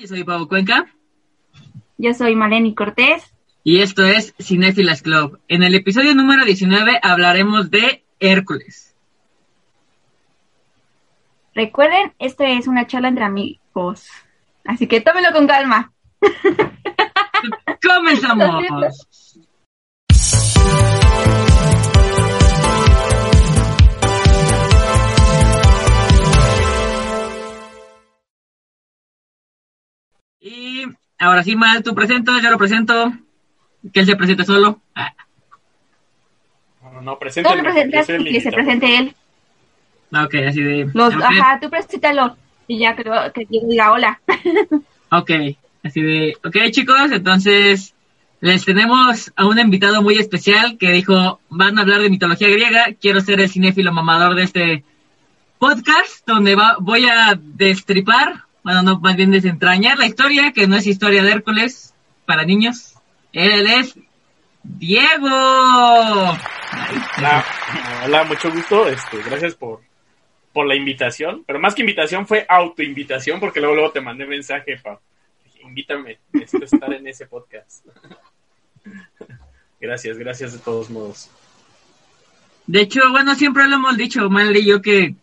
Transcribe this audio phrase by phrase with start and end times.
[0.00, 0.86] Yo soy Pablo Cuenca.
[1.98, 3.34] Yo soy Maleni Cortés.
[3.62, 5.38] Y esto es Cinefilas Club.
[5.48, 8.96] En el episodio número 19 hablaremos de Hércules.
[11.54, 14.06] Recuerden, esto es una charla entre amigos.
[14.64, 15.92] Así que tómenlo con calma.
[17.82, 19.08] ¡Comenzamos!
[30.42, 30.84] Y
[31.18, 33.12] ahora sí, Mal, tú presento, yo lo presento.
[33.92, 34.80] Que él se presente solo.
[34.94, 35.12] Ah,
[36.82, 37.56] No, no, preséntale.
[37.56, 39.14] Tú lo presentas y que se presente él.
[40.12, 40.90] ok, así de.
[40.92, 42.36] Los, Ajá, tú preséntalo.
[42.66, 44.20] Y ya creo que yo diga hola.
[45.14, 45.30] Ok,
[45.84, 46.36] así de.
[46.44, 47.94] Ok, chicos, entonces.
[48.40, 52.86] Les tenemos a un invitado muy especial que dijo: Van a hablar de mitología griega.
[53.00, 54.84] Quiero ser el cinéfilo mamador de este
[55.58, 60.76] podcast, donde va, voy a destripar, bueno, no, más bien desentrañar la historia, que no
[60.76, 61.94] es historia de Hércules
[62.26, 62.94] para niños.
[63.32, 63.96] Él es
[64.62, 65.28] Diego.
[67.18, 67.44] Hola,
[68.04, 68.88] hola, mucho gusto.
[68.88, 69.80] Este, gracias por,
[70.52, 71.44] por la invitación.
[71.46, 75.00] Pero más que invitación fue autoinvitación, porque luego, luego te mandé mensaje para
[75.62, 77.86] invítame, necesito estar en ese podcast.
[79.80, 81.30] Gracias, gracias de todos modos.
[82.66, 85.14] De hecho, bueno, siempre lo hemos dicho, Mal y yo, que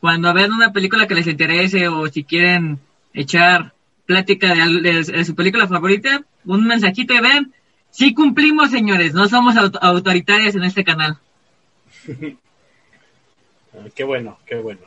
[0.00, 2.78] cuando vean una película que les interese o si quieren
[3.20, 3.72] echar
[4.06, 7.52] plática de, al- de- de su película favorita, un mensajito y vean,
[7.90, 11.18] sí cumplimos, señores, no somos aut- autoritarias en este canal.
[13.74, 14.80] Ah, qué bueno, qué bueno.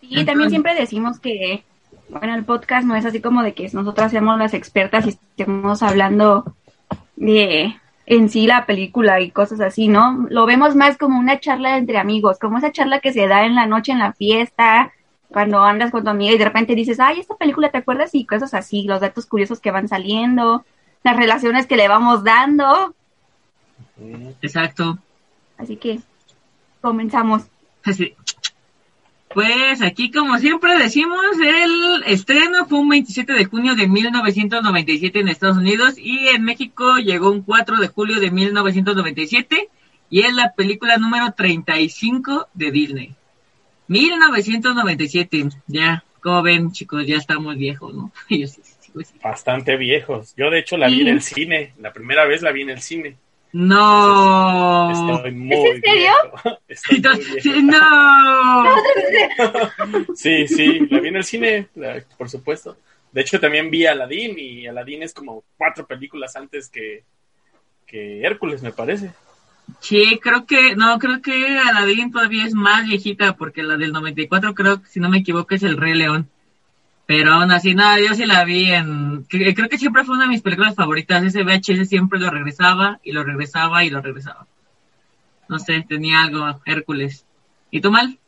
[0.00, 1.64] Y Entonces- también siempre decimos que,
[2.08, 5.82] bueno, el podcast no es así como de que nosotras seamos las expertas y estemos
[5.82, 6.54] hablando
[7.16, 7.74] de
[8.06, 10.26] en sí la película y cosas así, ¿no?
[10.30, 13.54] Lo vemos más como una charla entre amigos, como esa charla que se da en
[13.54, 14.92] la noche en la fiesta,
[15.32, 18.14] cuando andas con tu amiga y de repente dices, ay, esta película, ¿te acuerdas?
[18.14, 20.64] Y cosas así, los datos curiosos que van saliendo,
[21.02, 22.94] las relaciones que le vamos dando.
[24.42, 24.98] Exacto.
[25.56, 26.00] Así que
[26.80, 27.42] comenzamos.
[27.84, 28.14] Así.
[29.32, 35.28] Pues aquí, como siempre decimos, el estreno fue un 27 de junio de 1997 en
[35.28, 39.68] Estados Unidos y en México llegó un 4 de julio de 1997
[40.10, 43.14] y es la película número 35 de Disney.
[43.90, 48.12] 1997, ya, como ven chicos, ya estamos viejos, ¿no?
[48.30, 49.14] Yo sí, sí, sí, sí.
[49.20, 50.32] Bastante viejos.
[50.36, 51.74] Yo, de hecho, la vi en el cine.
[51.80, 53.16] La primera vez la vi en el cine.
[53.52, 55.16] No.
[55.16, 56.12] Estoy muy en serio?
[57.44, 58.64] muy no.
[60.14, 61.66] Sí, sí, la vi en el cine,
[62.16, 62.76] por supuesto.
[63.10, 67.02] De hecho, también vi Aladdin y Aladdin es como cuatro películas antes que,
[67.86, 69.10] que Hércules, me parece.
[69.78, 74.54] Sí, creo que, no, creo que Aladdin todavía es más viejita, porque la del 94
[74.54, 76.28] creo que, si no me equivoco, es El Rey León.
[77.06, 80.30] Pero aún así, no, yo sí la vi en, creo que siempre fue una de
[80.30, 84.46] mis películas favoritas, ese VHS siempre lo regresaba, y lo regresaba, y lo regresaba.
[85.48, 87.26] No sé, tenía algo, Hércules.
[87.70, 88.18] ¿Y tú mal?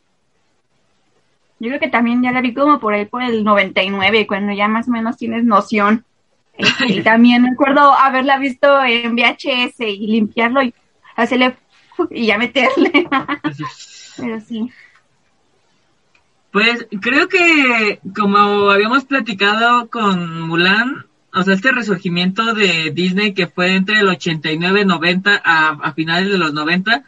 [1.59, 4.67] Yo creo que también ya la vi como por ahí por el 99, cuando ya
[4.67, 6.05] más o menos tienes noción.
[6.87, 10.73] Y también me acuerdo haberla visto en VHS y limpiarlo y
[11.15, 11.55] hacerle
[12.09, 12.91] y ya meterle.
[14.17, 14.69] Pero sí.
[16.51, 23.47] Pues creo que como habíamos platicado con Mulan, o sea, este resurgimiento de Disney que
[23.47, 27.03] fue entre el 89 y 90 a, a finales de los 90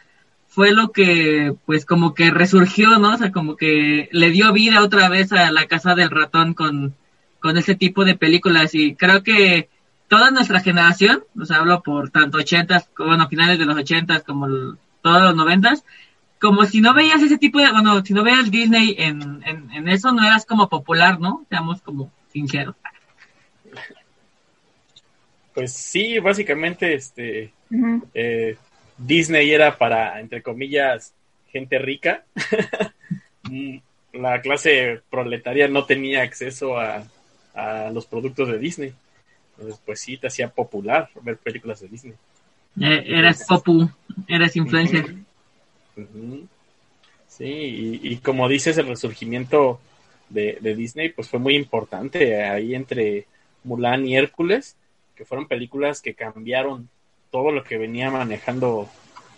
[0.48, 3.14] fue lo que pues como que resurgió, ¿no?
[3.14, 6.96] O sea, como que le dio vida otra vez a la casa del ratón con,
[7.40, 9.68] con ese tipo de películas y creo que
[10.08, 14.22] toda nuestra generación, o sea, hablo por tanto 80s, como, bueno, finales de los 80s
[14.24, 15.84] como el- todos los 90s,
[16.40, 19.88] como si no veías ese tipo de, bueno, si no veías Disney en, en, en
[19.88, 21.44] eso, no eras como popular, ¿no?
[21.48, 22.74] Seamos como sinceros.
[25.54, 27.52] Pues sí, básicamente, este,
[28.12, 28.56] eh,
[28.98, 31.12] Disney era para, entre comillas,
[31.50, 32.24] gente rica.
[33.48, 33.78] Mm,
[34.14, 37.04] La clase proletaria no tenía acceso a,
[37.54, 38.92] a los productos de Disney.
[39.56, 42.14] Entonces, pues sí, te hacía popular ver películas de Disney.
[42.80, 43.88] Eh, eras popu,
[44.28, 45.14] eras influencer.
[47.28, 49.80] Sí, y, y como dices, el resurgimiento
[50.28, 53.26] de, de Disney, pues fue muy importante ahí entre
[53.64, 54.76] Mulan y Hércules,
[55.14, 56.88] que fueron películas que cambiaron
[57.30, 58.88] todo lo que venía manejando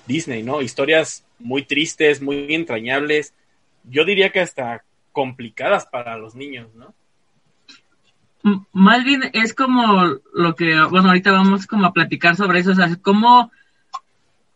[0.06, 0.62] Disney, ¿no?
[0.62, 3.34] Historias muy tristes, muy entrañables,
[3.84, 4.82] yo diría que hasta
[5.12, 6.94] complicadas para los niños, ¿no?
[8.72, 12.74] Más bien es como lo que, bueno, ahorita vamos como a platicar sobre eso, o
[12.74, 13.50] sea, como,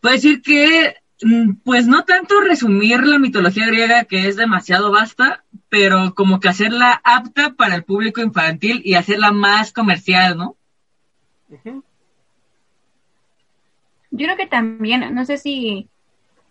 [0.01, 5.45] puede decir que, mm, pues no tanto resumir la mitología griega, que es demasiado vasta,
[5.69, 10.57] pero como que hacerla apta para el público infantil y hacerla más comercial, ¿no?
[14.11, 15.89] Yo creo que también, no sé si,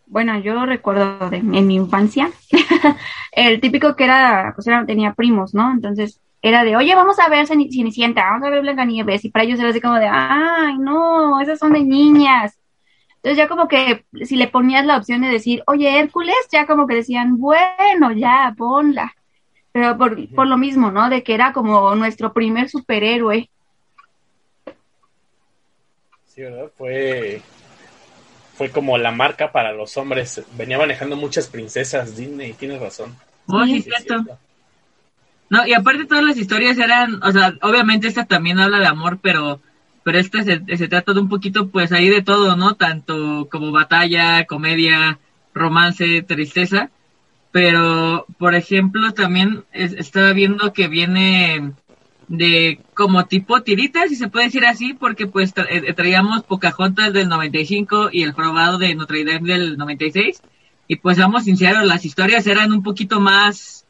[0.06, 2.30] bueno, yo recuerdo de, en mi infancia,
[3.31, 5.72] el típico que era, pues era, tenía primos, ¿no?
[5.72, 9.60] Entonces era de, oye, vamos a ver Cenicienta, vamos a ver Blancanieves, y para ellos
[9.60, 12.58] era así como de, ay, no, esas son de niñas.
[13.18, 16.88] Entonces ya como que si le ponías la opción de decir, oye, Hércules, ya como
[16.88, 19.16] que decían, bueno, ya, ponla.
[19.72, 21.08] Pero por, por lo mismo, ¿no?
[21.10, 23.50] De que era como nuestro primer superhéroe.
[26.26, 26.72] Sí, ¿verdad?
[26.76, 27.42] Fue,
[28.56, 30.44] fue como la marca para los hombres.
[30.58, 33.16] Venía manejando muchas princesas Disney, tienes razón.
[33.48, 34.40] Oh, sí, cierto.
[35.51, 39.19] No, y aparte todas las historias eran, o sea, obviamente esta también habla de amor,
[39.21, 39.59] pero
[40.03, 42.75] pero esta se, se trata de un poquito pues ahí de todo, ¿no?
[42.75, 45.19] Tanto como batalla, comedia,
[45.53, 46.89] romance, tristeza.
[47.51, 51.74] Pero, por ejemplo, también estaba viendo que viene
[52.30, 57.27] de como tipo tiritas, si se puede decir así, porque pues eh, traíamos Pocahontas del
[57.27, 60.42] 95 y el probado de Notre Dame del 96.
[60.88, 63.81] Y pues vamos sinceros, las historias eran un poquito más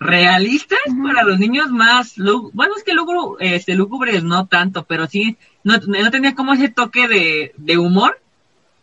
[0.00, 2.14] realistas para los niños, más,
[2.52, 6.68] bueno, es que luego, este, lúgubres no tanto, pero sí, no, no tenía como ese
[6.68, 8.20] toque de, de humor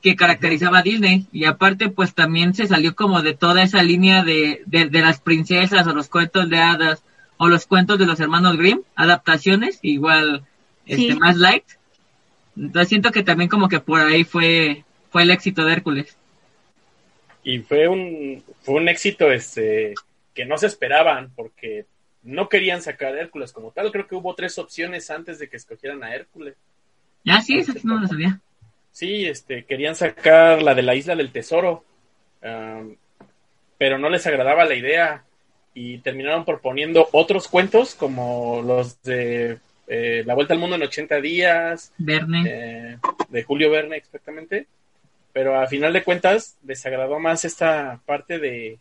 [0.02, 1.26] que caracterizaba a Disney.
[1.32, 5.20] Y aparte, pues también se salió como de toda esa línea de, de, de las
[5.20, 7.02] princesas o los cuentos de hadas
[7.38, 10.44] o los cuentos de los hermanos Grimm, adaptaciones, igual
[10.86, 11.64] este, más light.
[12.56, 16.18] Entonces siento que también como que por ahí fue, fue el éxito de Hércules.
[17.44, 19.94] Y fue un, fue un éxito este,
[20.36, 21.86] que no se esperaban porque
[22.22, 23.92] no querían sacar a Hércules como tal.
[23.92, 26.56] Creo que hubo tres opciones antes de que escogieran a Hércules.
[27.26, 28.40] Ah, sí, eso no lo sabía.
[28.92, 31.84] Sí, este, querían sacar la de la isla del tesoro,
[33.78, 35.24] pero no les agradaba la idea
[35.74, 41.22] y terminaron proponiendo otros cuentos como los de eh, La Vuelta al Mundo en 80
[41.22, 41.92] días.
[41.98, 42.44] Verne.
[42.48, 42.98] Eh,
[43.30, 44.68] de Julio Verne, exactamente.
[45.34, 48.80] Pero a final de cuentas les agradó más esta parte de,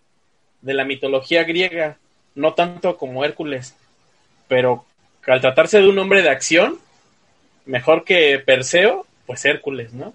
[0.64, 1.98] de la mitología griega,
[2.34, 3.76] no tanto como Hércules.
[4.48, 4.84] Pero
[5.26, 6.78] al tratarse de un hombre de acción,
[7.66, 10.14] mejor que Perseo, pues Hércules, ¿no?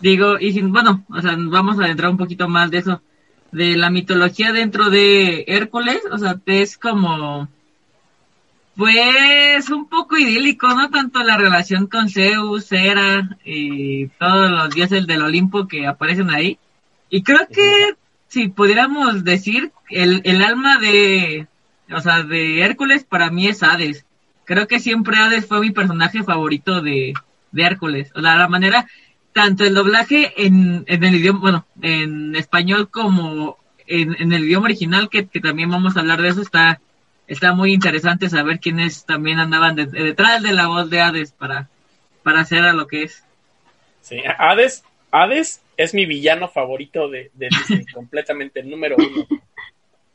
[0.00, 3.00] Digo, y sin, bueno, o sea, vamos a adentrar un poquito más de eso,
[3.52, 7.48] de la mitología dentro de Hércules, o sea, es como,
[8.76, 10.90] pues, un poco idílico, ¿no?
[10.90, 16.58] Tanto la relación con Zeus, Hera y todos los dioses del Olimpo que aparecen ahí.
[17.08, 17.94] Y creo que,
[18.28, 21.46] si pudiéramos decir, el, el alma de,
[21.90, 24.04] o sea, de Hércules para mí es Hades.
[24.44, 27.14] Creo que siempre Hades fue mi personaje favorito de,
[27.52, 28.12] de Hércules.
[28.14, 28.86] O sea, la manera,
[29.32, 33.56] tanto el doblaje en, en el idioma, bueno, en español como
[33.86, 36.80] en, en el idioma original, que, que, también vamos a hablar de eso, está,
[37.26, 41.68] está muy interesante saber quiénes también andaban detrás de la voz de Hades para,
[42.22, 43.24] para hacer a lo que es.
[44.02, 49.26] Sí, Hades, Hades es mi villano favorito de, de Disney, completamente el número uno.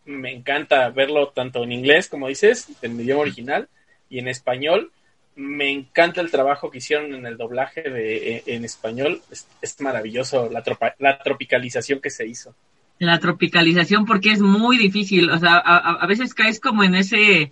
[0.06, 3.70] Me encanta verlo tanto en inglés, como dices, en el idioma original,
[4.10, 4.92] y en español
[5.36, 9.22] me encanta el trabajo que hicieron en el doblaje de, e, en, español.
[9.62, 10.64] Es, maravilloso la,
[11.00, 12.54] la tropicalización que se hizo.
[13.02, 15.32] La tropicalización porque es muy difícil.
[15.32, 17.52] O sea, a, a, veces caes como en ese,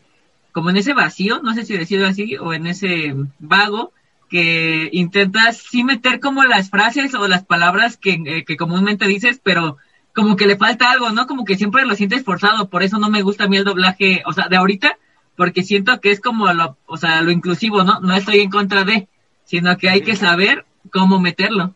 [0.52, 3.92] como en ese vacío, no sé si decirlo así, o en ese vago
[4.30, 9.42] que intentas sí meter como las frases o las palabras que, eh, que comúnmente dices,
[9.44, 9.78] pero
[10.14, 11.26] como que le falta algo, ¿no?
[11.26, 12.70] Como que siempre lo sientes forzado.
[12.70, 15.00] Por eso no me gusta a mí el doblaje, o sea, de ahorita
[15.36, 18.02] porque siento que es como lo, o sea, lo inclusivo, ¿no?
[18.02, 19.08] No estoy en contra de,
[19.46, 21.74] sino que hay que saber cómo meterlo.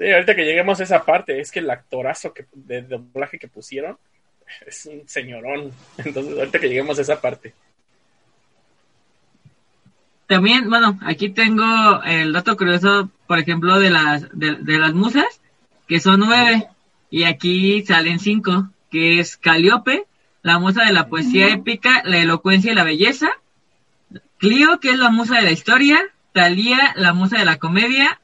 [0.00, 3.48] Sí, ahorita que lleguemos a esa parte, es que el actorazo que, de doblaje que
[3.48, 3.98] pusieron
[4.66, 5.72] es un señorón.
[5.98, 7.52] Entonces, ahorita que lleguemos a esa parte.
[10.26, 15.42] También, bueno, aquí tengo el dato curioso, por ejemplo, de las, de, de las musas,
[15.86, 16.66] que son nueve,
[17.10, 20.06] y aquí salen cinco, que es Caliope,
[20.40, 23.28] la musa de la poesía épica, la elocuencia y la belleza.
[24.38, 26.00] Clio, que es la musa de la historia.
[26.32, 28.18] Talía, la musa de la comedia.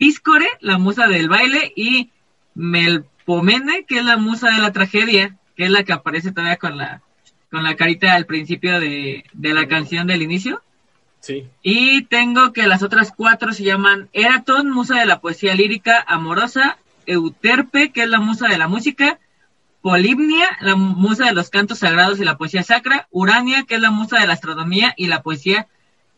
[0.00, 1.72] Tepiscore, la musa del baile.
[1.76, 2.10] Y
[2.54, 6.78] Melpomene, que es la musa de la tragedia, que es la que aparece todavía con
[6.78, 7.02] la,
[7.50, 10.62] con la carita al principio de, de la canción del inicio.
[11.20, 11.46] Sí.
[11.62, 16.78] Y tengo que las otras cuatro se llaman Eraton, musa de la poesía lírica amorosa,
[17.04, 19.18] Euterpe, que es la musa de la música,
[19.82, 23.90] Polibnia, la musa de los cantos sagrados y la poesía sacra, Urania, que es la
[23.90, 25.68] musa de la astronomía y la poesía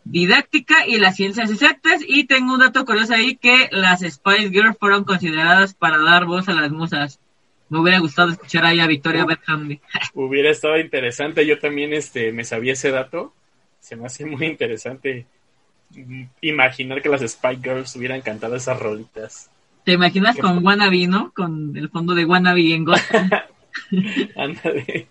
[0.04, 2.00] didáctica y las ciencias exactas.
[2.06, 6.49] Y tengo un dato curioso ahí que las Spice Girls fueron consideradas para dar voz
[6.49, 7.21] a las musas.
[7.68, 9.78] Me hubiera gustado escuchar ahí a Victoria Beckham.
[10.14, 11.47] Hubiera estado interesante.
[11.47, 13.32] Yo también este, me sabía ese dato.
[13.80, 15.26] Se me hace muy interesante
[16.40, 19.50] imaginar que las Spice Girls hubieran cantado esas rolitas.
[19.85, 21.32] ¿Te imaginas con Wannabe, no?
[21.32, 23.30] Con el fondo de Wannabe en Gotham.
[24.37, 25.09] Ándale.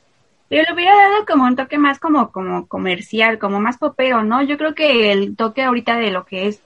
[0.51, 4.43] Yo le hubiera dado como un toque más como, como comercial, como más popero, ¿no?
[4.43, 6.62] Yo creo que el toque ahorita de lo que es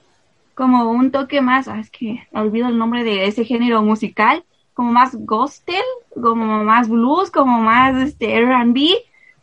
[0.54, 4.90] como un toque más, ah, es que olvido el nombre de ese género musical, como
[4.92, 5.82] más gospel,
[6.14, 8.88] como más blues, como más este R&B,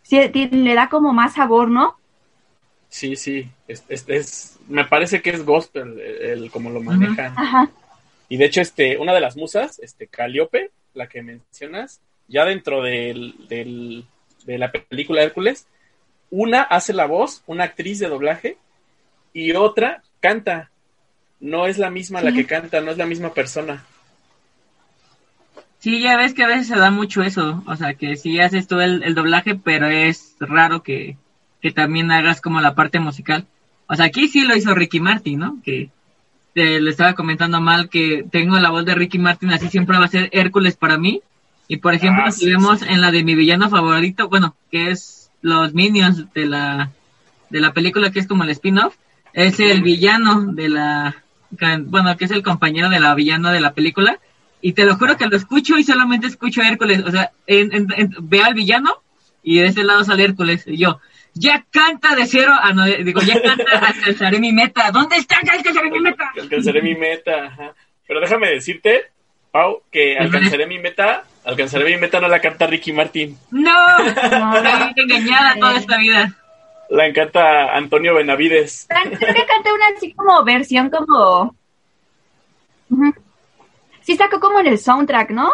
[0.02, 0.20] sí,
[0.52, 1.96] le da como más sabor, ¿no?
[2.90, 3.48] Sí, sí.
[3.68, 7.34] Es, es- es- me parece que es gospel el, el como lo manejan.
[7.38, 7.70] Ajá.
[8.30, 12.82] Y de hecho, este, una de las musas, este, Caliope, la que mencionas, ya dentro
[12.82, 14.06] del, del-
[14.46, 15.68] de la película Hércules,
[16.30, 18.58] una hace la voz, una actriz de doblaje,
[19.34, 20.70] y otra canta.
[21.40, 23.84] No es la misma la que canta, no es la misma persona.
[25.80, 27.62] Sí, ya ves que a veces se da mucho eso.
[27.68, 31.18] O sea, que sí haces tú el, el doblaje, pero es raro que,
[31.62, 33.46] que también hagas como la parte musical.
[33.88, 35.58] O sea, aquí sí lo hizo Ricky Martin, ¿no?
[35.64, 35.90] Que
[36.56, 40.06] eh, le estaba comentando mal que tengo la voz de Ricky Martin, así siempre va
[40.06, 41.22] a ser Hércules para mí.
[41.74, 42.86] Y por ejemplo, Ah, si sí, vemos sí.
[42.88, 46.92] en la de mi villano favorito, bueno, que es los Minions de la,
[47.50, 48.96] de la película que es como el spin-off,
[49.34, 51.16] es el villano de la,
[51.86, 54.20] bueno, que es el compañero de la villana de la película.
[54.62, 57.02] Y te lo juro que lo escucho y solamente escucho a Hércules.
[57.04, 59.02] O sea, en, en- en- ve al villano
[59.42, 60.64] y de ese lado sale Hércules.
[60.68, 61.00] Y yo,
[61.34, 62.54] ya canta de cero.
[62.62, 64.92] Ah, no, digo, ya canta, alcanzaré mi meta.
[64.92, 65.38] ¿Dónde está?
[65.52, 66.32] Alcanzaré mi meta.
[66.40, 67.46] Alcanzaré mi meta.
[67.48, 67.74] ajá.
[68.08, 69.06] Pero déjame decirte,
[69.52, 71.24] Pau, que alcanzaré mi meta.
[71.46, 73.38] Alcanzaré mi meta no la canta Ricky Martin.
[73.52, 73.72] No,
[74.06, 76.36] estoy engañada toda esta vida.
[76.90, 78.88] La encanta Antonio Benavides.
[78.90, 81.56] Creo que canté una así como versión como...
[84.02, 85.50] Sí sacó como en el soundtrack, ¿no?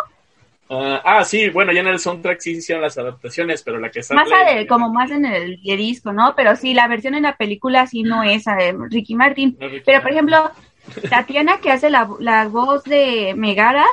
[0.71, 4.03] Ah, ah, sí, bueno, ya en el soundtrack sí hicieron las adaptaciones, pero la que
[4.03, 4.19] sale...
[4.19, 6.33] Más ade- como más en el disco, ¿no?
[6.35, 9.57] Pero sí, la versión en la película sí no es eh, Ricky Martin.
[9.59, 10.51] No, Ricky Pero, por ejemplo,
[11.09, 13.85] Tatiana, que hace la, la voz de Megara,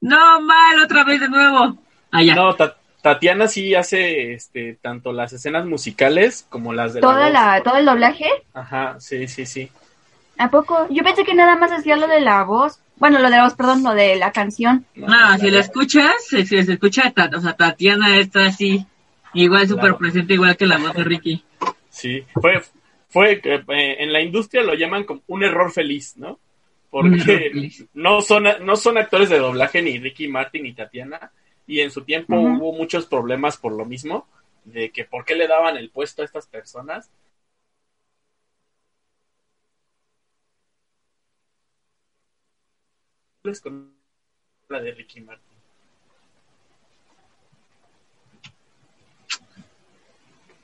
[0.00, 1.78] No, mal, otra vez de nuevo.
[2.10, 2.22] Ah.
[2.34, 7.46] No, Ta- Tatiana sí hace este, tanto las escenas musicales como las de toda la,
[7.46, 7.62] la, voz.
[7.64, 9.70] todo el doblaje, Ajá, sí, sí, sí.
[10.38, 10.86] ¿a poco?
[10.90, 12.78] Yo pensé que nada más hacía lo de la voz.
[12.96, 14.84] Bueno, lo de la voz, perdón, lo de la canción.
[14.94, 15.66] No, la si la voz.
[15.66, 18.84] escuchas, si si se escucha, o sea, Tatiana está así,
[19.34, 19.98] igual súper Claro.
[19.98, 21.44] presente, igual que la voz de Ricky.
[21.88, 22.62] Sí, fue,
[23.08, 26.38] fue eh, en la industria lo llaman como un error feliz, ¿no?
[26.90, 31.32] Porque no son, no son actores de doblaje ni Ricky Martin ni Tatiana,
[31.66, 34.26] y en su tiempo hubo muchos problemas por lo mismo,
[34.64, 37.10] de que por qué le daban el puesto a estas personas.
[43.62, 43.94] con
[44.68, 45.56] la de Ricky Martin.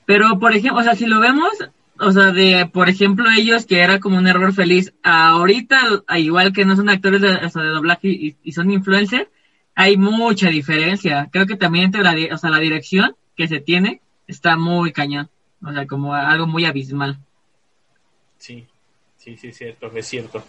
[0.05, 1.51] Pero, por ejemplo, o sea, si lo vemos,
[1.99, 5.79] o sea, de, por ejemplo, ellos que era como un error feliz, ahorita,
[6.17, 9.27] igual que no son actores de, o sea, de doblaje y, y son influencers,
[9.75, 11.29] hay mucha diferencia.
[11.31, 15.29] Creo que también entre la, o sea, la dirección que se tiene está muy cañón.
[15.63, 17.17] O sea, como algo muy abismal.
[18.37, 18.65] Sí,
[19.17, 20.43] sí, sí, cierto, es cierto.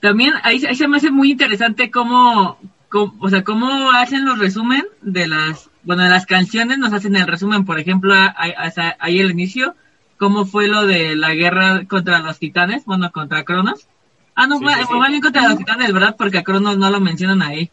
[0.00, 2.58] También ahí, ahí se me hace muy interesante cómo,
[2.90, 7.26] cómo- o sea, cómo hacen los resumen de las, bueno, las canciones nos hacen el
[7.26, 9.76] resumen, por ejemplo, ahí, hasta ahí el inicio,
[10.18, 13.88] cómo fue lo de la guerra contra los titanes, bueno, contra Cronos.
[14.34, 15.20] Ah, no, Sí, fue sí, sí.
[15.20, 16.16] contra los titanes, ¿verdad?
[16.18, 17.70] Porque a Cronos no lo mencionan ahí.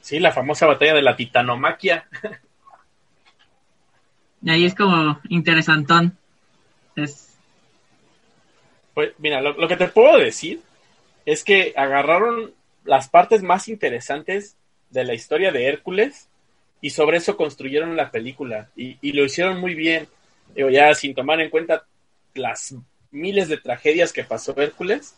[0.00, 2.08] Sí, la famosa batalla de la titanomaquia.
[4.42, 6.16] Y ahí es como interesantón.
[6.96, 7.38] Es,
[8.94, 10.62] Pues mira, lo, lo que te puedo decir
[11.26, 12.52] es que agarraron
[12.84, 14.56] las partes más interesantes
[14.90, 16.27] de la historia de Hércules
[16.80, 20.06] y sobre eso construyeron la película y, lo hicieron muy bien.
[20.54, 21.84] Ya sin tomar en cuenta
[22.34, 22.74] las
[23.10, 25.14] miles de tragedias que pasó Hércules,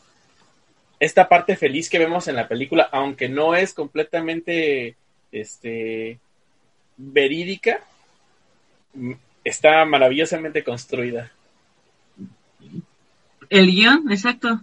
[0.99, 4.97] esta parte feliz que vemos en la película, aunque no es completamente
[5.33, 6.19] este,
[6.97, 7.81] verídica,
[9.45, 11.33] está maravillosamente construida.
[13.49, 14.61] el guion, exacto.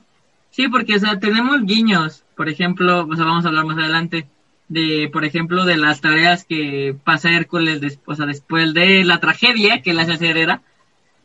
[0.51, 4.27] Sí, porque, o sea, tenemos guiños, por ejemplo, vamos a hablar más adelante,
[4.69, 9.93] de, por ejemplo, de las tareas que pasa Hércules después, después de la tragedia que
[9.93, 10.61] le hace hacer Hera.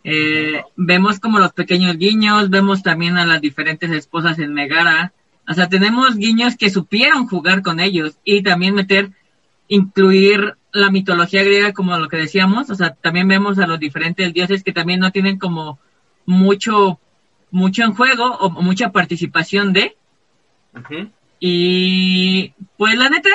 [0.05, 5.13] Eh, vemos como los pequeños guiños, vemos también a las diferentes esposas en Megara.
[5.49, 9.11] O sea, tenemos guiños que supieron jugar con ellos y también meter,
[9.69, 12.71] incluir la mitología griega como lo que decíamos.
[12.71, 15.79] O sea, también vemos a los diferentes dioses que también no tienen como
[16.27, 17.01] mucho,
[17.51, 19.97] mucho en juego o mucha participación de.
[21.45, 23.31] Y pues la neta,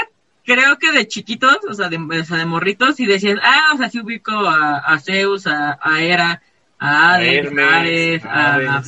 [0.45, 3.99] creo que de chiquitos, o sea, de, de morritos, y decían, ah, o sea, sí
[3.99, 6.41] ubico a, Zeus, a, a Hera,
[6.79, 8.83] a Hades, a, Hades, a,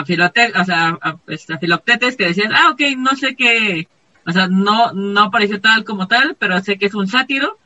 [0.00, 3.86] a, Filote, o sea, a, este, a, Filoctetes, que decían, ah, ok, no sé qué,
[4.26, 7.56] o sea, no, no apareció tal como tal, pero sé que es un sátiro,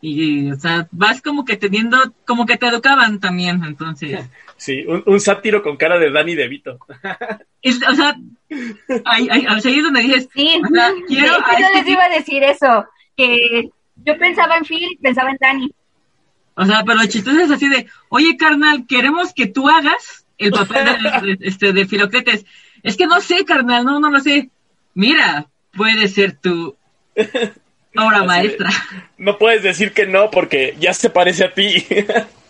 [0.00, 4.28] y, o sea, vas como que teniendo, como que te educaban también, entonces.
[4.56, 6.80] Sí, un, un sátiro con cara de Danny DeVito.
[6.90, 8.16] o sea,
[9.04, 12.86] ahí, ahí, es donde dices, sí, o sea, quiero yo les iba a decir eso,
[13.16, 15.72] que yo pensaba en Phil y pensaba en Danny.
[16.54, 20.52] O sea, pero lo chistoso es así de, oye, carnal, queremos que tú hagas el
[20.52, 22.46] papel de, este, de Filoctetes.
[22.82, 24.50] Es que no sé, carnal, no, no lo sé.
[24.94, 26.76] Mira, puede ser tu
[27.96, 28.70] obra maestra.
[29.18, 31.86] no puedes decir que no porque ya se parece a ti.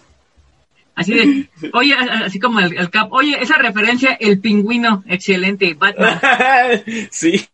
[0.96, 6.18] Así de, oye, así como el, cap, oye, esa referencia, el pingüino, excelente, Batman.
[7.10, 7.46] sí,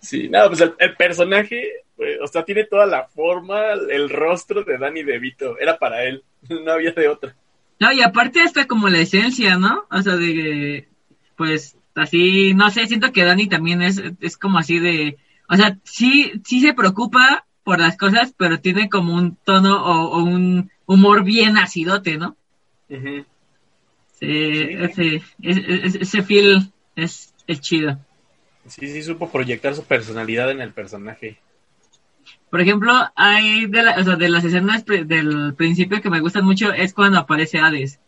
[0.00, 4.78] sí, no, pues el, personaje, pues, o sea, tiene toda la forma, el rostro de
[4.78, 7.36] Danny DeVito, era para él, no había de otra.
[7.78, 9.84] No, y aparte está como la esencia, ¿no?
[9.90, 10.88] O sea, de,
[11.36, 15.18] pues, así, no sé, siento que Danny también es, es como así de,
[15.50, 20.22] o sea, sí, sí se preocupa por las cosas, pero tiene como un tono o
[20.22, 22.36] un humor bien acidote, ¿no?
[22.88, 23.26] sí,
[24.20, 27.98] Ese, ese, feel es, es chido.
[28.66, 31.38] Sí, sí, supo proyectar su personalidad en el personaje.
[32.50, 36.72] Por ejemplo, hay de, o sea, de las escenas del principio que me gustan mucho
[36.72, 37.98] es cuando aparece Hades.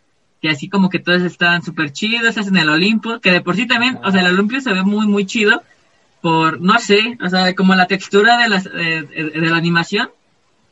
[0.41, 3.67] Que así como que todos están súper chidos, hacen el Olimpo, que de por sí
[3.67, 5.63] también, o sea, el Olimpio se ve muy, muy chido
[6.21, 10.11] por, no sé, o sea, como la textura de, las, de la animación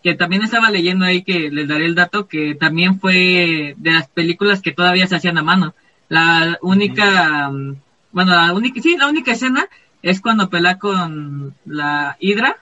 [0.03, 4.09] que también estaba leyendo ahí que les daré el dato que también fue de las
[4.09, 5.75] películas que todavía se hacían a mano.
[6.09, 7.77] La única, mm,
[8.13, 9.67] bueno, la única, sí, la única escena
[10.03, 12.59] es cuando pelea con la Hidra.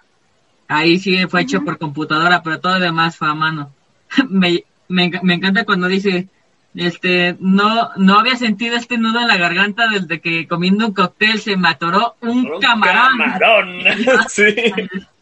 [0.69, 3.71] Ahí sí fue hecho por computadora, pero todo lo demás fue a mano.
[4.31, 6.29] me, me, me, encanta cuando dice,
[6.75, 11.39] este, no, no había sentido este nudo en la garganta desde que comiendo un cóctel
[11.39, 13.19] se me atoró un, un camarón.
[13.19, 13.79] camarón.
[14.29, 14.55] sí.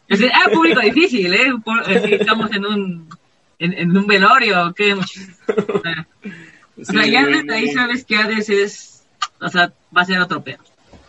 [0.07, 1.53] Es ah, público difícil, ¿eh?
[2.09, 3.09] estamos en un,
[3.59, 4.93] en, un velorio, ¿qué?
[4.93, 5.03] O
[6.83, 9.05] sea, ya desde ahí sabes que Hades es,
[9.39, 10.57] o sea, va a ser otro pedo.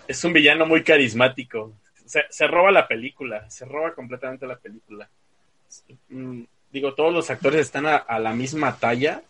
[0.06, 1.72] Es un villano muy carismático.
[2.04, 5.08] Se, se roba la película, se roba completamente la película.
[6.08, 9.22] Mm, digo, todos los actores están a, la misma talla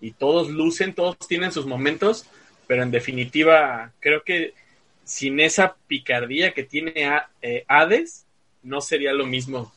[0.00, 2.26] y todos lucen, todos tienen sus momentos,
[2.66, 4.54] pero en definitiva, creo que
[5.04, 6.92] sin esa picardía que tiene
[7.42, 8.26] eh, Hades,
[8.62, 9.72] no sería lo mismo.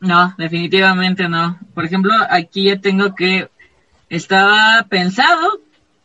[0.00, 1.58] No, definitivamente no.
[1.74, 3.48] Por ejemplo, aquí ya tengo que
[4.08, 5.60] estaba pensado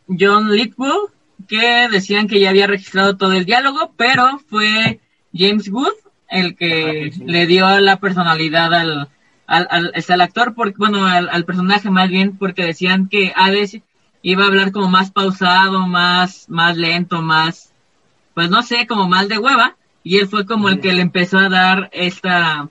[0.08, 1.12] John Litwood
[1.48, 5.00] que decían que ya había registrado todo el diálogo, pero fue
[5.34, 5.94] James Wood
[6.30, 9.10] el que le dio la personalidad al,
[9.48, 13.80] al, al, este, actor, porque, bueno, al, al, personaje más bien, porque decían que Hades
[14.22, 17.74] iba a hablar como más pausado, más, más lento, más,
[18.36, 21.38] pues no sé, como más de hueva, y él fue como el que le empezó
[21.38, 22.70] a dar esta,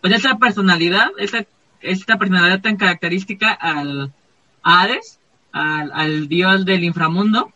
[0.00, 1.44] pues esta personalidad, esta,
[1.80, 4.12] esta personalidad tan característica al
[4.62, 5.18] Hades,
[5.52, 7.52] al, al dios del inframundo,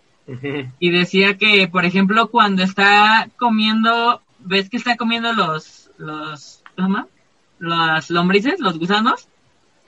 [0.79, 7.09] y decía que, por ejemplo, cuando está comiendo, ves que está comiendo los, los, ¿cómo?
[7.59, 9.29] Las lombrices, los gusanos.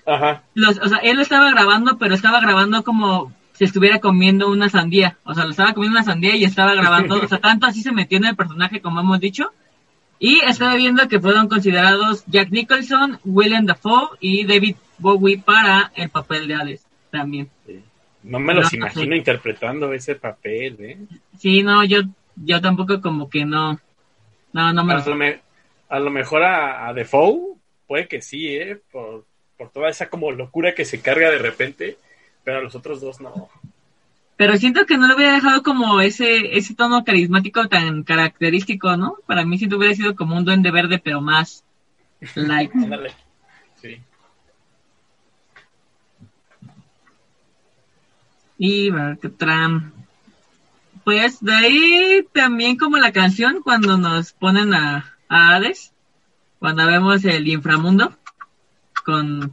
[0.06, 0.42] Ajá.
[0.54, 5.16] Los, o sea, él estaba grabando, pero estaba grabando como si estuviera comiendo una sandía.
[5.24, 7.16] O sea, lo estaba comiendo una sandía y estaba grabando.
[7.16, 9.52] o sea, tanto así se metió en el personaje como hemos dicho.
[10.18, 16.08] Y estaba viendo que fueron considerados Jack Nicholson, William Dafoe y David Bowie para el
[16.08, 17.48] papel de Hades también.
[18.22, 20.98] No me los imagino interpretando ese papel, ¿eh?
[21.38, 22.02] Sí, no, yo,
[22.36, 23.78] yo tampoco como que no.
[24.52, 25.16] No, no me, a, lo,
[25.88, 28.80] a lo mejor a, a Defoe puede que sí, ¿eh?
[28.90, 29.26] Por,
[29.58, 31.98] por toda esa como locura que se carga de repente
[32.44, 33.48] pero a los otros dos no.
[34.36, 39.16] Pero siento que no le hubiera dejado como ese, ese tono carismático tan característico, ¿no?
[39.26, 41.64] Para mí siento hubiera sido como un duende verde, pero más
[42.34, 42.72] light.
[43.80, 44.00] sí.
[48.58, 48.90] Y
[49.36, 49.92] Tram.
[51.04, 55.92] pues de ahí también como la canción cuando nos ponen a, a Hades,
[56.58, 58.16] cuando vemos el inframundo
[59.04, 59.52] con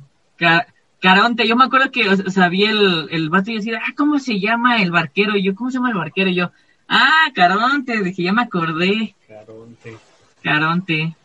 [1.01, 1.47] Caronte.
[1.47, 4.39] Yo me acuerdo que o sea, vi el, el vato y decía, ah, ¿cómo se
[4.39, 5.35] llama el barquero?
[5.35, 6.29] Y yo, ¿cómo se llama el barquero?
[6.29, 6.51] Y yo,
[6.87, 9.97] ah, Caronte, dije, ya me acordé, Caronte.
[10.41, 11.15] Caronte.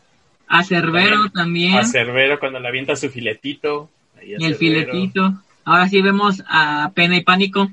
[0.48, 1.74] A Cerbero también.
[1.74, 3.90] A Cerbero cuando le avienta su filetito.
[4.18, 5.34] Ahí y el filetito.
[5.64, 7.68] Ahora sí vemos a Pena y Pánico.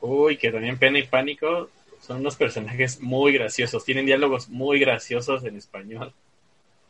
[0.00, 3.84] Uy, que también Pena y Pánico son unos personajes muy graciosos.
[3.84, 6.12] Tienen diálogos muy graciosos en español.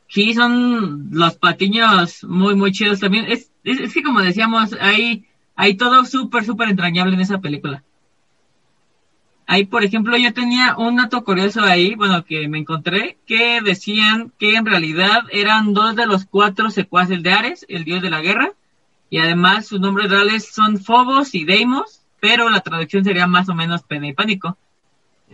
[0.09, 3.27] Sí, son los patiños muy, muy chidos también.
[3.27, 7.85] Es, es, es que como decíamos, hay, hay todo súper, súper entrañable en esa película.
[9.47, 14.31] Ahí, por ejemplo, yo tenía un dato curioso ahí, bueno, que me encontré, que decían
[14.38, 18.21] que en realidad eran dos de los cuatro secuaces de Ares, el dios de la
[18.21, 18.53] guerra,
[19.09, 23.55] y además sus nombres reales son Phobos y Deimos, pero la traducción sería más o
[23.55, 24.59] menos Pena y Pánico.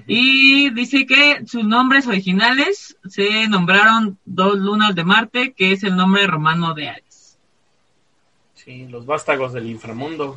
[0.06, 5.96] Y dice que sus nombres originales se nombraron dos lunas de Marte, que es el
[5.96, 7.38] nombre romano de Ares.
[8.54, 10.36] Sí, los vástagos del inframundo.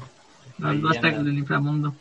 [0.57, 1.95] Los Ahí vástagos del inframundo.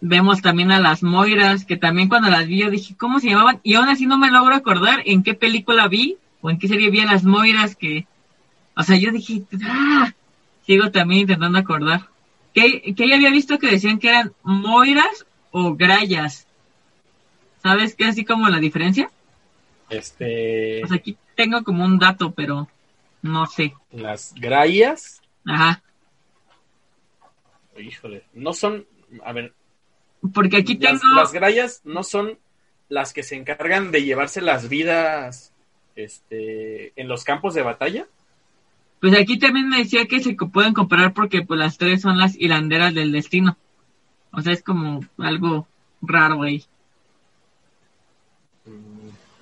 [0.00, 3.60] Vemos también a las Moiras, que también cuando las vi yo dije, ¿cómo se llamaban?
[3.62, 6.90] Y aún así no me logro acordar en qué película vi o en qué serie
[6.90, 8.06] vi a las Moiras que...
[8.76, 10.12] O sea, yo dije, ¡ah!
[10.66, 12.08] Sigo también intentando acordar.
[12.56, 16.46] Que, que ya había visto que decían que eran Moiras o Grayas.
[17.62, 18.06] ¿Sabes qué?
[18.06, 19.10] Así como la diferencia.
[19.90, 22.66] Este, Pues aquí tengo como un dato, pero
[23.20, 23.74] no sé.
[23.92, 25.82] las grayas, Ajá.
[27.78, 28.86] híjole, no son,
[29.22, 29.52] a ver,
[30.32, 31.14] Porque aquí las, tengo...
[31.14, 32.38] las grayas no son
[32.88, 35.52] las que se encargan de llevarse las vidas
[35.94, 38.06] este, en los campos de batalla.
[39.00, 42.34] Pues aquí también me decía que se pueden comparar porque pues las tres son las
[42.36, 43.56] hilanderas del destino.
[44.32, 45.66] O sea, es como algo
[46.02, 46.64] raro ahí.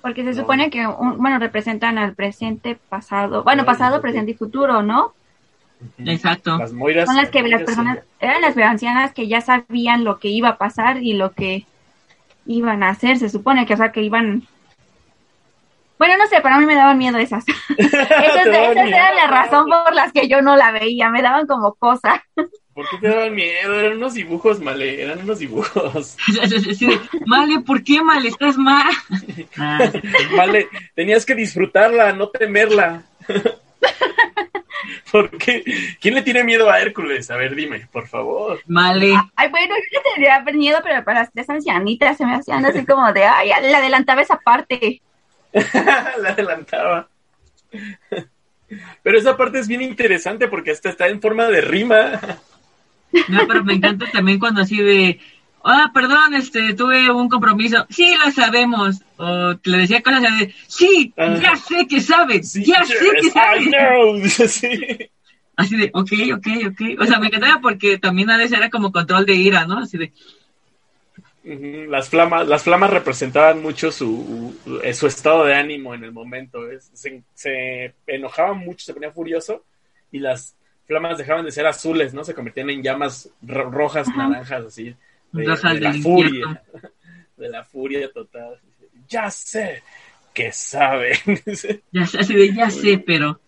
[0.01, 0.35] Porque se No.
[0.35, 5.13] supone que, un- bueno, representan al presente, pasado, bueno, pasado, presente y futuro, ¿no?
[5.97, 6.57] Exacto.
[6.57, 7.05] Las moiras.
[7.05, 10.49] Son las que las moiras, personas, eran las ancianas que ya sabían lo que iba
[10.49, 11.65] a pasar y lo que
[12.45, 14.43] iban a hacer, se supone que, o sea, que iban...
[15.97, 17.45] Bueno, no sé, para mí me daban miedo esas.
[17.77, 18.87] esas esas miedo.
[18.87, 22.23] eran la razón por las que yo no la veía, me daban como cosa.
[22.73, 23.73] ¿Por qué te daban miedo?
[23.79, 26.17] Eran unos dibujos, Male, eran unos dibujos.
[27.25, 28.27] Male, ¿por qué Male?
[28.27, 28.93] ¿Estás mal?
[29.57, 29.79] Ah,
[30.35, 33.03] Male, tenías que disfrutarla, no temerla.
[35.09, 35.63] ¿Por qué?
[36.01, 37.31] ¿Quién le tiene miedo a Hércules?
[37.31, 38.59] A ver, dime, por favor.
[38.67, 39.13] Male.
[39.37, 42.85] Ay, bueno, yo le tendría miedo, pero para las tres ancianitas se me hacían así
[42.85, 45.01] como de, ay, le adelantaba esa parte.
[46.21, 47.09] La adelantaba.
[49.03, 52.19] Pero esa parte es bien interesante porque hasta está en forma de rima.
[53.29, 55.19] No, pero me encanta también cuando así de,
[55.63, 57.85] ah, perdón, este, tuve un compromiso.
[57.89, 59.01] Sí, lo sabemos.
[59.17, 61.37] O le decía cosas así de, sí, Ah.
[61.41, 64.51] ya sé que sabes, Sí, ya sé que sabes.
[64.51, 65.09] Sí.
[65.57, 67.01] Así de, ok, ok, ok.
[67.01, 69.79] O sea, me encantaba porque también a veces era como control de ira, ¿no?
[69.79, 70.11] Así de,
[71.45, 74.55] Las flamas, las flamas representaban mucho su,
[74.93, 76.59] su estado de ánimo en el momento.
[76.93, 79.63] Se, se enojaba mucho, se ponía furioso
[80.11, 80.55] y las
[80.87, 82.23] flamas dejaban de ser azules, ¿no?
[82.23, 84.95] Se convertían en llamas ro- rojas, naranjas, así.
[85.31, 86.63] De, de la furia.
[87.37, 88.57] De la furia total.
[89.09, 89.83] Ya sé
[90.33, 91.17] que saben.
[91.91, 93.39] ya sé, así de, ya sé, pero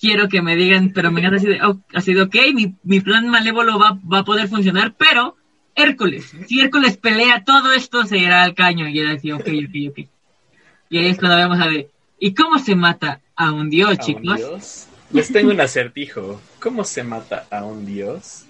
[0.00, 3.00] quiero que me digan, pero me encanta así de, oh, así de, ok, mi, mi
[3.00, 5.36] plan malévolo va, va a poder funcionar, pero
[5.76, 8.88] Hércules, si Hércules pelea, todo esto se irá al caño.
[8.88, 9.98] Y era así, ok, ok, ok.
[10.88, 13.92] Y ahí es cuando vemos a ver, ¿y cómo se mata a un dios, ¿A
[13.92, 14.36] un chicos?
[14.36, 14.86] dios?
[15.12, 16.40] Les tengo un acertijo.
[16.60, 18.44] ¿Cómo se mata a un dios?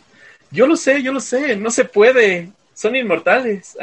[0.51, 1.57] Yo lo sé, yo lo sé.
[1.57, 2.51] No se puede.
[2.75, 3.77] Son inmortales.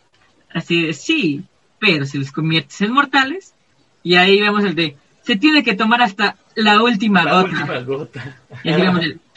[0.54, 1.42] Así de, sí,
[1.80, 3.52] pero si los conviertes en mortales,
[4.04, 7.48] y ahí vemos el de, se tiene que tomar hasta la última La gota.
[7.48, 8.36] última gota.
[8.62, 9.20] Y así vemos el,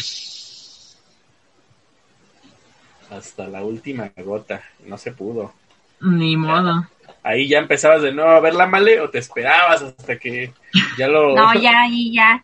[3.10, 4.62] Hasta la última gota.
[4.86, 5.54] No se pudo.
[6.02, 6.88] ni modo.
[7.24, 10.54] Ahí ya empezabas de nuevo a ver la male o te esperabas hasta que
[10.98, 11.36] ya lo.
[11.36, 12.44] No, ya, ahí ya.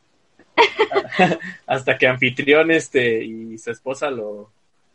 [1.65, 4.51] hasta que anfitrión este y su esposa lo.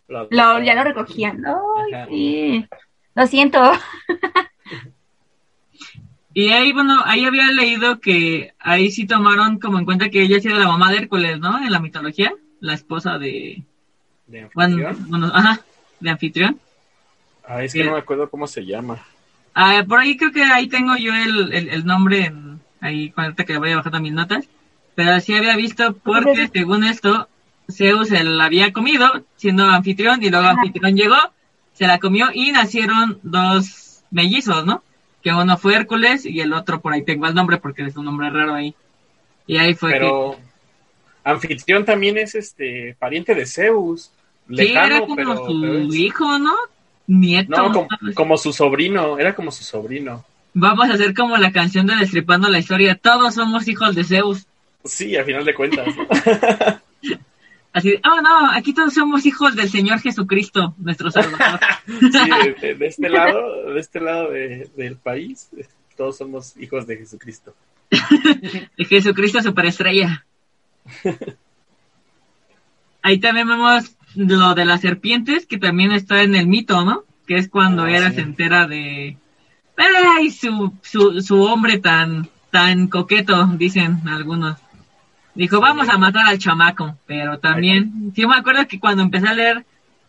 [0.09, 1.45] lo Lo, ya lo recogían.
[1.47, 2.67] Ay, sí.
[3.15, 3.73] Lo siento.
[6.35, 10.39] Y ahí, bueno, ahí había leído que ahí sí tomaron como en cuenta que ella
[10.39, 11.59] sí era la mamá de Hércules, ¿no?
[11.59, 13.65] En la mitología, la esposa de,
[14.29, 15.11] de bueno, anfitrión.
[15.11, 15.61] bueno, ajá,
[16.01, 16.61] de anfitrión.
[17.45, 19.05] Ah, es que no me acuerdo cómo se llama.
[19.55, 23.45] Ah, por ahí creo que ahí tengo yo el, el, el nombre, en, ahí cuenta
[23.45, 24.47] que voy a bajar mis notas.
[24.95, 27.29] Pero sí había visto porque según esto,
[27.71, 31.17] Zeus se la había comido siendo anfitrión y luego anfitrión llegó,
[31.73, 34.83] se la comió y nacieron dos mellizos, ¿no?
[35.23, 38.07] Que uno fue Hércules y el otro por ahí tengo el nombre porque es un
[38.07, 38.75] nombre raro ahí.
[39.47, 40.37] Y ahí fue Pero
[41.23, 44.11] anfitrión también es este pariente de Zeus.
[44.49, 44.57] Que...
[44.57, 46.55] Sí, Lejano, era como pero, su pero hijo, ¿no?
[47.07, 47.57] Nieto.
[47.57, 50.25] No, como, como su sobrino, era como su sobrino.
[50.55, 52.95] Vamos a hacer como la canción de Destripando la Historia.
[52.97, 54.47] Todos somos hijos de Zeus.
[54.85, 55.87] Sí, a final de cuentas.
[55.97, 56.07] ¿no?
[57.73, 61.61] Así de, oh no, aquí todos somos hijos del Señor Jesucristo, nuestro Salvador.
[61.87, 65.49] Sí, de, este lado, de este lado de- del país,
[65.97, 67.55] todos somos hijos de Jesucristo.
[67.91, 70.25] de Jesucristo superestrella.
[73.03, 77.05] Ahí también vemos lo de las serpientes, que también está en el mito, ¿no?
[77.27, 78.17] Que es cuando Ah, Hera sí.
[78.17, 79.17] se entera de...
[79.77, 83.47] ¡Ay, su, su, su hombre tan, tan coqueto!
[83.57, 84.57] Dicen algunos.
[85.35, 86.97] Dijo, vamos a matar al chamaco.
[87.07, 89.65] Pero también, sí me acuerdo que cuando empecé a leer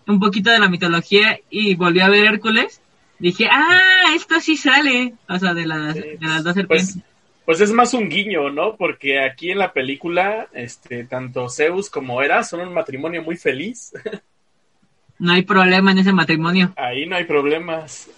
[0.07, 2.81] un poquito de la mitología y volví a ver Hércules,
[3.19, 5.13] dije, ¡ah, esto sí sale!
[5.27, 6.93] O sea, de las, de las dos serpientes.
[6.93, 7.05] Pues,
[7.49, 8.75] pues es más un guiño, ¿no?
[8.75, 13.91] Porque aquí en la película, este, tanto Zeus como Hera son un matrimonio muy feliz.
[15.17, 16.71] No hay problema en ese matrimonio.
[16.77, 18.09] Ahí no hay problemas.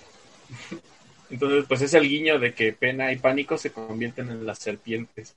[1.31, 5.33] Entonces, pues es el guiño de que pena y pánico se convierten en las serpientes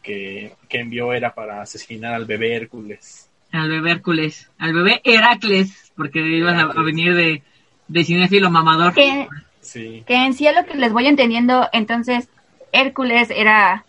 [0.00, 3.28] que, que envió Hera para asesinar al bebé Hércules.
[3.50, 4.48] Al bebé Hércules.
[4.58, 7.42] Al bebé Heracles, porque ibas a, venir de,
[7.88, 8.92] de cinéfilo mamador.
[8.94, 9.26] Que,
[9.60, 10.04] Sí.
[10.06, 12.28] que en sí a lo que les voy entendiendo, entonces
[12.72, 13.84] Hércules era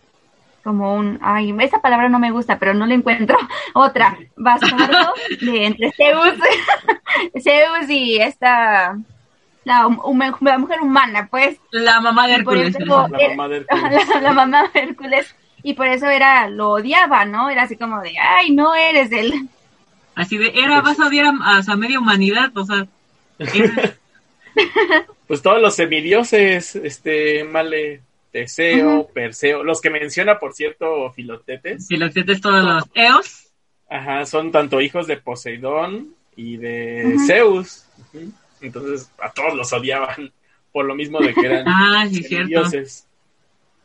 [0.63, 3.37] como un, ay, esa palabra no me gusta, pero no le encuentro
[3.73, 6.35] otra, bastardo de entre Zeus,
[7.41, 8.97] Zeus y esta,
[9.63, 12.75] la, mujer humana, pues, La mamá de Hércules.
[12.75, 14.07] eso- La Era- mamá de Hércules.
[14.09, 17.49] la, la mamá de Hércules, y por eso era, lo odiaba, ¿no?
[17.49, 19.47] Era así como de, ay, no eres él.
[20.15, 22.85] Así de, era, vas a odiar a, a media humanidad, o sea.
[23.39, 23.93] era-
[25.27, 32.41] Pues todos los semidioses, este, Male, Teseo, Perseo, los que menciona, por cierto, Filotetes, sientes
[32.41, 33.49] todos los Eos,
[33.89, 37.17] ajá, son tanto hijos de Poseidón y de.
[37.27, 37.85] Zeus.
[38.61, 40.31] Entonces, a todos los odiaban
[40.71, 43.07] por lo mismo de que eran Ah, sí, semidioses.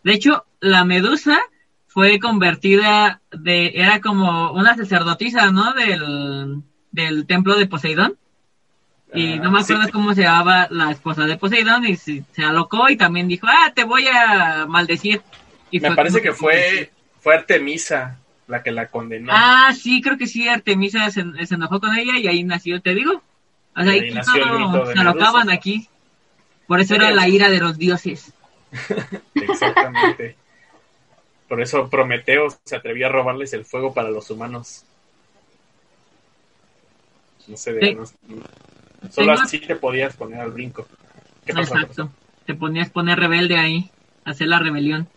[0.03, 1.41] De hecho, la medusa
[1.87, 5.73] fue convertida de, era como una sacerdotisa, ¿no?
[5.73, 8.19] Del, del templo de Poseidón.
[9.15, 12.25] Y Ah, no me sí, acuerdo cómo se llamaba la esposa de Poseidón y se,
[12.33, 15.23] se alocó y también dijo, ah, te voy a maldecir.
[15.71, 19.33] Y Me parece que fue, fue Artemisa la que la condenó.
[19.33, 22.95] Ah, sí, creo que sí, Artemisa se, se enojó con ella y ahí nació, te
[22.95, 23.23] digo.
[23.77, 25.89] O sea, ahí todo se alocaban aquí.
[26.67, 28.33] Por eso era la ira de los dioses.
[29.35, 30.37] Exactamente.
[31.49, 34.85] Por eso Prometeo se atrevió a robarles el fuego para los humanos.
[37.47, 37.95] No sé, Sí.
[37.95, 38.05] no-
[39.11, 40.87] solo Tengo- así te podías poner al brinco.
[41.45, 41.77] ¿Qué pasó?
[41.77, 42.11] Exacto.
[42.47, 43.91] Te ponías poner rebelde ahí,
[44.25, 45.09] hacer la rebelión.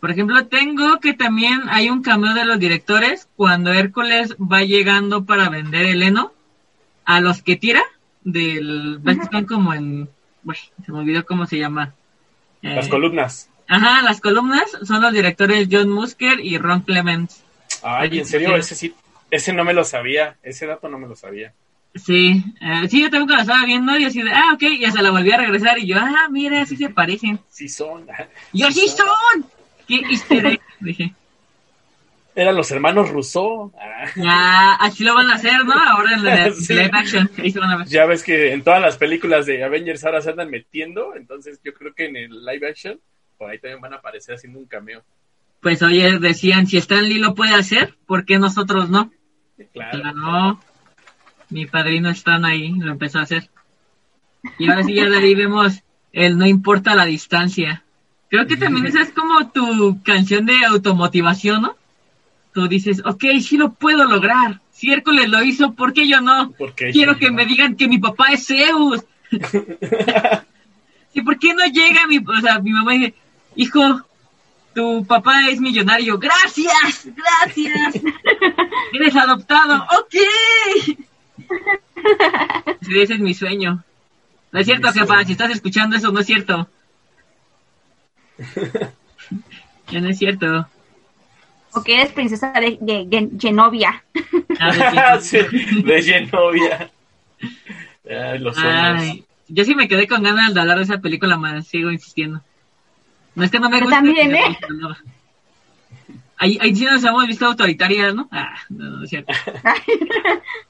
[0.00, 5.24] Por ejemplo, tengo que también hay un cameo de los directores cuando Hércules va llegando
[5.26, 6.32] para vender el heno
[7.04, 7.82] a los que tira
[8.22, 9.00] del
[9.46, 10.08] como en
[10.44, 11.94] uy, se me olvidó cómo se llama.
[12.62, 13.50] Eh, Las columnas.
[13.68, 17.44] Ajá, las columnas son los directores John Musker y Ron Clements.
[17.82, 18.94] Ay, en serio, ese sí,
[19.30, 21.52] ese no me lo sabía, ese dato no me lo sabía.
[21.94, 25.02] Sí, eh, sí, yo cuando la estaba viendo y así de, ah, ok, y hasta
[25.02, 27.40] la volví a regresar y yo, ah, mira, así se parecen.
[27.48, 28.06] Sí son.
[28.52, 29.44] Yo, sí son.
[29.88, 30.60] ¿Qué easter?
[30.80, 31.12] Dije,
[32.36, 33.72] Eran los hermanos Rousseau.
[33.76, 35.72] Ah, ya, así lo van a hacer, ¿no?
[35.74, 36.74] Ahora en la Sí.
[36.74, 37.86] live action, ahí se van a ver.
[37.88, 41.74] Ya ves que en todas las películas de Avengers ahora se andan metiendo, entonces yo
[41.74, 43.00] creo que en el live action
[43.36, 45.02] por ahí también van a aparecer haciendo un cameo.
[45.60, 49.10] Pues oye, decían, si Stan Lee lo puede hacer, ¿por qué nosotros no?
[49.72, 50.00] Claro.
[50.00, 50.60] Claro,
[51.50, 53.50] mi padrino Stan ahí lo empezó a hacer.
[54.58, 55.82] Y ahora sí ya de ahí vemos
[56.12, 57.84] el no importa la distancia.
[58.28, 61.76] Creo que también esa es como tu canción de automotivación, ¿no?
[62.52, 64.60] Tú dices, ok, sí lo puedo lograr.
[64.70, 66.52] Si Hércules lo hizo, ¿por qué yo no?
[66.52, 67.34] Porque Quiero yo que no.
[67.36, 69.04] me digan que mi papá es Zeus.
[71.12, 73.14] ¿Y por qué no llega mi, o sea, mi mamá dice,
[73.56, 74.04] hijo,
[74.74, 76.18] tu papá es millonario.
[76.18, 78.02] Gracias, gracias.
[78.92, 79.76] Eres adoptado.
[79.98, 80.14] Ok.
[82.96, 83.82] Ese es mi sueño.
[84.52, 85.24] No es cierto, jefa, sueño.
[85.26, 86.68] si estás escuchando eso, no es cierto.
[89.92, 90.68] Ya no es cierto.
[91.72, 94.04] O que eres princesa de, de- de Genovia.
[94.60, 95.38] Ah, de sí,
[95.82, 96.90] de Genovia.
[98.08, 98.56] Ay, los.
[98.56, 102.40] Ay, yo sí me quedé con ganas de hablar de esa película, más sigo insistiendo.
[103.34, 103.96] No es que no me guste.
[103.96, 104.58] también, ¿eh?
[104.78, 104.96] no.
[106.36, 108.28] ahí, ahí sí nos hemos visto autoritarias, ¿no?
[108.30, 109.32] Ah, no, no es cierto.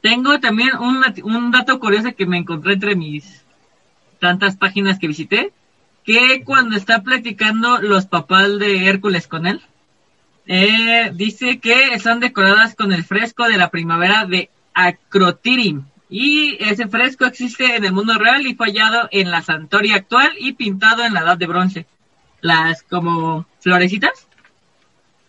[0.00, 3.44] Tengo también un, dato curioso que me encontré entre mis
[4.18, 5.52] tantas páginas que visité,
[6.04, 9.60] que cuando está platicando los papás de Hércules con él,
[10.46, 15.84] eh, dice que están decoradas con el fresco de la primavera de Acrotirim.
[16.08, 20.30] Y ese fresco existe en el mundo real y fue hallado en la Santoria actual
[20.38, 21.86] y pintado en la Edad de Bronce.
[22.40, 24.26] Las como florecitas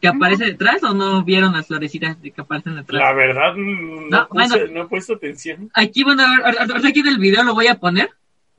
[0.01, 2.99] que aparecen detrás o no vieron las florecitas que aparecen detrás.
[3.01, 4.73] La verdad, no, No, puse- bueno.
[4.73, 5.69] no he puesto atención.
[5.75, 8.09] Aquí, bueno, ahor- ahor- ahorita aquí en el video lo voy a poner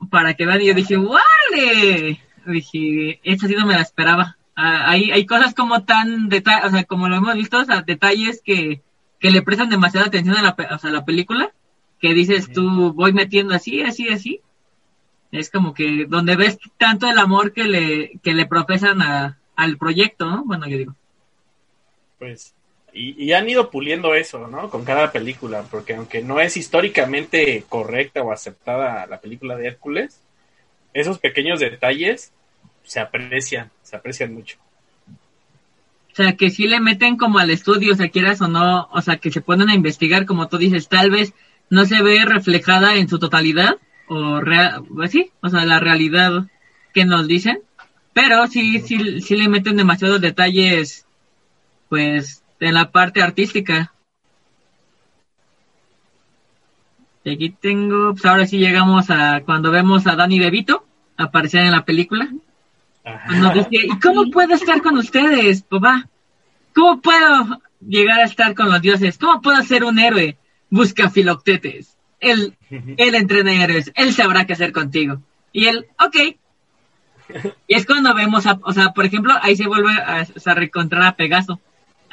[0.09, 0.61] para que vean.
[0.61, 2.19] Y yo dije, ¡vale!
[2.45, 4.37] Dije, esta sí no me la esperaba.
[4.55, 7.81] Ah, hay, hay cosas como tan deta o sea, como lo hemos visto, o sea,
[7.81, 8.81] detalles que,
[9.19, 11.51] que le prestan demasiada atención a la, pe- o sea, a la película,
[11.99, 14.41] que dices tú, voy metiendo así, así, así.
[15.31, 19.77] Es como que donde ves tanto el amor que le, que le profesan a, al
[19.77, 20.43] proyecto, ¿no?
[20.45, 20.95] Bueno, yo digo.
[22.23, 22.53] Pues,
[22.93, 24.69] y, han ido puliendo eso, ¿no?
[24.69, 30.21] Con cada película, porque aunque no es históricamente correcta o aceptada la película de Hércules,
[30.93, 32.31] esos pequeños detalles
[32.85, 34.57] se aprecian, se aprecian mucho.
[35.09, 39.01] O sea, que sí le meten como al estudio, o sea, quieras o no, o
[39.01, 41.33] sea, que se ponen a investigar, como tú dices, tal vez
[41.69, 43.75] no se ve reflejada en su totalidad,
[44.07, 46.45] o real, pues sí, o sea, la realidad
[46.93, 47.59] que nos dicen,
[48.13, 51.05] pero sí, sí, sí le meten demasiados detalles,
[51.93, 53.93] pues, en la parte artística.
[57.23, 61.71] Y aquí tengo, pues ahora sí llegamos a cuando vemos a Danny DeVito aparecer en
[61.71, 62.29] la película.
[63.29, 66.09] Nos dice, ¿y cómo puedo estar con ustedes, papá?
[66.73, 69.19] ¿Cómo puedo llegar a estar con los dioses?
[69.19, 70.39] ¿Cómo puedo ser un héroe?
[70.71, 71.95] Busca a Filoctetes.
[72.19, 73.91] Él, él entrena héroes.
[73.93, 75.21] Él sabrá qué hacer contigo.
[75.51, 76.37] Y él, ok.
[77.67, 81.15] Y es cuando vemos a, o sea, por ejemplo, ahí se vuelve a reencontrar a
[81.15, 81.59] Pegaso.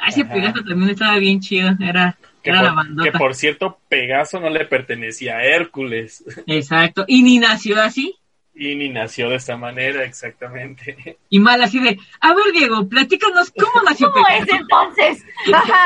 [0.01, 0.33] Ah, ese Ajá.
[0.33, 1.69] Pegaso también estaba bien chido.
[1.79, 3.11] Era, Que era la bandota.
[3.11, 7.05] que por cierto, Pegaso no le pertenecía a Hércules Exacto.
[7.07, 8.15] Y ni nació así.
[8.53, 11.17] y ni nació de esta manera exactamente.
[11.29, 14.43] Y mal así de, a ver, Diego, platícanos cómo nació ¿Cómo Pegaso.
[14.53, 15.25] es entonces?
[15.53, 15.85] Ajá.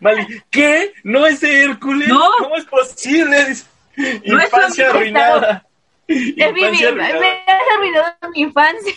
[0.00, 0.92] Mali, ¿qué?
[1.04, 2.08] ¿No es de Hércules?
[2.08, 2.28] No.
[2.38, 3.36] ¿Cómo es posible?
[4.26, 5.66] No Infancia arruinada.
[6.08, 6.16] Es
[6.52, 7.36] mi, Infancia me arruinada.
[7.46, 8.92] has arruinado mi infancia.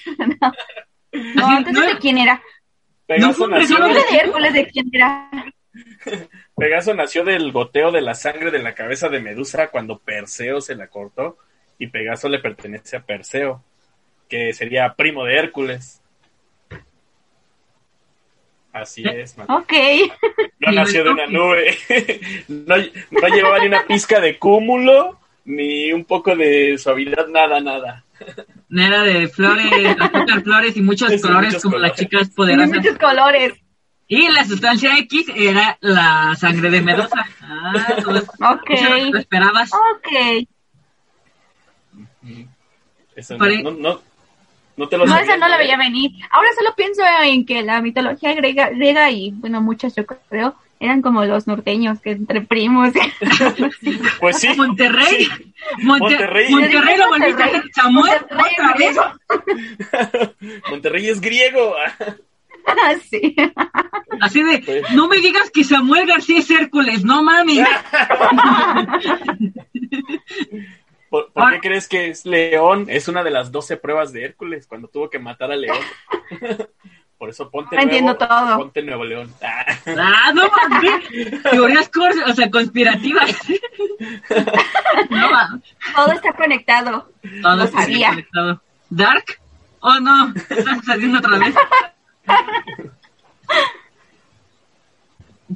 [1.35, 2.41] No, no entonces no- de quién era.
[3.09, 5.31] Pegaso, No, nació de Hércules de quién era.
[6.55, 10.75] Pegaso nació del goteo de la sangre de la cabeza de Medusa cuando Perseo se
[10.75, 11.39] la cortó
[11.79, 13.63] y Pegaso le pertenece a Perseo,
[14.29, 16.03] que sería primo de Hércules.
[18.71, 19.35] Así es.
[19.47, 19.73] Ok.
[20.59, 21.75] No nació de una nube.
[22.47, 28.05] No, no llevaba ni una pizca de cúmulo, ni un poco de suavidad, nada, nada.
[28.71, 29.65] Era de flores,
[29.99, 31.91] azúcar, flores y muchos Sí, colores muchos como colores.
[31.91, 32.69] las chicas poderosas.
[32.75, 33.53] muchos colores.
[34.07, 37.25] Y la sustancia X era la sangre de Medusa.
[37.41, 38.69] Ah, todo eso- Ok.
[38.69, 39.71] eso lo esperabas.
[39.73, 40.47] Ok.
[43.15, 44.01] Eso no, no, no,
[44.77, 45.59] no te lo No, sabías, esa no la ¿eh?
[45.59, 46.11] veía venir.
[46.31, 51.01] Ahora solo pienso en que la mitología griega, griega y, bueno, muchas yo creo, eran
[51.01, 52.93] como los norteños, que entre primos.
[54.19, 54.49] Pues sí.
[54.55, 55.25] Monterrey.
[55.25, 55.29] Sí.
[55.83, 56.49] Monte- Monterrey.
[56.51, 58.97] Monterrey lo volviste a hacer Samuel Monterrey, otra vez.
[60.39, 60.63] griego.
[60.69, 61.75] Monterrey es griego.
[63.09, 63.35] sí.
[64.21, 67.59] Así de, Pues- no me digas que Samuel García es Hércules, no mami.
[71.09, 71.51] ¿Por, por Ah.
[71.53, 72.85] qué crees que es León?
[72.87, 75.77] Es una de las 12 pruebas de Hércules cuando tuvo que matar a León.
[77.19, 78.57] Por eso ponte Ahora nuevo, entiendo todo.
[78.57, 79.31] ponte Nuevo León.
[79.43, 79.65] Ah,
[79.97, 81.43] Ah, no mames.
[81.43, 83.35] Teorías cor- o sea, conspirativas.
[85.09, 85.63] No mames.
[85.95, 87.11] Todo está conectado.
[87.41, 88.09] Todo Lo está sabía.
[88.09, 88.61] conectado.
[88.89, 89.25] ¿Dark?
[89.81, 91.53] Oh no, estás saliendo otra vez.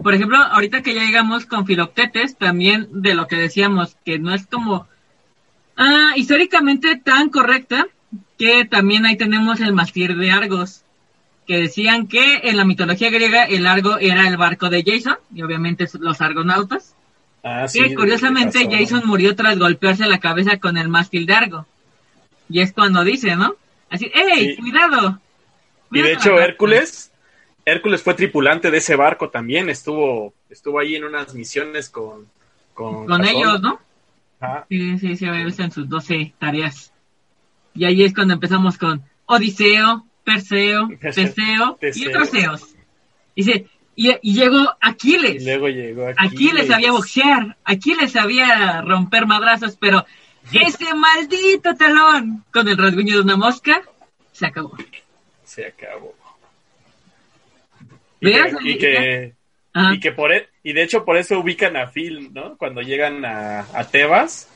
[0.01, 4.33] Por ejemplo, ahorita que ya llegamos con Filoctetes, también de lo que decíamos, que no
[4.33, 4.87] es como
[5.77, 7.85] ah, históricamente tan correcta,
[8.39, 10.82] que también ahí tenemos el mástil de Argos,
[11.45, 15.41] que decían que en la mitología griega el Argo era el barco de Jason, y
[15.41, 16.95] obviamente los argonautas.
[17.43, 18.67] ah, Que sí, curiosamente.
[18.69, 21.65] Jason murió tras golpearse la cabeza con el mástil de Argo.
[22.49, 23.55] Y es cuando dice, ¿no?
[23.89, 24.61] Así, ¡ey, Sí.
[24.61, 25.19] cuidado!
[25.91, 27.11] Y de hecho, Hércules,
[27.65, 29.69] Hércules fue tripulante de ese barco también.
[29.69, 32.27] Estuvo, estuvo ahí en unas misiones con,
[32.73, 33.79] con, ellos, ¿no?
[34.39, 34.65] Ajá.
[34.69, 36.91] Sí, sí, sí, en sus 12 tareas.
[37.75, 42.75] Y ahí es cuando empezamos con Odiseo, Perseo, Teseo y otros Zeos.
[43.35, 43.65] Dice,
[43.95, 45.43] y, y llegó Aquiles.
[45.43, 46.17] luego llegó aquí.
[46.19, 50.05] Aquiles sabía boxear, Aquiles sabía romper madrazos, pero
[50.51, 53.81] ese maldito talón con el rasguño de una mosca
[54.31, 54.75] se acabó.
[55.43, 56.15] se acabó.
[58.19, 59.33] Y que, y que,
[59.93, 62.57] y que por e- y de hecho por eso ubican a Phil, ¿no?
[62.57, 64.49] Cuando llegan a, a Tebas,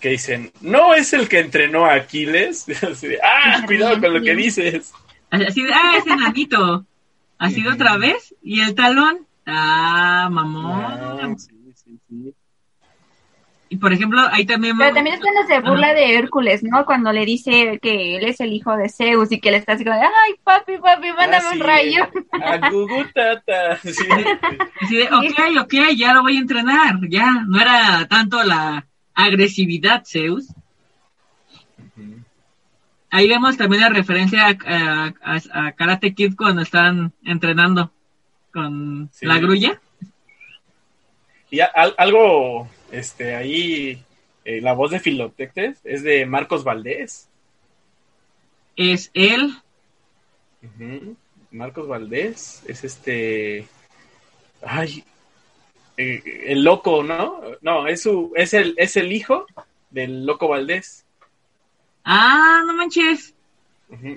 [0.00, 2.66] que dicen, no es el que entrenó a Aquiles.
[2.82, 4.92] Así de, ah, cuidado con lo que dices.
[5.30, 6.84] Así de, ah, ese nanito.
[7.38, 8.34] Así de otra vez.
[8.42, 9.26] ¿Y el talón?
[9.46, 11.38] Ah, mamón.
[11.38, 12.34] Sí, sí, sí.
[13.72, 14.76] Y por ejemplo, ahí también...
[14.76, 16.84] Pero también es cuando se burla de Hércules, ¿no?
[16.84, 19.84] Cuando le dice que él es el hijo de Zeus y que le está así
[19.84, 22.08] como, de, ay, papi, papi, mándame Ah, un sí, rayo.
[22.42, 23.76] A Gugu Tata.
[23.76, 24.04] Sí.
[24.80, 26.98] Así de, ok, ok, ya lo voy a entrenar.
[27.08, 28.84] Ya, no era tanto la
[29.24, 30.46] agresividad, Zeus.
[33.10, 35.14] Ahí vemos también la referencia a, a-
[35.52, 37.92] a- a Karate Kid cuando están entrenando
[38.52, 39.26] con Sí.
[39.26, 39.80] la grulla.
[41.50, 44.00] Y al- algo, este, ahí,
[44.44, 47.28] eh, la voz de Filoctetes es de Marcos Valdés.
[48.76, 49.54] Es él.
[51.50, 53.66] Marcos Valdés es este,
[54.62, 55.02] ay,
[56.00, 57.40] eh, el loco, ¿no?
[57.60, 59.46] No, es su, es el, es el hijo
[59.90, 61.04] del loco Valdés.
[62.04, 63.34] ah, no manches.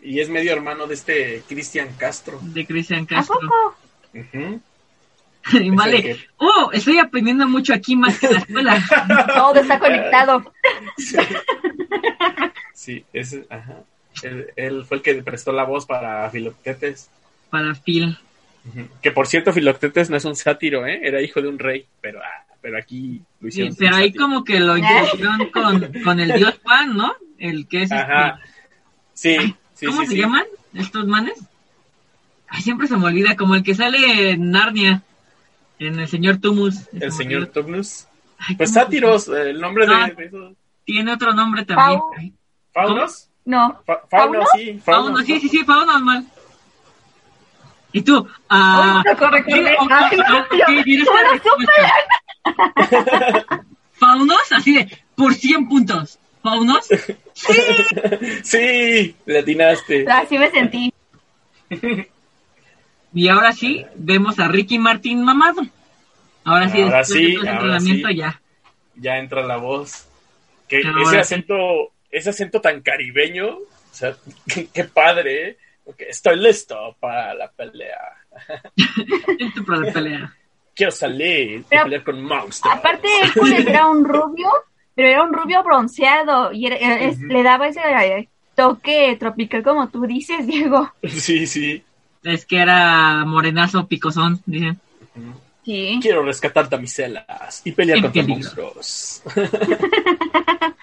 [0.04, 2.40] Y es medio hermano de este Cristian Castro.
[2.42, 3.40] de Cristian ¿A Castro.
[3.42, 3.76] poco?
[4.14, 4.62] Ujú.
[5.60, 8.84] Y vale, que- oh, estoy aprendiendo mucho aquí más que en la escuela.
[9.36, 10.54] Todo está conectado.
[10.98, 11.18] Sí,
[12.74, 13.80] sí es, ajá.
[14.22, 17.10] Él, él fue el que prestó la voz para Filoctetes.
[17.50, 18.18] Para Phil.
[19.01, 21.01] Que por cierto, Filoctetes no es un sátiro, ¿eh?
[21.03, 23.76] Era hijo de un rey, pero, ah, pero aquí lo Sí, hicieron.
[23.78, 24.24] pero ahí sátiro.
[24.26, 27.14] como que lo introdujeron con, con el dios Pan, ¿no?
[27.38, 28.39] El que es Ajá.
[29.14, 30.20] este, Sí, sí, ¿Cómo sí, se sí.
[30.22, 30.43] llaman
[30.74, 31.39] estos manes?
[32.47, 35.01] Ay, siempre se me olvida, como el que sale en Narnia,
[35.80, 36.88] en el señor Tumus.
[36.93, 37.51] El señor.
[37.55, 40.07] Ay, Pues ¿cómo se sátiros, eh, el nombre Ah.
[40.07, 40.53] de, de esos.
[40.86, 41.99] Tiene otro nombre también.
[42.74, 43.30] ¿Faunos?
[43.45, 43.82] No.
[43.86, 44.45] Fa- Fauno, ¿Fauno?
[44.55, 44.80] sí.
[44.84, 45.18] Fauno, Fauno.
[45.26, 46.26] sí, sí, sí, Fauno normal.
[47.94, 48.28] ¿Y tú?
[48.50, 51.74] Ah, sí, no, ah, ok, yo- tienes ¿cómo la lo respuesta.
[53.94, 56.20] Faunos, así de, por 100 puntos.
[56.41, 56.88] Faunos,
[58.44, 60.06] Sí, le atinaste.
[60.12, 60.94] Así me sentí.
[63.14, 65.62] y ahora sí, vemos a Ricky Martín mamado.
[66.44, 68.16] Ahora sí, Ahora después de sí, todo ahora entrenamiento sí.
[68.16, 68.41] ya.
[68.96, 70.08] Ya entra la voz.
[70.68, 71.18] Que Ahora ese sí.
[71.18, 71.56] acento,
[72.12, 74.16] ese acento tan caribeño, o sea,
[74.48, 75.58] qué, qué padre, ¿eh?
[75.86, 78.00] Ok, estoy listo para la pelea.
[79.38, 80.34] Listo para la pelea.
[80.76, 82.76] Quiero salir y Pero- pelear con monstruos.
[82.78, 84.50] Aparte, Hércules era un rubio,
[84.96, 89.90] pero era un rubio bronceado y era- es- le daba ese eh, toque tropical, como
[89.90, 90.92] tú dices, Diego.
[91.04, 91.84] Sí, sí.
[92.24, 94.80] Es que era morenazo picosón, dicen.
[95.66, 96.00] Sí.
[96.02, 98.64] Quiero rescatar damiselas y pelear En contra peligro.
[98.74, 99.24] monstruos.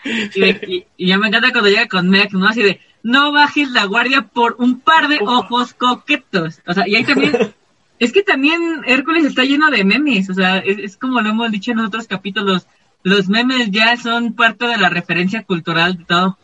[0.03, 0.44] Y,
[0.76, 2.48] y- y ya me encanta cuando llega con Meg, ¿no?
[2.48, 6.61] Así de, no bajes la guardia por un par de ojos coquetos.
[6.66, 7.55] O sea, y ahí también,
[7.98, 10.28] es que también Hércules está lleno de memes.
[10.30, 12.66] O sea, es, es como lo hemos dicho en otros capítulos.
[13.03, 16.38] Los memes ya son parte de la referencia cultural de todo.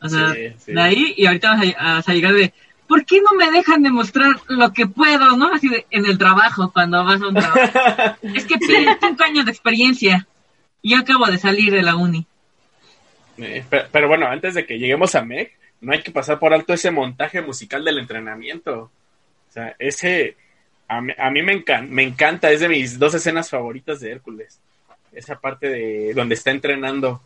[0.00, 0.72] O sea, Sí, sí.
[0.72, 2.52] de ahí y ahorita vamos a, a llegar de,
[2.88, 5.52] ¿por qué no me dejan demostrar lo que puedo, no?
[5.52, 8.16] Así de, en el trabajo, cuando vas a un trabajo.
[8.22, 10.26] es que tienes cinco años de experiencia.
[10.82, 12.26] Y yo acabo de salir de la uni.
[13.38, 15.52] Eh, Pero, pero bueno, antes de que lleguemos a Meg,
[15.82, 18.90] no hay que pasar por alto ese montaje musical del entrenamiento.
[19.48, 20.36] O sea, ese
[20.88, 24.12] a mí, a mí me, encan- me encanta, es de mis dos escenas favoritas de
[24.12, 24.58] Hércules.
[25.12, 27.20] Esa parte de donde está entrenando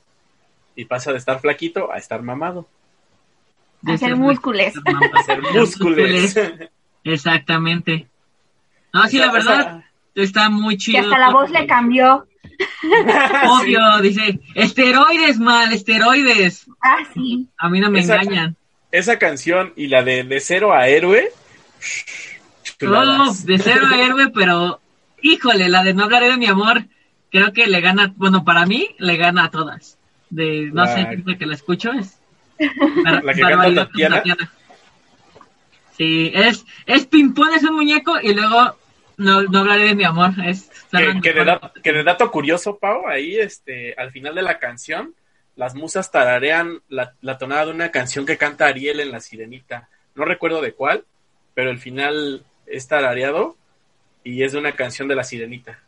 [0.74, 2.66] y pasa de estar flaquito a estar mamado.
[3.82, 4.74] De Hacer ser- múscules.
[5.14, 6.36] Hacer múscules.
[7.04, 8.08] Exactamente.
[8.92, 9.84] No, sí, la verdad
[10.14, 11.00] está muy Que chido.
[11.02, 12.26] hasta la voz le cambió.
[13.48, 16.66] Obvio, dice, esteroides, mal, esteroides.
[16.82, 17.46] Ah, sí.
[17.58, 18.56] A mí no me Esa- engañan.
[18.92, 21.28] Esa canción y la de De Cero a Héroe.
[22.78, 23.44] Chuladas.
[23.46, 24.80] de cero a héroe, pero
[25.22, 26.84] híjole, la de no hablaré de mi amor,
[27.30, 29.98] creo que le gana, bueno, para mí le gana a todas.
[30.30, 32.18] De, no La- sé, siempre que la escucho es.
[32.58, 34.22] La que canta con Tatiana.
[35.96, 38.76] Sí, es, es ping-pong, es un muñeco y luego
[39.16, 40.32] no, no hablaré de mi amor.
[40.44, 44.42] Es, Que, que de da- que de dato curioso, Pau, ahí este, al final de
[44.42, 45.14] la canción,
[45.56, 49.88] las musas tararean la, la tonada de una canción que canta Ariel en La Sirenita.
[50.14, 51.04] No recuerdo de cuál,
[51.54, 53.56] pero el final es tarareado
[54.24, 55.78] y es de una canción de La Sirenita.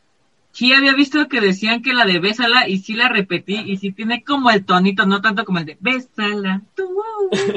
[0.53, 3.93] Sí, había visto que decían que la de Bésala y sí la repetí y sí
[3.93, 6.63] tiene como el tonito, no tanto como el de Bésala.
[6.75, 6.89] tú".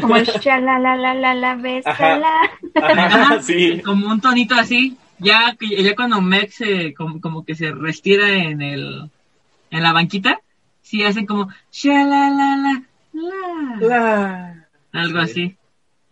[0.01, 2.31] Como el shalalalalala, bésala.
[2.75, 3.81] Ajá, sí.
[3.81, 4.97] Como un tonito así.
[5.21, 9.09] Ya, que- ya cuando Meg se, como, como que se restira en el,
[9.69, 10.41] en la banquita,
[10.81, 11.49] sí hacen como
[11.83, 12.83] la.
[13.79, 15.31] La- Algo Sí.
[15.31, 15.55] así.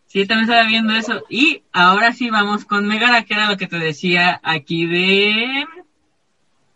[0.07, 1.23] Sí, también estaba viendo eso.
[1.29, 5.65] Y ahora sí vamos con Megara, que era lo que te decía aquí de...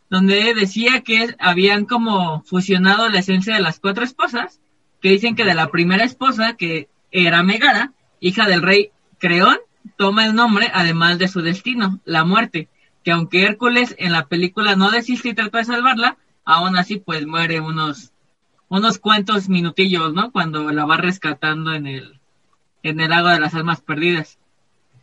[0.09, 4.59] Donde decía que habían como fusionado la esencia de las cuatro esposas,
[5.01, 9.57] que dicen que de la primera esposa, que era Megara, hija del rey Creón,
[9.97, 12.69] toma el nombre además de su destino, la muerte,
[13.03, 17.25] que aunque Hércules en la película no desiste y trata de salvarla, aún así pues
[17.25, 18.11] muere unos
[18.69, 20.31] unos cuantos minutillos, ¿no?
[20.31, 22.19] Cuando la va rescatando en el
[22.81, 24.39] en el lago de las almas perdidas.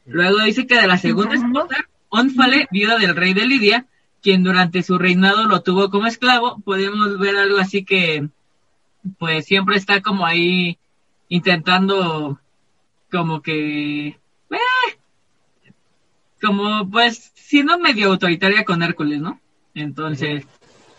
[0.06, 3.86] Luego dice que de la segunda esposa, Onfale, viuda del rey de Lidia,
[4.22, 8.28] quien durante su reinado lo tuvo como esclavo, podemos ver algo así que
[9.18, 10.78] pues siempre está como ahí
[11.28, 12.38] intentando
[13.10, 14.19] como que
[16.40, 19.40] como pues siendo medio autoritaria con Hércules, ¿no?
[19.74, 20.44] Entonces,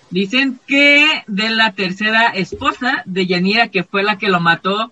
[0.10, 4.92] dicen que de la tercera esposa de Yanira, que fue la que lo mató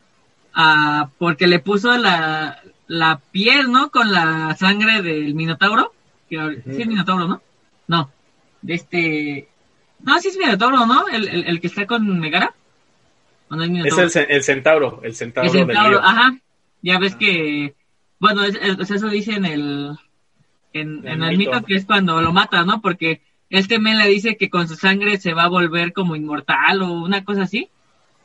[0.54, 3.90] ah, porque le puso la, la piel, ¿no?
[3.92, 5.94] Con la sangre del Minotauro.
[6.30, 7.42] Que, Sí, es Minotauro, ¿no?
[7.88, 8.12] No,
[8.62, 9.48] de este...
[10.02, 11.08] No, sí es Minotauro, ¿no?
[11.10, 12.54] El, el, el que está con Megara.
[13.50, 14.04] ¿O no es, Es Minotauro?
[14.04, 16.06] el, ce- el centauro, el centauro, El centauro, del río.
[16.08, 16.38] ajá.
[16.82, 17.76] Ya ves que,
[18.20, 19.98] bueno, es- es- eso dice en el,
[20.74, 21.66] en, El en el mito mito.
[21.66, 22.82] que es cuando lo mata, ¿no?
[22.82, 26.82] Porque este men le dice que con su sangre se va a volver como inmortal
[26.82, 27.70] o una cosa así.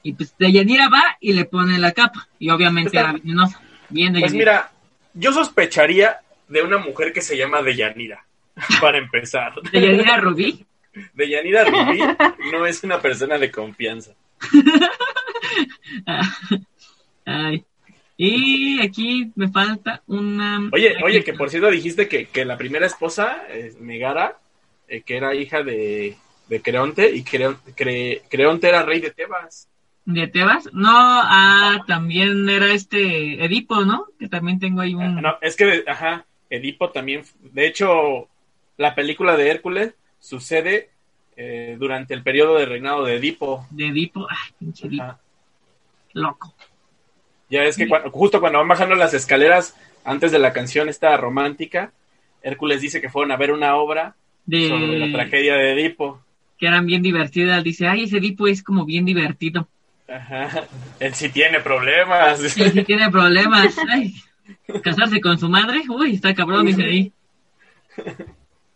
[0.02, 2.28] Y pues Deyanira va y le pone la capa.
[2.38, 3.60] Y obviamente era venenosa.
[3.88, 4.70] Bien Pues mira,
[5.14, 8.24] yo sospecharía de una mujer que se llama Deyanira,
[8.80, 9.54] para empezar.
[9.72, 10.66] Deyanira Rubí.
[11.14, 12.00] Deyanira Rubí
[12.52, 14.12] no es una persona de confianza.
[17.24, 17.64] Ay.
[18.16, 20.68] Y aquí me falta una...
[20.72, 24.38] Oye, oye, que por cierto dijiste que, que la primera esposa, eh, Megara,
[24.86, 26.16] eh, que era hija de,
[26.48, 29.68] de Creonte, y Creon- Cre- Creonte era rey de Tebas.
[30.04, 30.68] ¿De Tebas?
[30.72, 34.06] No, ah, también era este Edipo, ¿no?
[34.18, 35.16] Que también tengo ahí un...
[35.20, 38.28] No, es que, ajá, Edipo también, de hecho,
[38.76, 40.90] la película de Hércules sucede
[41.36, 43.66] eh, durante el periodo de reinado de Edipo.
[43.70, 44.26] De Edipo.
[44.30, 45.02] Ay, pinche Edipo.
[45.02, 45.20] Ajá.
[46.12, 46.54] Loco.
[47.50, 49.74] Ya es que cuando- justo cuando van bajando las escaleras,
[50.04, 51.92] antes de la canción esta romántica,
[52.42, 54.16] Hércules dice que fueron a ver una obra
[54.46, 54.68] De...
[54.68, 56.20] sobre la tragedia de Edipo.
[56.58, 57.62] que eran bien divertidas.
[57.64, 59.68] Dice, ay, ese Edipo es como bien divertido.
[60.08, 60.64] Ajá.
[61.00, 62.56] Él sí tiene problemas.
[62.58, 63.74] Él sí tiene problemas.
[63.90, 64.14] Ay,
[64.82, 67.12] casarse con su madre, uy, está cabrón, dice ahí.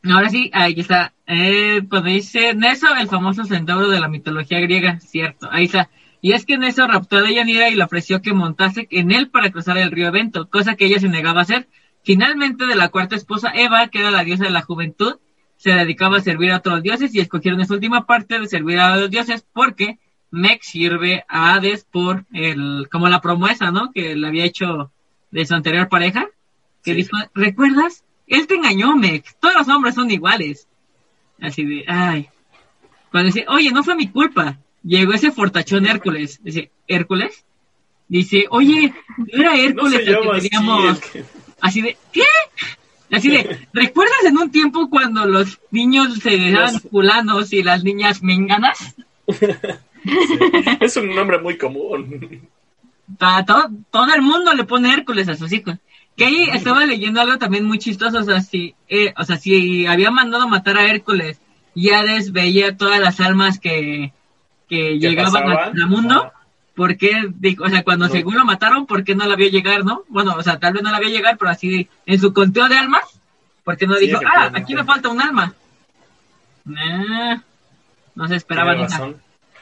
[0.05, 1.13] Ahora sí, ahí está.
[1.27, 5.91] Eh, pues dice Neso, el famoso centauro de la mitología griega, cierto, ahí está.
[6.21, 9.51] Y es que Neso raptó a Deyanira y le ofreció que montase en él para
[9.51, 11.69] cruzar el río Evento, cosa que ella se negaba a hacer.
[12.03, 15.17] Finalmente, de la cuarta esposa, Eva, que era la diosa de la juventud,
[15.57, 18.97] se dedicaba a servir a otros dioses y escogieron esa última parte de servir a
[18.97, 19.99] los dioses porque
[20.31, 23.93] Meg sirve a Hades por el, como la promesa, ¿no?
[23.93, 24.93] Que le había hecho
[25.31, 26.27] de su anterior pareja,
[26.85, 26.97] que Sí.
[26.99, 28.05] dijo, ¿recuerdas?
[28.27, 30.69] Él te engañó, Meg, todos los hombres son iguales.
[31.41, 32.29] Así de, ay.
[33.11, 34.59] Cuando dice, oye, no fue mi culpa,
[34.89, 36.41] llegó ese fortachón Hércules.
[36.43, 37.45] Dice, ¿Hércules?
[38.09, 41.01] Dice, oye, no era Hércules el que teníamos...
[41.61, 42.23] Así de, ¿qué?
[43.11, 48.23] Así de, ¿recuerdas en un tiempo cuando los niños se dejaban fulanos y las niñas
[48.23, 48.97] menganas?
[50.81, 52.49] Es un nombre muy común.
[53.19, 55.77] Para todo, todo el mundo le pone Hércules a sus hijos.
[56.17, 59.87] Que ahí estaba leyendo algo también muy chistoso, o sea, si, eh, o sea, si
[59.87, 61.41] había mandado matar a Hércules
[61.75, 64.13] y Hades veía todas las almas que,
[64.69, 65.81] que ¿Qué llegaban pasaban?
[65.81, 66.33] al mundo, Ajá.
[66.75, 68.13] ¿por qué, dijo, o sea, cuando No.
[68.13, 70.05] según lo mataron, ¿por qué no la vio llegar, no?
[70.09, 72.77] Bueno, o sea, tal vez no la vio llegar, pero así, en su conteo de
[72.77, 73.03] almas,
[73.65, 75.55] ¿por qué no Sí, dijo, ah, aquí me falta un alma?
[76.65, 77.39] Nah,
[78.15, 79.13] no se esperaba nada.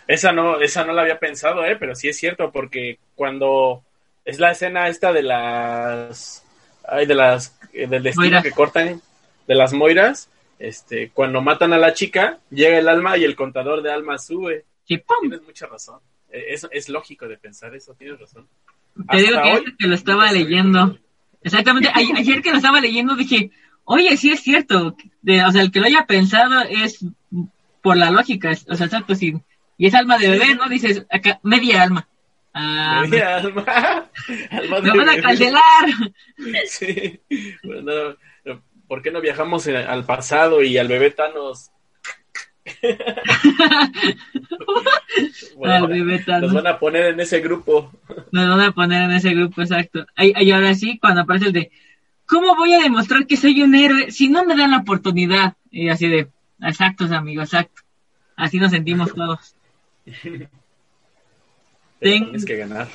[0.09, 3.83] Esa no, esa no la había pensado, eh, pero sí es cierto, porque cuando
[4.25, 6.45] es la escena esta de las
[6.89, 8.43] ay, de las eh, del destino Moiras.
[8.45, 9.01] que cortan
[9.49, 10.29] de las moiras,
[10.59, 14.65] este, cuando matan a la chica, llega el alma y el contador de almas sube.
[14.87, 15.17] Sí, ¡pum!
[15.29, 16.01] Tienes mucha razón.
[16.31, 18.47] Eh, Es, es lógico de pensar eso, tienes razón.
[19.11, 20.99] Te digo Hasta que hoy, que lo estaba leyendo.
[21.43, 23.51] Exactamente, ayer que lo estaba leyendo dije,
[23.85, 27.05] oye, sí es cierto, de- o sea, el que lo haya pensado es
[27.83, 29.35] por la lógica, o sea, exacto, sí.
[29.79, 30.69] Y es alma de bebé, ¿no?
[30.69, 32.09] Dices, acá, media alma.
[32.55, 33.65] Ah, Media alma.
[34.51, 35.63] Alma me van a cancelar.
[36.67, 37.21] Sí.
[37.63, 38.17] Bueno,
[38.89, 41.71] ¿por qué no viajamos en- al pasado y al bebé Thanos?
[45.57, 45.89] Bueno.
[46.41, 47.91] Nos van a poner en ese grupo.
[48.33, 50.07] Nos van a poner en ese grupo, exacto.
[50.19, 51.71] Y ahora sí, cuando aparece el de,
[52.27, 55.55] ¿cómo voy a demostrar que soy un héroe si no me dan la oportunidad?
[55.71, 56.29] Y así de,
[56.63, 57.83] exactos, amigo, exacto.
[58.37, 59.55] Así nos sentimos todos.
[62.01, 62.89] Ten- Tienes que ganar.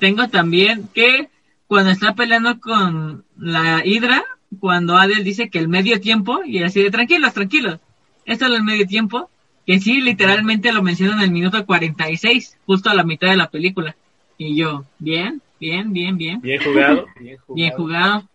[0.00, 1.28] tengo también que
[1.68, 4.24] cuando está peleando con la Hidra,
[4.58, 7.78] cuando Adel dice que el medio tiempo, y así de tranquilos, tranquilos,
[8.24, 9.30] esto es el medio tiempo,
[9.66, 13.50] que sí, literalmente lo mencionan en el minuto 46, justo a la mitad de la
[13.50, 13.94] película.
[14.38, 16.40] Y yo, bien, bien, bien, bien.
[16.40, 17.54] Bien jugado, bien jugado.
[17.54, 18.28] Bien jugado.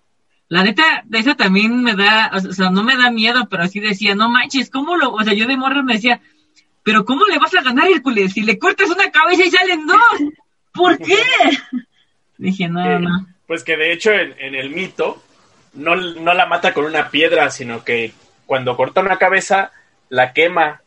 [0.48, 3.80] La neta, de eso también me da, o sea, no me da miedo, pero así
[3.80, 6.22] decía, no manches, ¿cómo lo, o sea, yo de morro me decía,
[6.84, 9.98] pero ¿cómo le vas a ganar Hércules si le cortas una cabeza y salen dos?
[10.72, 11.16] ¿Por qué?
[12.38, 13.28] Dije, no, Que- no.
[13.48, 15.22] Pues que de hecho en, en el mito
[15.74, 18.12] no, no la mata con una piedra, sino que
[18.46, 19.72] cuando corta una cabeza
[20.10, 20.82] la quema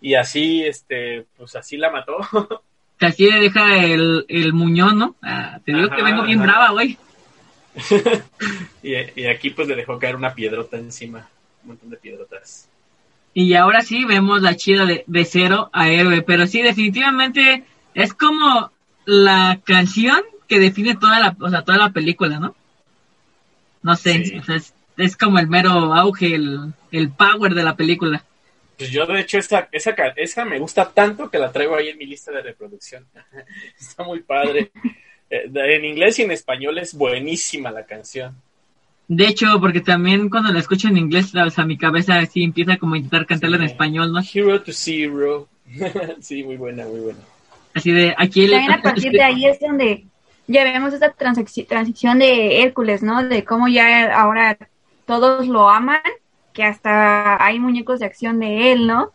[0.00, 2.16] y así, este, pues así la mató.
[3.00, 5.16] Así le deja el, el muñón, ¿no?
[5.22, 6.46] Ah, te digo que vengo bien ajá.
[6.46, 6.96] brava, güey.
[8.82, 11.28] y, y aquí pues le dejó caer una piedrota encima,
[11.62, 12.68] un montón de piedrotas.
[13.34, 17.64] Y ahora sí vemos la chida de, de cero a héroe, pero sí, definitivamente
[17.94, 18.70] es como
[19.04, 22.54] la canción que define toda la, o sea, toda la película, ¿no?
[23.82, 24.38] No sé, Sí.
[24.38, 28.24] o sea, es, es como el mero auge, el, el power de la película.
[28.78, 31.88] Pues yo de hecho esa, esa, ca- esa me gusta tanto que la traigo ahí
[31.88, 33.06] en mi lista de reproducción.
[33.78, 34.70] Está muy padre.
[35.30, 38.34] Eh, En inglés y en español es buenísima la canción.
[39.08, 42.76] De hecho, porque también cuando la escucho en inglés, o sea, mi cabeza sí empieza
[42.78, 44.20] como a intentar cantarla en español, ¿no?
[44.32, 45.48] Hero to Zero.
[46.20, 47.18] sí, muy buena, muy buena.
[47.74, 48.50] Así de, aquí el...
[48.52, 50.04] También a partir de ahí es donde
[50.46, 53.22] ya vemos esta transici- transición de Hércules, ¿no?
[53.22, 54.56] De cómo ya ahora
[55.06, 56.00] todos lo aman,
[56.52, 59.12] que hasta hay muñecos de acción de él, ¿no?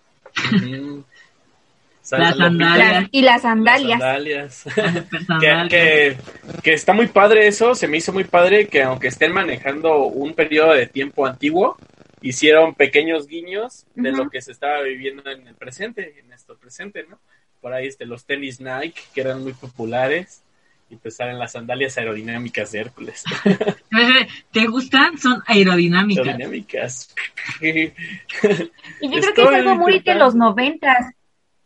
[2.11, 3.09] Las sandalias.
[3.11, 4.63] Y las las sandalias.
[5.39, 6.17] que, que,
[6.63, 10.33] que está muy padre eso, se me hizo muy padre que aunque estén manejando un
[10.33, 11.77] periodo de tiempo antiguo,
[12.21, 17.05] hicieron pequeños guiños de lo que se estaba viviendo en el presente, en nuestro presente,
[17.09, 17.19] ¿no?
[17.61, 20.43] Por ahí este, los tenis Nike, que eran muy populares,
[20.89, 23.23] y pues salen las sandalias aerodinámicas de Hércules.
[24.51, 25.17] ¿Te gustan?
[25.17, 26.25] Son aerodinámicas.
[26.25, 27.15] aerodinámicas.
[27.61, 31.13] Y yo creo que es algo muy de los noventas,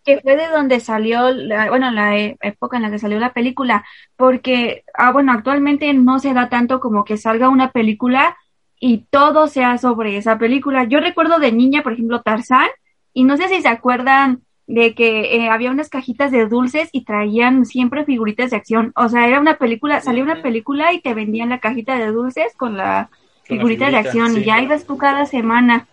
[0.04, 3.34] que fue de donde salió, la, bueno, la e- época en la que salió la
[3.34, 8.38] película, porque, ah, bueno, actualmente no se da tanto como que salga una película
[8.80, 10.86] y todo sea sobre esa película.
[10.86, 12.68] Yo recuerdo de niña, por ejemplo, Tarzán,
[13.14, 14.42] y no sé si se acuerdan
[14.74, 18.94] de que eh, había unas cajitas de dulces y traían siempre figuritas de acción.
[18.96, 22.54] O sea, era una película, salía una película y te vendían la cajita de dulces
[22.56, 23.10] con la
[23.48, 24.40] Con la figurita de acción sí.
[24.40, 25.88] y ya ibas tú cada semana.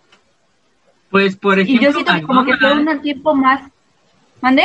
[1.11, 3.61] Pues, por Y ejemplo, yo siento que como que fue un tiempo más.
[4.41, 4.63] ¿Mandé?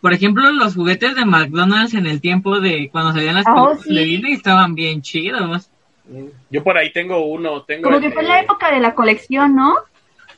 [0.00, 3.78] por ejemplo, los juguetes de McDonald's en el tiempo de cuando salían las Oh, de
[3.82, 3.94] sí.
[3.96, 5.70] Disney estaban bien chidos.
[6.50, 8.96] Yo por ahí tengo uno, tengo Como el que fue de- la época de la
[8.96, 9.76] colección, ¿no?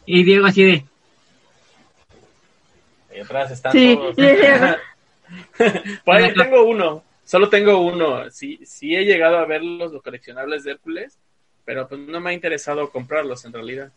[0.05, 0.85] Y Diego así de,
[3.23, 4.17] Atrás están Sí, todos.
[6.05, 8.31] Por ahí tengo uno, solo tengo uno.
[8.31, 11.19] Sí, sí he llegado a ver los, los coleccionables de Hércules,
[11.65, 13.93] pero pues no me ha interesado comprarlos en realidad.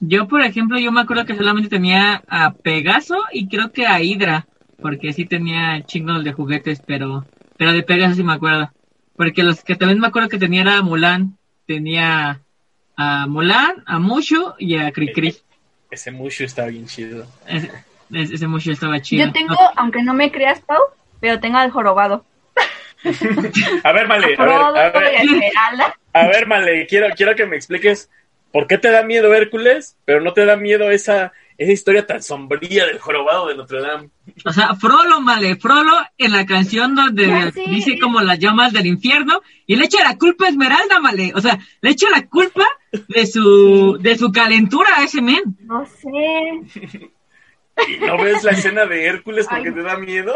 [0.00, 4.00] yo por ejemplo, yo me acuerdo que solamente tenía a Pegaso y creo que a
[4.00, 4.46] Hydra,
[4.80, 8.72] porque sí tenía chingos de juguetes, pero, pero de Pegaso sí me acuerdo.
[9.16, 12.40] Porque los que también me acuerdo que tenía era a Mulan, tenía
[12.96, 15.36] a Mulan, a Mushu y a Cricri.
[15.90, 17.26] Ese Mushu está bien chido.
[18.12, 19.26] Ese, Mushu estaba chido.
[19.26, 20.80] Yo tengo, aunque no me creas, Pau,
[21.20, 22.24] pero tengo al jorobado.
[23.84, 28.08] A ver, Male, a ver, a ver, a ver, Male, quiero, quiero que me expliques
[28.52, 32.22] por qué te da miedo Hércules, pero no te da miedo esa, esa historia tan
[32.22, 34.10] sombría del jorobado de Notre Dame.
[34.44, 38.86] O sea, Frollo, male, Frollo en la canción donde Ya dice como las llamas del
[38.86, 41.32] infierno y le echa la culpa a Esmeralda, male.
[41.34, 42.66] O sea, le echa la culpa
[43.08, 45.42] de su, de su calentura a ese men.
[45.60, 47.10] No sé.
[48.00, 49.74] ¿No ves la escena de Hércules porque Ay.
[49.74, 50.34] te da miedo?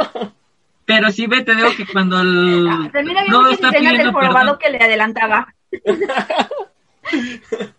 [0.84, 2.68] Pero sí ve, te digo que cuando el...
[2.70, 4.60] Ah, También había no muchas está escenas del pidiendo jorobado perdón.
[4.60, 5.54] que le adelantaba.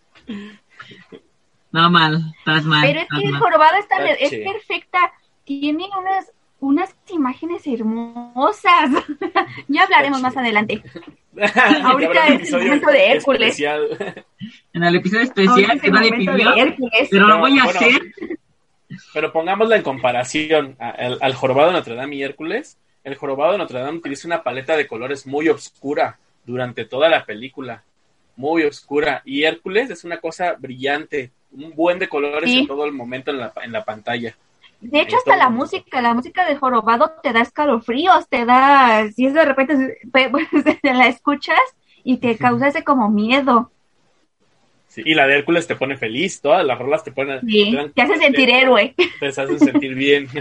[1.72, 2.82] No, mal, estás mal.
[2.82, 4.24] Pero es que el jorobado está, Tache.
[4.24, 5.12] es perfecta.
[5.44, 8.90] Tiene unas, unas imágenes hermosas.
[9.68, 10.82] ya hablaremos más adelante.
[11.84, 13.42] Ahorita es el momento de Hércules.
[13.50, 14.26] especial.
[14.74, 16.54] En el episodio especial es que nadie pidió,
[17.12, 18.02] pero lo voy a bueno, hacer.
[19.14, 22.78] Pero pongámosla en comparación a- al, al jorobado de Notre Dame y Hércules.
[23.04, 27.26] El jorobado de Notre Dame utiliza una paleta de colores muy oscura durante toda la
[27.26, 27.84] película.
[28.36, 29.22] Muy oscura.
[29.26, 31.32] Y Hércules es una cosa brillante.
[31.52, 32.60] Un buen de colores Sí.
[32.60, 34.36] en todo el momento en la, en la pantalla.
[34.80, 39.26] De hecho, hasta la música, la música del jorobado te da escalofríos, te da, si
[39.26, 40.48] es de repente, pe- pues,
[40.84, 41.60] la escuchas
[42.04, 43.72] y te causa ese como miedo.
[44.98, 46.42] Sí, y la de Hércules te pone feliz.
[46.42, 47.40] Todas las rolas te ponen.
[47.48, 48.96] Sí, te dan- te hace sentir te- héroe.
[49.20, 50.28] Te hacen sentir bien.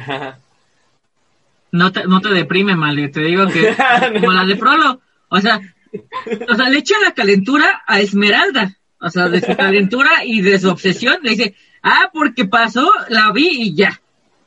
[1.73, 3.09] No te, no te deprime, male.
[3.09, 3.75] Te digo que
[4.21, 5.01] como la de Frollo.
[5.29, 5.61] O sea,
[6.49, 8.77] o sea, le echa la calentura a Esmeralda.
[9.01, 11.19] O sea, de su calentura y de su obsesión.
[11.23, 14.01] Le dice, ah, porque pasó, la vi y ya.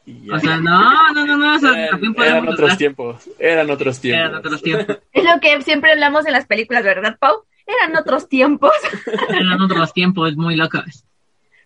[0.09, 0.29] Y.
[0.31, 1.55] O sea, no, no, no, no.
[1.55, 3.29] O sea, eran, también eran podemos otros tiempos.
[3.37, 4.19] Eran otros tiempos.
[4.27, 4.97] Eran otros tiempos.
[5.13, 7.43] Es lo que siempre hablamos en las películas, ¿verdad, Pau?
[7.65, 8.73] Eran otros tiempos.
[9.29, 11.05] Eran otros tiempos muy locos.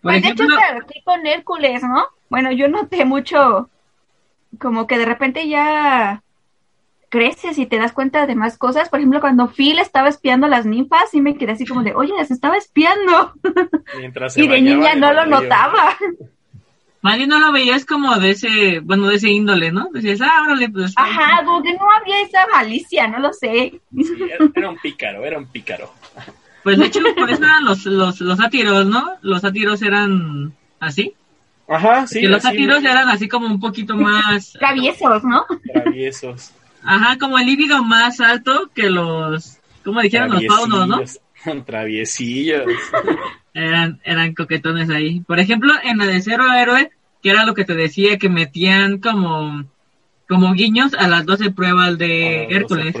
[0.02, 2.06] Por Pues de hecho, ejemplo, hasta aquí con Hércules, ¿no?
[2.28, 3.70] Bueno, yo noté mucho,
[4.58, 6.22] como que de repente ya
[7.08, 8.88] creces y te das cuenta de más cosas.
[8.88, 11.94] Por ejemplo, cuando Phil estaba espiando a las ninfas, sí me quedé así como de,
[11.94, 13.32] oye, las estaba espiando.
[13.96, 15.40] Mientras se Y de niña no lo río.
[15.40, 15.96] notaba.
[17.04, 19.90] Más bien no lo veías como de ese, bueno, de ese índole, ¿no?
[19.92, 20.94] Decías, ah, órale, pues.
[20.96, 23.78] Ajá, como que no había esa malicia, no lo sé.
[23.94, 24.16] Sí,
[24.54, 25.92] era, un pícaro, era un pícaro.
[26.62, 29.18] Pues de hecho, por eso eran los, los, los sátiros, ¿no?
[29.20, 31.12] Los sátiros eran así.
[31.68, 32.22] Ajá, sí.
[32.22, 34.52] que los sátiros eran así como un poquito más.
[34.58, 35.44] Traviesos, ¿no?
[35.74, 36.52] Traviesos.
[36.82, 39.58] Ajá, como el líbido más alto que los.
[39.84, 41.02] ¿Cómo dijeron los faunos, no?
[41.66, 42.64] Traviesillos.
[43.52, 45.20] Eran, eran coquetones ahí.
[45.20, 46.90] Por ejemplo, en la de Cero Héroe,
[47.24, 49.64] que era lo que te decía, que metían como.
[50.28, 52.94] Como guiños a las 12 pruebas de Ah, Hércules.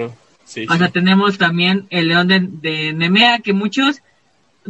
[0.44, 0.92] Sí, O sea, sí.
[0.92, 4.02] tenemos también el león de, de Nemea, que muchos,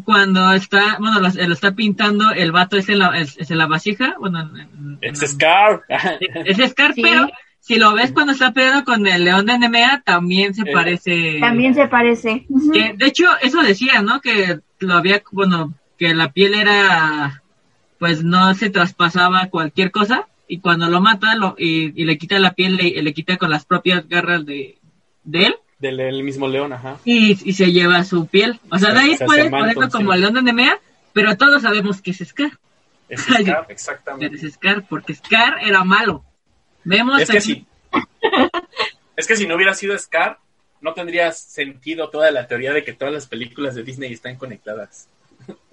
[0.04, 3.58] cuando está, bueno, lo, lo está pintando, el vato es en la, es, es en
[3.58, 5.82] la vasija, bueno, en- Es en- Scar.
[6.44, 7.02] es Scar, Sí.
[7.02, 7.28] pero
[7.58, 11.38] si lo ves cuando está peleando con el león de Nemea, también se Eh, parece.
[11.40, 12.46] También se parece.
[12.72, 14.20] Que, de hecho, eso decía, ¿no?
[14.20, 17.42] Que lo había, bueno, que la piel era,
[18.04, 22.38] pues no se traspasaba cualquier cosa, y cuando lo mata lo, y, y le quita
[22.38, 24.76] la piel, le, le quita con las propias garras de,
[25.22, 26.98] de él, Del el mismo león, ajá.
[27.06, 28.60] y, y se lleva su piel.
[28.70, 30.78] O sea, Se- de ahí se ponerlo como el león de Nemea,
[31.14, 32.50] pero todos sabemos que es Scar.
[33.08, 34.50] Es Scar, Es exactamente.
[34.50, 36.22] Scar, porque Scar era malo.
[36.84, 37.66] Vemos Es que si.
[39.16, 40.38] Es que si no hubiera sido Scar,
[40.82, 45.08] no tendría sentido toda la teoría de que todas las películas de Disney están conectadas.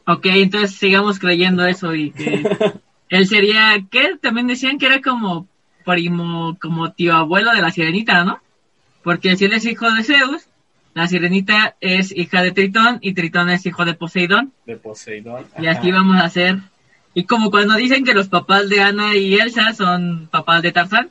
[0.06, 2.43] Ok, entonces sigamos creyendo eso y que
[3.10, 4.18] él sería, ¿qué?
[4.22, 5.47] También decían que era como
[5.86, 8.39] primo, como tío abuelo de la sirenita, ¿no?
[9.04, 10.47] Porque si él es hijo de Zeus,
[10.93, 14.52] la sirenita es hija de Tritón y Tritón es hijo de Poseidón.
[14.66, 15.45] De Poseidón.
[15.60, 15.80] Y ajá.
[15.80, 16.58] así vamos a hacer.
[17.14, 21.10] Y como cuando dicen que los papás de Ana y Elsa son papás de Tarzán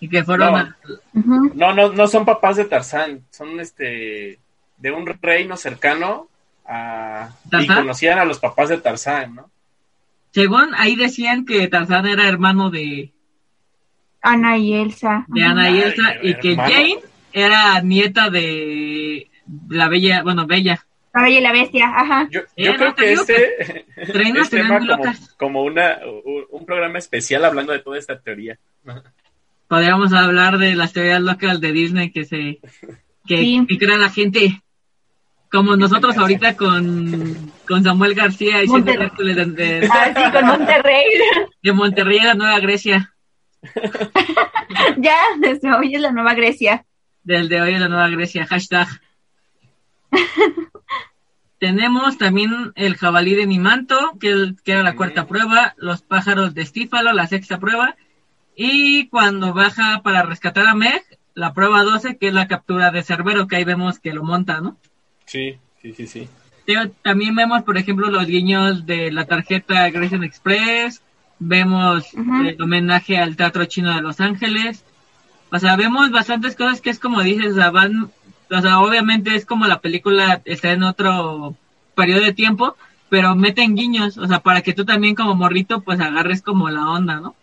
[0.00, 0.58] y que fueron No.
[0.58, 0.76] a-.
[1.54, 4.38] No, no, no son papás de Tarzán, son este
[4.78, 6.28] de un reino cercano
[6.72, 7.28] a
[7.60, 9.50] y conocían a los papás de Tarzán, ¿no?
[10.32, 13.12] según ahí decían que Tarzán era hermano de,
[14.22, 15.26] Ana y Elsa.
[15.28, 16.72] de Ana y Ay, Elsa y que hermano.
[16.72, 16.98] Jane
[17.32, 19.28] era nieta de
[19.68, 20.86] la bella, bueno, Bella.
[21.14, 22.28] La Bella y la Bestia, ajá.
[22.30, 27.44] Yo, creo que este Traen unas es tema como, como una un, un programa especial
[27.44, 28.58] hablando de toda esta teoría.
[29.68, 32.60] Podríamos hablar de las teorías locas de Disney que se
[33.26, 33.66] que, Sí.
[33.68, 34.62] que crea la gente
[35.52, 39.06] como nosotros ahorita con, con Samuel García Monterrey.
[39.06, 39.44] Hércules de,
[39.80, 41.04] de, Ah, sí, con Monterrey.
[41.62, 43.14] de Monterrey a la Nueva Grecia.
[44.96, 46.84] ya, desde hoy es la Nueva Grecia.
[47.22, 48.88] del de hoy en la Nueva Grecia, hashtag.
[51.58, 56.62] Tenemos también el jabalí de Nimanto, que, que era la cuarta prueba, los pájaros de
[56.62, 57.94] Estífalo, la sexta prueba,
[58.56, 61.02] y cuando baja para rescatar a Meg,
[61.34, 64.60] la prueba 12, que es la captura de Cerbero, que ahí vemos que lo monta,
[64.60, 64.76] ¿no?
[65.26, 66.28] Sí, sí, sí, sí.
[66.66, 71.02] Pero También vemos, por ejemplo, los guiños de la tarjeta Grayson Express,
[71.38, 74.84] vemos el homenaje al Teatro Chino de Los Ángeles,
[75.50, 78.10] o sea, vemos bastantes cosas que es como dices, o sea, van,
[78.50, 81.56] o sea, obviamente es como la película está en otro
[81.96, 82.76] periodo de tiempo,
[83.08, 86.88] pero meten guiños, o sea, para que tú también como morrito pues agarres como la
[86.88, 87.34] onda, ¿no?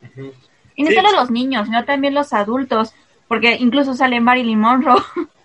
[0.00, 0.32] Ujú.
[0.76, 0.94] Y no Sí.
[0.94, 2.92] solo los niños, sino también los adultos,
[3.28, 5.02] porque incluso sale Marilyn Monroe.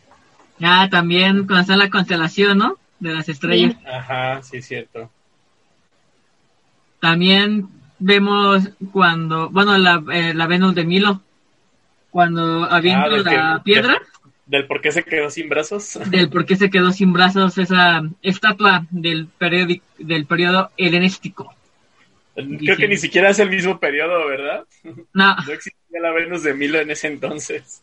[0.60, 2.78] Ya también cuando está la constelación, ¿no?
[3.00, 3.76] De las estrellas.
[3.86, 5.10] Ajá, sí, es cierto.
[7.00, 7.68] También
[8.00, 11.22] vemos cuando, bueno, la, eh, la Venus de Milo,
[12.10, 14.02] cuando avienta Ah, la que- piedra,
[14.48, 16.00] Del por qué se quedó sin brazos.
[16.10, 21.54] del por qué se quedó sin brazos esa estatua del, periódico, del periodo helenístico.
[22.36, 24.66] Creo que ni siquiera es el mismo periodo, ¿verdad?
[25.14, 27.82] No, No existía la Venus de Milo en ese entonces.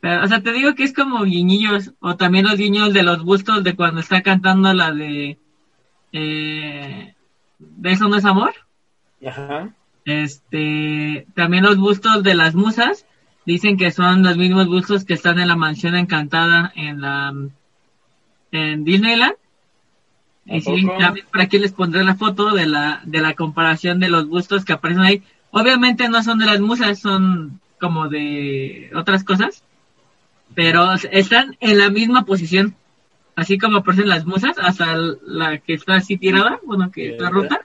[0.00, 3.24] Pero, o sea, te digo que es como guiñillos, o también los guiños de los
[3.24, 5.38] bustos de cuando está cantando la de...
[6.12, 7.14] Eh,
[7.58, 8.54] ¿De eso no es amor?
[9.26, 9.70] Ajá.
[10.04, 13.06] Este, también los bustos de las musas
[13.44, 17.34] dicen que son los mismos bustos que están en la mansión encantada en la
[18.52, 19.34] en Disneyland.
[20.48, 23.98] ¿A Y sí, también por aquí les pondré la foto de la de la comparación
[23.98, 25.22] de los bustos que aparecen ahí.
[25.50, 29.64] Obviamente no son de las musas, son como de otras cosas.
[30.56, 32.74] Pero están en la misma posición.
[33.36, 34.96] Así como aparecen las musas, hasta
[35.26, 37.60] la que está así tirada, bueno, que está rota.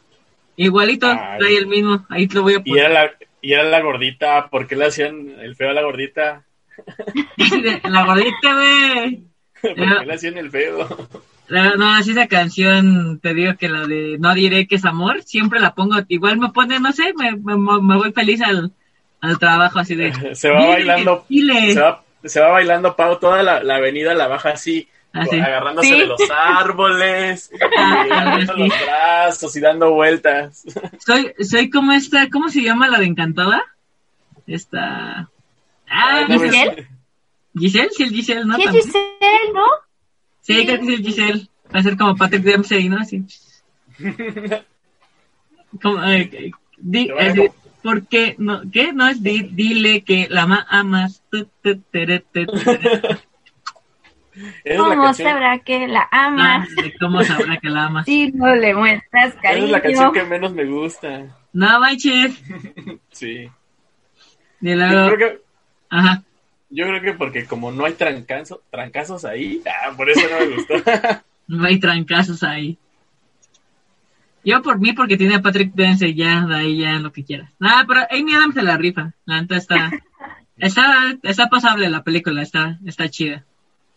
[0.58, 1.39] Igualito, Ay.
[1.39, 2.06] trae el mismo.
[2.10, 2.86] Ahí te lo voy a Y poner.
[2.86, 3.12] era la,
[3.42, 6.44] y era la gordita, ¿por qué le hacían el feo a la gordita?
[7.89, 9.24] la gordita, güey.
[9.62, 10.88] ¿Por qué le hacían el feo?
[11.48, 15.22] La- No, así esa canción, te digo que la de No diré que es amor,
[15.24, 18.72] siempre la pongo, igual me pone, no sé, me, me, me voy feliz al,
[19.22, 20.14] al trabajo así de...
[20.36, 21.74] Se va "Dile, bailando, dile".
[21.74, 25.39] se va, se va bailando Pau, toda la, la avenida la baja así, Así.
[25.39, 25.99] agarrándose Sí.
[25.99, 28.59] de los árboles, y Ah, agarrando sí.
[28.59, 30.63] los brazos y dando vueltas.
[31.05, 33.63] Soy, soy como esta, ¿cómo se llama la de Encantada?
[34.47, 35.30] Esta...
[35.89, 36.88] Ah, ¿Giselle?
[37.57, 38.55] Giselle, sí, el Giselle, ¿no?
[38.55, 38.72] Sí, es.
[38.72, 39.65] Giselle, ¿no?
[40.41, 41.47] Sí, creo que es el Giselle.
[41.74, 42.99] Va a ser como Patrick Dempsey, ¿no?
[42.99, 43.24] Así.
[45.82, 47.09] Como, eh, eh, di-
[47.84, 48.36] van a com- ¿Por qué?
[48.38, 48.94] No, ¿Qué?
[48.94, 51.24] No es di- dile que la ma amas.
[51.32, 51.46] Tu,
[51.92, 52.24] tere.
[54.64, 56.70] Esa ¿Cómo canción, sabrá que la Ah, amas?
[56.76, 58.06] de ¿Cómo sabrá que la amas?
[58.06, 59.66] Si no le muestras esa cariño.
[59.66, 61.26] es la canción que menos me gusta.
[61.54, 62.42] No manches.
[63.12, 63.50] Sí.
[64.62, 65.42] Y Yo luego, creo que,
[65.90, 66.24] ajá.
[66.70, 70.56] yo creo que porque como no hay trancazo, trancazos ahí, ah, por eso no me
[70.56, 70.74] gustó.
[71.48, 72.78] No hay trancazos ahí.
[74.44, 77.52] Yo por mí, porque tiene a Patrick Dempsey, ya, de ahí ya lo que quieras.
[77.60, 79.14] Nada, pero Amy Adams se la rifa.
[79.26, 79.92] La neta está,
[80.58, 83.44] está, está pasable la película, está, está chida.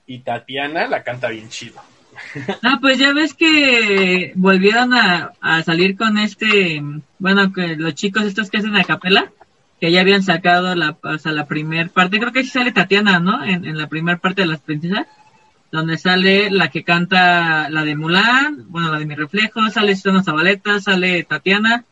[0.07, 1.81] y Tatiana la canta bien chido.
[2.63, 6.81] Ah, pues ya ves que volvieron a, a salir con este,
[7.19, 9.33] bueno, que los chicos estos que hacen a capela,
[9.81, 13.19] que ya habían sacado la, o sea, la primer parte, creo que sí sale Tatiana,
[13.19, 13.45] ¿no?
[13.45, 15.07] En, en la primera parte de las princesas,
[15.75, 20.23] donde sale la que canta la de Mulan, bueno, la de Mi Reflejo, sale Susana
[20.23, 21.85] Zabaleta, sale Tatiana,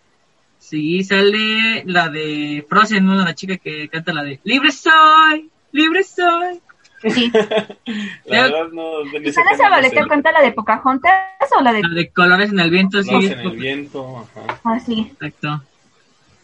[0.61, 3.17] sí, sale la de Frozen, ¿no?
[3.17, 6.61] La chica que canta la de Libre soy, libre soy.
[7.03, 7.33] Sí.
[8.27, 9.03] La verdad no...
[9.25, 11.83] ¿Susana Zabaleta canta la de Pocahontas o la de...?
[11.83, 13.09] La de Colores en el Viento, sí.
[13.09, 14.61] Flores en el viento, ajá.
[14.63, 15.11] Ah, sí.
[15.11, 15.65] Exacto.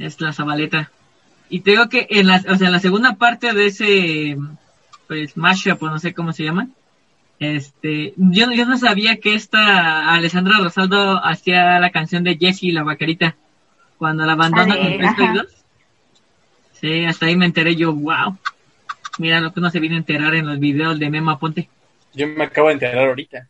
[0.01, 0.91] Es la Zabaleta.
[1.49, 4.37] Y te digo que en la, o sea, en la segunda parte de ese,
[5.07, 6.67] pues, mashup, o no sé cómo se llama,
[7.41, 12.83] este, yo, yo no sabía que esta Alessandra Rosaldo hacía la canción de Jessie la
[12.83, 13.37] vaquerita,
[13.97, 15.35] cuando la abandona de- con Presto y ajá.
[15.35, 15.47] dos.
[16.81, 18.37] Sí, hasta ahí me enteré yo, wow.
[19.19, 21.69] Mira lo que uno se viene a enterar en los videos de Mema Ponte.
[22.15, 23.49] Yo me acabo de enterar ahorita.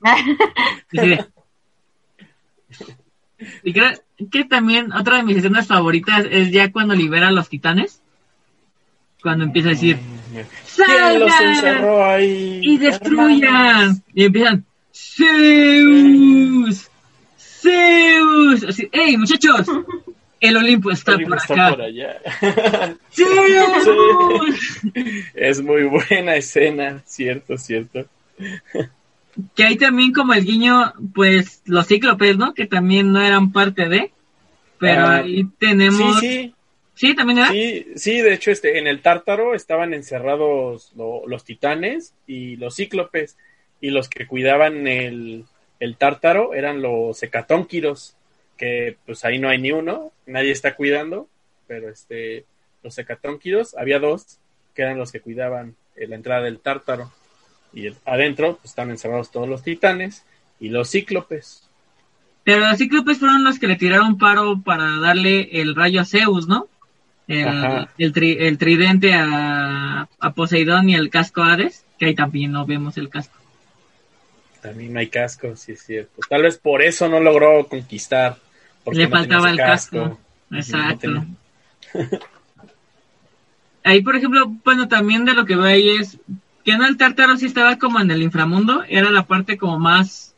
[0.92, 1.24] De-
[3.62, 3.90] Y creo
[4.30, 8.02] que también otra de mis escenas favoritas es ya cuando libera a los titanes.
[9.22, 9.98] Cuando empieza a decir,
[10.76, 11.54] ¿Quién los ¡Salgan!
[11.54, 12.60] encerró ahí?
[12.62, 13.42] y destruyan.
[13.44, 13.96] hermanos?
[14.14, 16.88] Y empiezan, Zeus,
[17.38, 18.64] Zeus.
[18.64, 19.66] Así, ¡Ey, muchachos!
[20.40, 21.70] El Olimpo está Olimpo por está acá.
[21.70, 22.16] por allá.
[23.10, 24.80] ¡Zeus!
[25.34, 28.06] Es muy buena escena, cierto, cierto.
[29.56, 32.54] Que hay también como el guiño, pues, los cíclopes, ¿no?
[32.54, 34.12] Que también no eran parte de.
[34.78, 36.20] Pero Ah, ahí tenemos...
[36.20, 36.54] Sí, sí,
[36.98, 37.14] ¿Sí?
[37.14, 37.48] ¿También era?
[37.50, 42.74] sí, sí, de hecho, este, en el Tártaro estaban encerrados lo- los titanes y los
[42.74, 43.36] cíclopes,
[43.80, 45.44] y los que cuidaban el,
[45.78, 48.16] el Tártaro eran los hecatónquiros,
[48.56, 51.28] que pues ahí no hay ni uno, nadie está cuidando,
[51.68, 52.44] pero este,
[52.82, 54.40] los hecatónquiros, había dos,
[54.74, 57.12] que eran los que cuidaban la entrada del Tártaro,
[57.72, 60.24] y el- adentro pues, están encerrados todos los titanes
[60.58, 61.68] y los cíclopes.
[62.42, 66.48] Pero los cíclopes fueron los que le tiraron paro para darle el rayo a Zeus,
[66.48, 66.66] ¿no?
[67.28, 72.14] El, el, tri- el tridente a, a Poseidón y el casco a Hades, que ahí
[72.14, 73.36] también no vemos el casco.
[74.62, 76.20] También no hay casco, sí es cierto.
[76.28, 78.36] Tal vez por eso no logró conquistar.
[78.82, 80.18] porque Le no faltaba el casco.
[80.50, 81.10] Exacto.
[81.10, 81.22] No
[81.92, 82.18] tenía-
[83.84, 86.18] Ahí, por ejemplo, bueno, también de lo que veo ahí es
[86.64, 90.34] que en el Tártaro sí estaba como en el inframundo, era la parte como más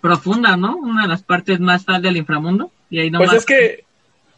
[0.00, 0.76] profunda, ¿no?
[0.76, 2.72] Una de las partes más tal del inframundo.
[2.90, 3.84] Y ahí Pues nomás- es que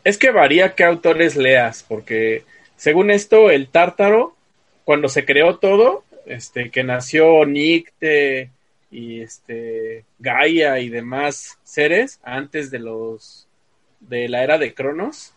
[0.05, 2.45] es que varía qué autores leas, porque
[2.77, 4.37] según esto, el tártaro,
[4.85, 8.51] cuando se creó todo, este, que nació Nicte
[8.91, 13.49] y este Gaia y demás seres antes de los
[14.01, 15.33] de la era de Cronos,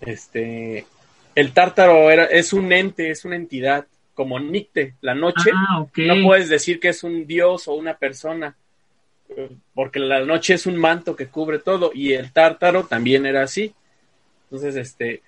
[0.00, 0.86] este
[1.34, 5.50] el tártaro era, es un ente, es una entidad, como Nicte, la noche.
[5.54, 5.86] Ah.
[5.96, 8.56] No puedes decir que es un dios o una persona,
[9.74, 13.74] porque la noche es un manto que cubre todo y el tártaro también era así.
[14.44, 15.22] Entonces, este,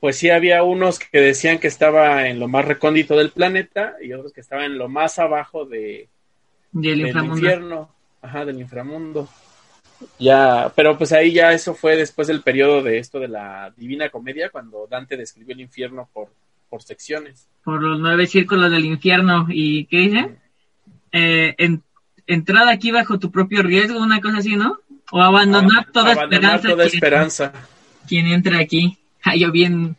[0.00, 4.12] pues sí había unos que decían que estaba en lo más recóndito del planeta y
[4.12, 6.08] otros que estaban en lo más abajo de,
[6.72, 7.36] del inframundo.
[7.36, 9.28] infierno, ajá, del inframundo.
[10.18, 14.10] Ya, pero pues ahí ya eso fue después del periodo de esto de la Divina
[14.10, 16.28] Comedia, cuando Dante describió el infierno por,
[16.68, 17.48] por secciones.
[17.64, 19.46] Por los nueve círculos del infierno.
[19.48, 20.36] ¿Y qué dice?
[21.12, 21.83] Eh, en,
[22.26, 24.78] entrada aquí bajo tu propio riesgo, una cosa así, ¿no?
[25.10, 26.68] O abandonar toda Abandonar esperanza.
[26.68, 27.52] toda quien- esperanza.
[28.08, 28.98] quien entra aquí.
[29.26, 29.96] Ah, yo bien.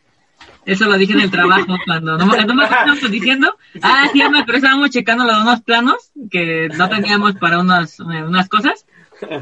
[0.66, 2.16] Eso lo dije en el trabajo cuando.
[2.16, 3.56] No, me- no estábamos diciendo.
[3.82, 5.96] Ah, sí, me acuerdo, estábamos checando los unos planos
[6.30, 8.86] que no teníamos para unas, eh, unas cosas.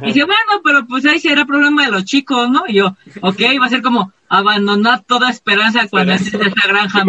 [0.03, 2.63] Y dije, bueno, pero pues ahí será problema de los chicos, ¿no?
[2.67, 7.03] Y yo, ok, va a ser como abandonar toda esperanza cuando entres a esta granja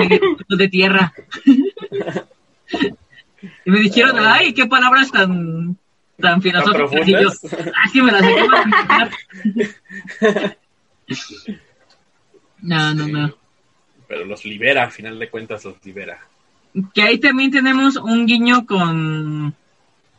[0.49, 1.13] de tierra.
[3.41, 5.77] y me dijeron, ay, qué palabras tan,
[6.19, 7.07] tan filosóficas.
[7.07, 7.29] Y yo,
[7.73, 8.49] ah, me las acabo.
[12.61, 13.35] No, no, no.
[14.07, 16.19] Pero los libera, al final de cuentas los libera.
[16.93, 19.55] Que ahí también tenemos un guiño con,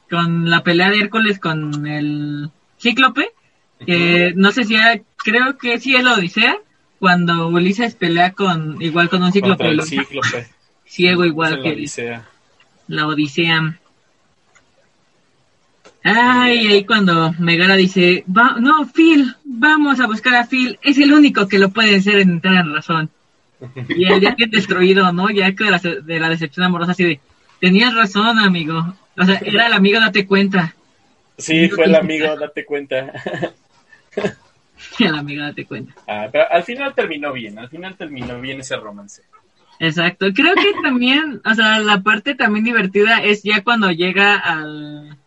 [0.08, 2.50] con la pelea de Hércules con el
[2.80, 3.32] Cíclope.
[3.84, 6.56] Que no sé si era, creo que sí es la Odisea.
[6.98, 9.68] Cuando Ulises pelea con, igual con un Cíclope.
[9.68, 9.82] El
[10.84, 12.28] ciego igual que Odisea.
[12.88, 13.78] La Odisea.
[16.02, 21.12] Ay, ahí cuando Megara dice, va, no, Phil, vamos a buscar a Phil, es el
[21.12, 23.10] único que lo puede hacer entrar en razón.
[23.88, 25.30] Y él ya que destruido, ¿no?
[25.30, 27.20] Ya que de la, de la decepción amorosa así de,
[27.60, 28.94] tenías razón, amigo.
[29.18, 30.74] O sea, era el amigo, date cuenta.
[31.38, 33.12] Sí, fue el amigo, date cuenta.
[34.98, 35.94] El amigo, date cuenta.
[36.06, 39.22] Ah, pero al final terminó bien, al final terminó bien ese romance.
[39.78, 40.26] Exacto.
[40.34, 45.18] Creo que también, o sea, la parte también divertida es ya cuando llega al,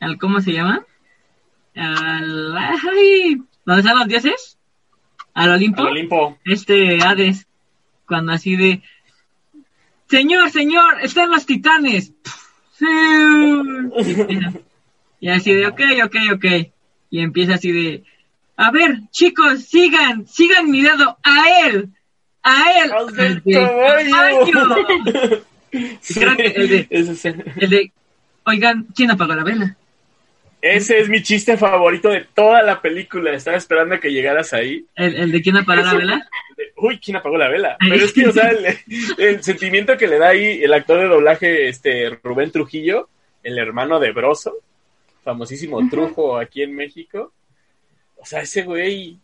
[0.00, 0.84] al ¿cómo se llama?
[1.74, 4.58] Al, ay, ¿dónde están los dioses?
[5.34, 5.82] Al Olimpo.
[5.82, 7.46] Al Olimpo, Este Hades,
[8.06, 8.82] cuando así de,
[10.08, 12.12] señor, señor, están los titanes.
[12.72, 12.86] Sí.
[15.20, 16.44] Y así de, ok, ok, ok.
[17.10, 18.04] Y empieza así de,
[18.56, 21.90] a ver, chicos, sigan, sigan él, a él.
[23.62, 24.76] Caballo.
[26.00, 26.36] Sí, el
[26.68, 27.92] de- el- de,
[28.46, 29.76] oigan, ¿quién apagó la vela?
[30.62, 33.32] ese es mi chiste favorito de toda la película.
[33.32, 34.84] Estaba esperando a que llegaras ahí.
[34.96, 36.28] El, el de quién apagó la vela.
[36.76, 37.76] Uy, ¿quién apagó la vela?
[37.78, 38.66] Pero es que, o sea, el,
[39.18, 43.08] el sentimiento que le da ahí el actor de doblaje, este Rubén Trujillo,
[43.44, 44.54] el hermano de Broso,
[45.22, 47.32] famosísimo Trujo aquí en México.
[48.16, 49.16] O sea, ese güey,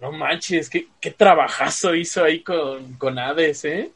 [0.00, 3.90] no manches, qué, qué trabajazo hizo ahí con, con Hades, ¿eh?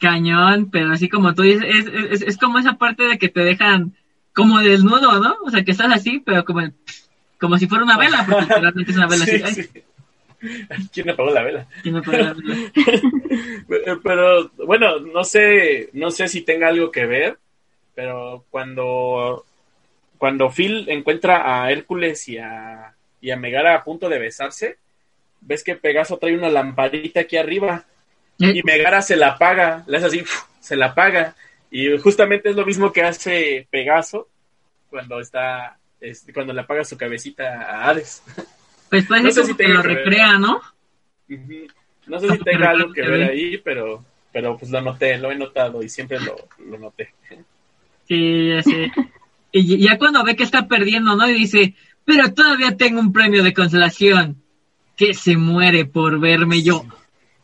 [0.00, 3.40] Cañón, pero así como tú dices, es, es, es como esa parte de que te
[3.40, 3.94] dejan
[4.34, 5.36] como desnudo, ¿no?
[5.44, 6.66] O sea, que estás así, pero como,
[7.38, 9.62] como si fuera una vela, porque literalmente es una vela Sí, así.
[9.64, 9.82] Sí.
[10.90, 11.66] ¿Quién apagó la vela?
[11.82, 12.54] ¿quién apagó la vela?
[13.68, 17.38] Pero, pero, bueno, no sé, no sé si tenga algo que ver,
[17.94, 19.44] pero cuando,
[20.16, 24.78] cuando Phil encuentra a Hércules y a, y a Megara a punto de besarse,
[25.40, 27.84] ves que Pegaso trae una lamparita aquí arriba
[28.38, 30.24] y Megara se la apaga, le hace así,
[30.60, 31.34] se la apaga.
[31.70, 34.28] Y justamente es lo mismo que hace Pegaso
[34.88, 38.22] cuando está, este, cuando le apaga su cabecita a Hades.
[38.88, 39.96] Pues puede No sé como si que lo ver.
[39.96, 40.60] recrea, ¿no?
[41.28, 41.66] Ujú.
[42.06, 45.36] No sé si tenga algo que ver ahí, pero, pero pues lo noté, lo he
[45.36, 46.34] notado y siempre lo,
[46.66, 47.14] lo noté.
[48.08, 48.90] Sí, ya sé.
[49.52, 51.28] Y ya cuando ve que está perdiendo, ¿no?
[51.28, 51.74] Y dice,
[52.04, 54.42] pero todavía tengo un premio de consolación.
[55.00, 56.84] Que se muere por verme yo.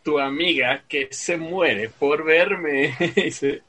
[0.04, 2.94] Tu amiga que se muere por verme.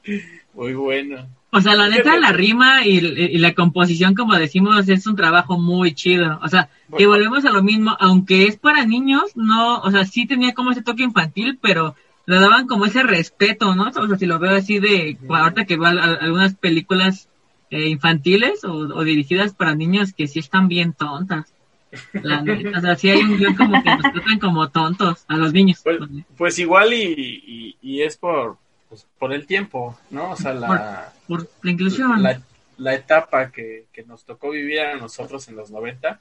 [0.52, 1.26] Muy bueno.
[1.52, 5.58] O sea, la neta, la rima y, y la composición, como decimos, es un trabajo
[5.58, 6.38] muy chido.
[6.42, 6.68] O sea,
[6.98, 10.72] que volvemos a lo mismo, aunque es para niños, no, o sea, sí tenía como
[10.72, 13.88] ese toque infantil, pero le daban como ese respeto, ¿no?
[13.88, 17.30] O sea, si lo veo así de, ahorita que veo algunas películas
[17.70, 21.54] eh, infantiles o, o dirigidas para niños que sí están bien tontas.
[22.12, 25.36] La neta, o sea, sí hay un guion como que nos tratan como tontos a
[25.36, 25.80] los niños.
[25.82, 25.98] Pues,
[26.36, 28.58] pues igual y, y, y es por,
[28.88, 30.30] pues, por el tiempo, ¿no?
[30.32, 32.22] O sea, la, Por la inclusión.
[32.22, 32.40] la,
[32.76, 36.20] la etapa que, que nos tocó vivir a nosotros en los 90,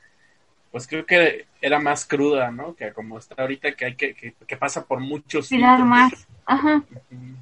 [0.72, 2.76] pues creo que era más cruda, ¿no?
[2.76, 6.28] Que como está ahorita, que hay que, que, que pasa por muchos Cuidar más.
[6.46, 6.84] Ajá.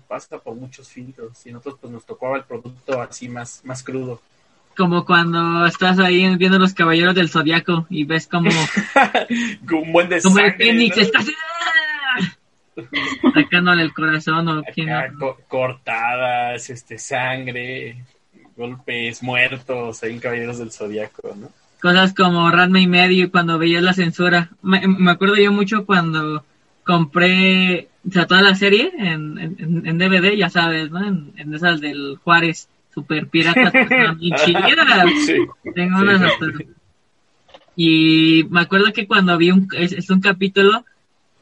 [0.08, 4.22] Pasa por muchos filtros y nosotros pues nos tocó el producto así más, más crudo.
[4.78, 8.50] Como cuando estás ahí viendo los caballeros del zodiaco y ves como,
[9.72, 11.02] Un buen de como el Fénix ¿no?
[11.04, 11.34] está así,
[12.78, 12.82] ¡ah!
[13.34, 18.04] sacándole el corazón o quién Acá, co- cortadas, este, sangre,
[18.58, 21.50] golpes, muertos, ahí en Caballeros del Zodíaco, ¿no?
[21.82, 24.50] cosas como Ranma y medio y cuando veías la censura.
[24.64, 26.44] Me, me acuerdo yo mucho cuando
[26.84, 31.06] compré, o sea, toda la serie en, en, en DVD, ya sabes, ¿no?
[31.06, 34.72] En, en esas del Juárez, super piratas, que estaban bien chidas.
[35.26, 35.36] Sí.
[35.76, 36.46] Tengo Sí, unas hasta-
[37.76, 40.86] Y me acuerdo que cuando vi un, es, es un capítulo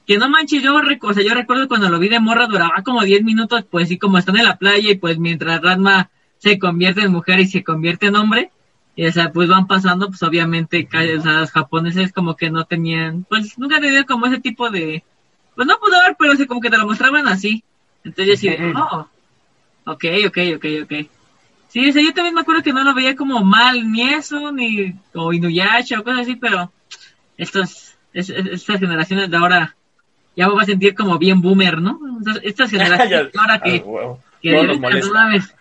[0.08, 3.04] que no manches, yo, o sea, yo recuerdo cuando lo vi de morra duraba como
[3.04, 7.02] 10 minutos, pues sí, como están en la playa y pues mientras Ranma se convierte
[7.02, 8.50] en mujer y se convierte en hombre,
[8.96, 10.88] y, o sea, pues van pasando, pues obviamente,
[11.18, 15.04] o sea, los japoneses como que no tenían, pues nunca tenían como ese tipo de,
[15.56, 17.64] pues no pudor, pero sí, como que te lo mostraban así.
[18.04, 19.08] Entonces yo sí de, oh,
[19.86, 20.94] ok, ok, ok, ok.
[21.74, 24.52] Sí, o sea, yo también me acuerdo que no lo veía como mal, ni eso,
[24.52, 26.72] ni, o Inuyasha o cosas así, pero
[27.36, 29.76] estos, es- es- estas generaciones de ahora
[30.36, 32.00] ya me voy a sentir como bien boomer, ¿no?
[32.20, 34.24] Estas- Estas generaciones de ahora que, Ah, huevo.
[34.40, 35.10] que molesta.
[35.12, 35.56] nuevas.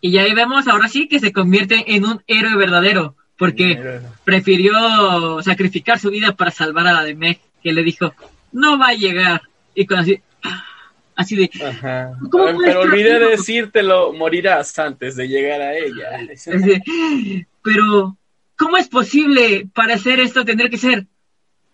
[0.00, 5.42] Y ya ahí vemos ahora sí que se convierte en un héroe verdadero, porque prefirió
[5.42, 8.14] sacrificar su vida para salvar a la de Meg, que le dijo,
[8.52, 9.42] no va a llegar.
[9.74, 10.18] Y con así,
[11.22, 12.12] así de, Ajá.
[12.30, 13.30] ¿Cómo pero olvidé vivo?
[13.30, 16.10] decírtelo, morirás antes de llegar a ella.
[16.46, 18.16] de, pero,
[18.56, 21.06] ¿cómo es posible para hacer esto tener que ser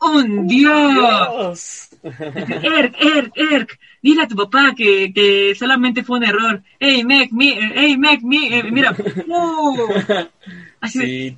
[0.00, 1.88] un dios?
[2.02, 6.62] Erk, Erk, Erk, dile a tu papá que, que solamente fue un error.
[6.78, 8.94] Hey, Meg, mi, hey, Meg, mi, eh, mira.
[9.26, 9.76] ¡uh!
[10.80, 11.36] Así de, Sí,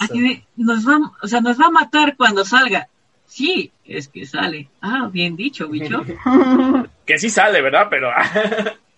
[0.00, 2.88] así de, nos va, o sea, nos va a matar cuando salga.
[3.34, 4.68] Sí, es que sale.
[4.82, 6.04] Ah, bien dicho, bicho.
[7.06, 7.86] Que sí sale, ¿verdad?
[7.88, 8.10] Pero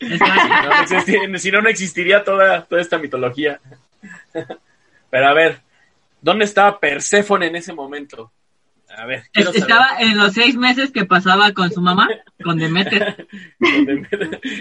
[0.01, 0.51] Es si fácil.
[0.51, 3.61] no, no existi- si no, no existiría toda, toda esta mitología.
[5.11, 5.61] Pero a ver,
[6.21, 8.33] ¿dónde estaba Perséfone en ese momento?
[8.97, 9.57] A ver, saber.
[9.57, 12.09] Estaba en los seis meses que pasaba con su mamá,
[12.43, 13.27] con Demeter.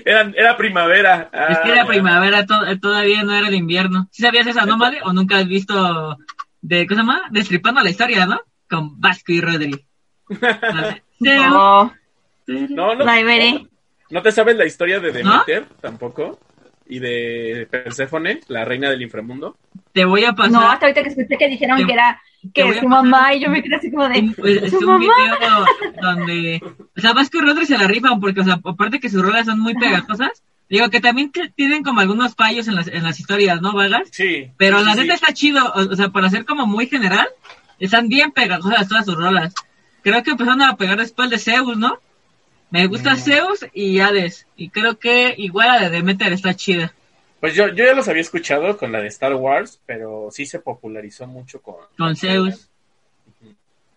[0.05, 1.29] Era, era primavera.
[1.49, 4.07] Es que Ah, era primavera, to- todavía no era el invierno.
[4.11, 6.17] ¿Sí sabías esa nómade o nunca has visto
[6.61, 7.23] de, ¿qué se llama?
[7.31, 8.39] Destripando la historia, ¿no?
[8.73, 9.85] Con Vasco y Rodri.
[10.29, 11.03] Vale.
[11.19, 11.93] No,
[12.47, 13.67] No, no, veré.
[14.09, 16.39] ¿No te sabes la historia de Demeter tampoco?
[16.87, 19.57] ¿Y de Perséfone, la reina del inframundo?
[19.93, 20.51] Te voy a pasar.
[20.51, 22.21] No, hasta ahorita que escuché que dijeron Te- que era
[22.53, 24.85] que su mamá y yo me quedé así como de un, pues, es su un
[24.85, 24.99] mamá.
[24.99, 25.65] video
[26.01, 26.61] donde,
[26.97, 29.45] o sea, Vasco y Rodri se la rifan porque, o sea, aparte que sus rolas
[29.45, 33.61] son muy pegajosas, digo que también tienen como algunos fallos en las, en las historias,
[33.61, 34.09] ¿no, vagas?
[34.11, 34.51] Sí.
[34.57, 35.23] Pero sí, la neta sí.
[35.23, 37.27] está chido, o, o sea, para ser como muy general,
[37.85, 39.53] están bien pegajosas todas sus rolas.
[40.01, 41.97] Creo que empezaron a pegar después de Zeus, ¿no?
[42.71, 43.17] Me gusta Mm.
[43.17, 46.93] Zeus y Hades, y creo que igual la de Demeter está chida.
[47.39, 50.59] Pues yo, yo ya los había escuchado con la de Star Wars, pero sí se
[50.59, 51.75] popularizó mucho con...
[51.97, 52.69] Con Zeus.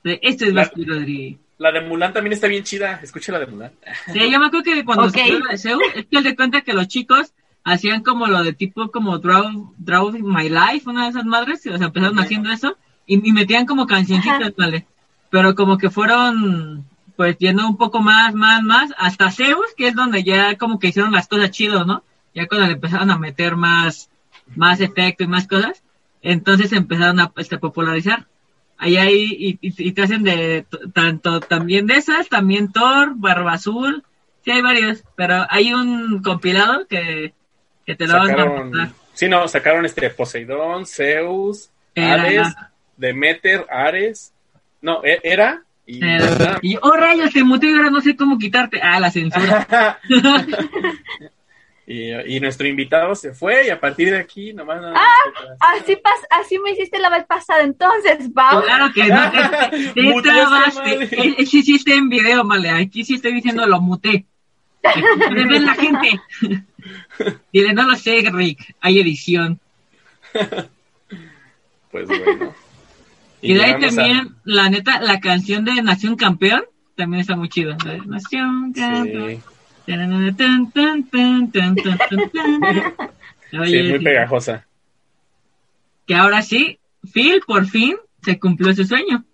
[0.02, 1.38] De, Esto es La- Rodri.
[1.58, 3.00] La de Mulan también está bien chida.
[3.02, 3.72] Escucha la de Mulan.
[4.12, 5.14] Sí, yo me acuerdo que cuando Ok.
[5.14, 7.32] se la de Zeus, es que él de cuenta que los chicos
[7.64, 11.70] hacían como lo de tipo como Draw, Draw My Life, una de esas madres, y,
[11.70, 12.76] o sea, empezaron haciendo eso,
[13.06, 14.86] y, y metían como cancioncitas, ¿vale?
[15.30, 16.84] Pero como que fueron,
[17.16, 20.88] pues, yendo un poco más, más, más, hasta Zeus, que es donde ya como que
[20.88, 22.02] hicieron las cosas chidos, ¿no?
[22.34, 24.08] Ya cuando le empezaron a meter más,
[24.54, 25.82] más efecto y más cosas,
[26.22, 28.26] entonces empezaron a este, popularizar.
[28.78, 33.54] Ahí hay, y, y- y te hacen de tanto también de esas, también Thor, Barba
[33.54, 34.04] Azul,
[34.44, 37.32] sí hay varios, pero hay un compilado que,
[37.86, 38.62] que te lo van a Sacaron...
[38.70, 38.88] mostrar.
[39.14, 42.54] Sí, no, sacaron este Poseidón, Zeus, Era- Hades,
[42.96, 44.32] Demeter, Ares.
[44.80, 45.62] No, e- era...
[45.86, 46.00] Y...
[46.62, 48.80] Y oh rayos, te muté y ahora no sé cómo quitarte.
[48.82, 50.00] Ah, la censura.
[51.86, 54.80] y, y nuestro invitado se fue y a partir de aquí nomás...
[54.80, 58.62] toca- Así pas así me hiciste la vez pasada, entonces, Pau.
[58.64, 59.30] claro que no,
[59.94, 61.04] te, trabaste.
[61.04, 62.70] Eh, eh, Sí, sí está en video, male.
[62.70, 64.26] Aquí sí estoy diciendo lo muté.
[65.30, 66.20] Ven la gente.
[67.52, 68.74] Dile, no lo sé, Rick.
[68.80, 69.60] Hay edición.
[71.90, 72.54] Pues bueno.
[73.46, 76.62] Y, de ahí llegamos a- también, la neta, la canción de Nación Campeón
[76.96, 77.76] también está muy chida.
[78.06, 79.42] Nación Campeón.
[83.66, 84.66] Sí, muy pegajosa.
[86.06, 86.78] que ahora sí,
[87.12, 89.24] Phil por fin se cumplió su sueño.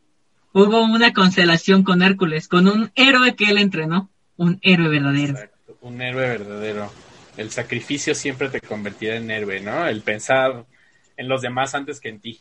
[0.52, 5.32] Hubo una constelación con Hércules, con un héroe que él entrenó, un héroe verdadero.
[5.32, 6.92] Exacto, un héroe verdadero.
[7.38, 9.86] El sacrificio siempre te convertirá en héroe, ¿no?
[9.86, 10.66] El pensar
[11.16, 12.40] en los demás antes que en ti.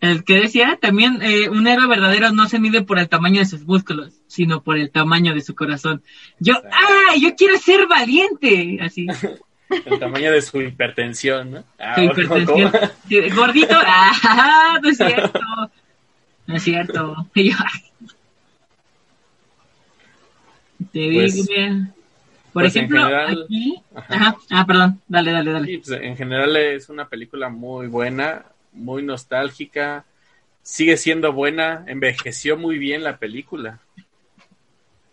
[0.00, 3.46] El que decía también, eh, un héroe verdadero no se mide por el tamaño de
[3.46, 6.02] sus músculos, sino por el tamaño de su corazón.
[6.40, 6.76] Yo, Exacto.
[6.78, 7.16] ¡ah!
[7.20, 8.78] Yo quiero ser valiente.
[8.82, 9.06] Así,
[9.86, 11.64] El tamaño de su hipertensión, ¿no?
[11.78, 12.70] Ah, su ¿o hipertensión.
[12.70, 13.34] cómo?
[13.34, 14.78] Gordito, ¡ah!
[14.82, 15.40] No es cierto.
[16.46, 17.16] No es cierto.
[17.34, 17.80] Y yo, ay.
[20.92, 21.88] Te Pues- mira.
[22.52, 23.74] Por pues ejemplo, general- aquí.
[23.96, 24.14] Ajá.
[24.14, 24.36] Ajá.
[24.50, 25.00] Ah, perdón.
[25.08, 25.66] Dale, dale, dale.
[25.66, 30.04] Sí, pues, en general es una película muy buena, muy nostálgica,
[30.62, 33.80] sigue siendo buena, envejeció muy bien la película.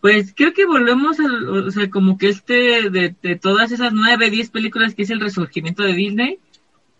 [0.01, 4.31] Pues creo que volvemos al, o sea, como que este, de, de todas esas nueve,
[4.31, 6.39] diez películas que es el resurgimiento de Disney,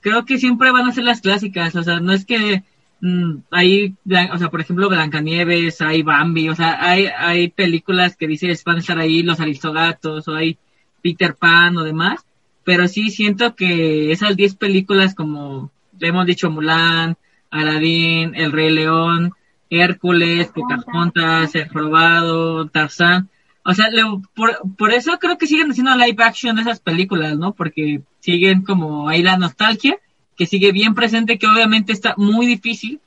[0.02, 2.64] creo que siempre van a ser las clásicas, o sea, no es que
[3.00, 3.96] mm, hay,
[4.34, 8.78] o sea, por ejemplo, Blancanieves, hay Bambi, o sea, hay, hay películas que dices van
[8.78, 10.58] a estar ahí los Aristogatos, o hay
[11.02, 12.26] Peter Pan o demás,
[12.64, 15.72] pero sí siento que esas 10 películas como
[16.02, 17.18] hemos dicho Mulan,
[17.50, 19.34] Aladdin, El Rey León,
[19.70, 23.30] Hércules, Pocahontas, El Probado, Tarzán,
[23.64, 23.88] o sea,
[24.34, 27.54] por, por eso creo que siguen haciendo live action de esas películas, ¿no?
[27.54, 30.00] Porque siguen como ahí la nostalgia,
[30.36, 33.00] que sigue bien presente, que obviamente está muy difícil,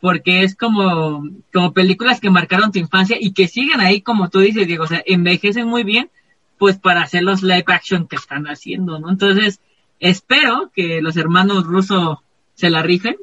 [0.00, 4.40] porque es como, como películas que marcaron tu infancia y que siguen ahí, como tú
[4.40, 6.10] dices, Diego, o sea, envejecen muy bien,
[6.58, 9.08] pues para hacer los live action que están haciendo, ¿no?
[9.10, 9.60] Entonces,
[10.00, 12.18] espero que los hermanos rusos
[12.54, 13.16] se la rifen,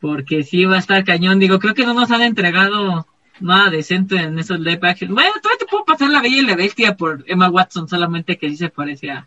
[0.00, 3.06] porque sí va a estar cañón, digo, creo que no nos han entregado
[3.40, 5.14] nada decente en esos live action.
[5.14, 8.48] Bueno, todavía te puedo pasar la Bella y la Bestia por Emma Watson, solamente que
[8.50, 9.26] sí se parece a,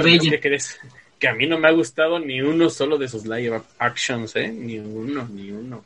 [0.00, 0.30] Bella.
[0.30, 0.78] ¿Qué crees?
[1.18, 4.48] Que a mí no me ha gustado ni uno solo de esos live actions, ¿eh?
[4.48, 5.84] Ni uno, ni uno.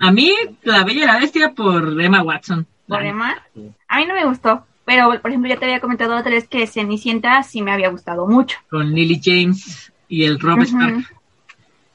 [0.00, 0.32] A mí,
[0.62, 2.66] la Bella y la Bestia por Emma Watson.
[2.86, 3.42] ¿Por Emma?
[3.88, 4.64] A mí no me gustó.
[4.84, 8.26] Pero, por ejemplo, ya te había comentado otra vez que Cenicienta sí me había gustado
[8.26, 8.58] mucho.
[8.70, 11.04] Con Lily James y el Rob Stark.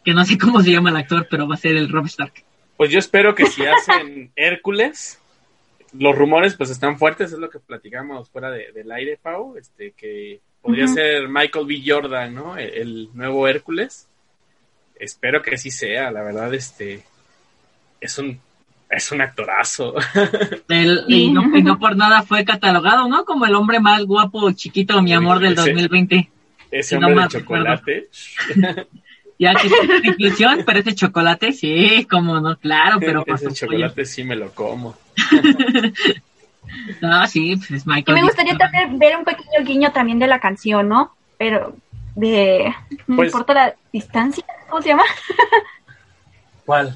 [0.03, 2.33] Que no sé cómo se llama el actor, pero va a ser el Rob Stark.
[2.77, 5.19] Pues yo espero que si hacen Hércules,
[5.97, 10.41] los rumores pues están fuertes, es lo que platicamos fuera del aire, Pau, este, que
[10.61, 11.83] podría ser Michael B.
[11.85, 12.57] Jordan, ¿no?
[12.57, 14.07] El, nuevo Hércules.
[14.95, 17.03] Espero que sí sea, la verdad, este,
[17.99, 18.39] es un,
[18.89, 19.95] es un actorazo.
[21.07, 23.25] y, no, por nada fue catalogado, ¿no?
[23.25, 26.29] Como el hombre más guapo, chiquito, mi amor del 2020.
[26.73, 28.09] Ese hombre de chocolate.
[29.39, 29.67] Ya que
[30.07, 34.51] inclusión, pero ese chocolate sí, como no, claro, pero por Ese chocolate sí me lo
[34.53, 34.95] como.
[37.01, 38.17] no, sí, pues es Michael.
[38.17, 41.13] Y me gustaría también ver un pequeño guiño también de la canción, ¿no?
[41.37, 41.75] Pero
[42.15, 42.73] de.
[43.07, 45.03] No pues importa la distancia, ¿cómo se llama?
[46.65, 46.95] ¿Cuál?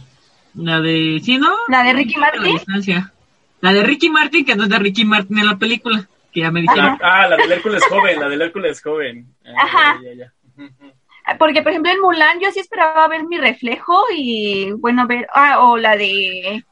[0.53, 1.19] La de.
[1.23, 1.53] ¿Sí, no?
[1.67, 2.43] La de Ricky Martin.
[2.43, 3.13] La, distancia.
[3.61, 6.07] la de Ricky Martin, que no es de Ricky Martin en la película,
[6.37, 6.99] que ya me dijeron.
[7.01, 9.25] Ah, la del Hércules joven, la del Hércules joven.
[9.43, 9.99] Ah, Ajá.
[10.03, 10.33] Ya, ya,
[11.39, 15.61] porque, por ejemplo, en Mulan yo sí esperaba ver mi reflejo y, bueno, ver, ah,
[15.61, 16.63] o la de...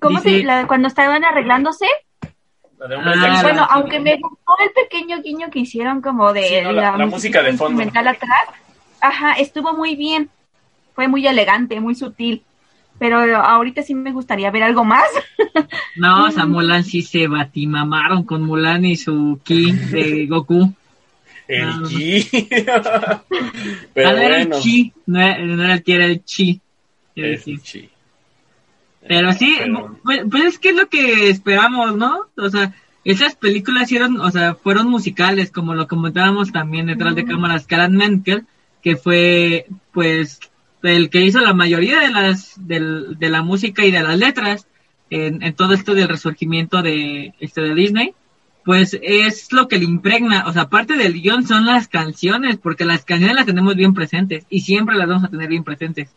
[0.00, 1.86] ¿Cómo se la, cuando estaban arreglándose?
[2.78, 6.96] La de ah, bueno, aunque me gustó el pequeño guiño que hicieron como de la,
[6.98, 7.82] música de fondo.
[7.82, 8.16] atrás,
[9.00, 10.30] ajá, estuvo muy bien,
[10.94, 12.44] fue muy elegante, muy sutil,
[12.98, 15.06] pero ahorita sí me gustaría ver algo más.
[15.96, 20.72] no, o sea, Mulan sí se batimamaron con Mulan y su ki de Goku.
[21.48, 22.28] El chi.
[23.94, 26.60] Pero no era el chi, no era, el que era el chi.
[27.14, 27.88] el chi.
[29.06, 29.56] Pero sí,
[30.02, 32.26] Pues, pues, es que es lo que esperamos, ¿no?
[32.36, 32.74] O sea,
[33.04, 37.94] esas películas hicieron, o sea, fueron musicales, como lo comentábamos también detrás de cámaras, Karan
[37.94, 38.44] Menkel,
[38.82, 40.40] que fue, pues,
[40.82, 44.66] el que hizo la mayoría de las, del, de la música y de las letras
[45.10, 48.14] en, en todo esto del resurgimiento de, este, de Disney
[48.66, 52.84] pues es lo que le impregna, o sea, aparte del guion son las canciones, porque
[52.84, 56.10] las canciones las tenemos bien presentes y siempre las vamos a tener bien presentes.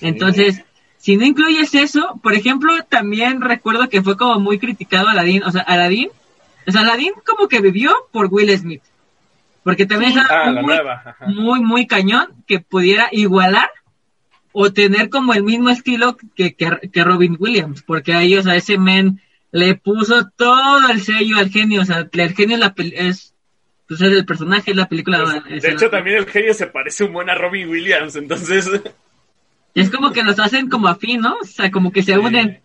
[0.00, 0.64] Entonces,
[0.96, 5.52] si no incluyes eso, por ejemplo, también recuerdo que fue como muy criticado Aladdin, o
[5.52, 6.08] sea, Aladdin,
[6.66, 8.82] o sea, Aladdin como que vivió por Will Smith,
[9.62, 13.68] porque también es ah, muy, muy, muy cañón que pudiera igualar
[14.56, 18.78] o tener como el mismo estilo que, que, Robin Williams, porque ahí, o sea, ese
[18.78, 19.20] men
[19.50, 23.34] le puso todo el sello al genio, o sea, el genio es, la es,
[23.88, 25.42] pues es el personaje, es la película.
[25.48, 28.70] Pues, de hecho, también el genio se parece un buen a Robin Williams, entonces...
[29.74, 31.36] Es como que los hacen como afín, ¿no?
[31.42, 32.60] O sea, como que se unen.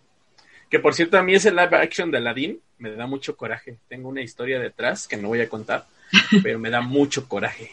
[0.68, 3.78] Que por cierto, a mí ese live action de Aladdin me da mucho coraje.
[3.88, 5.86] Tengo una historia detrás que no voy a contar,
[6.42, 7.70] pero me da mucho coraje.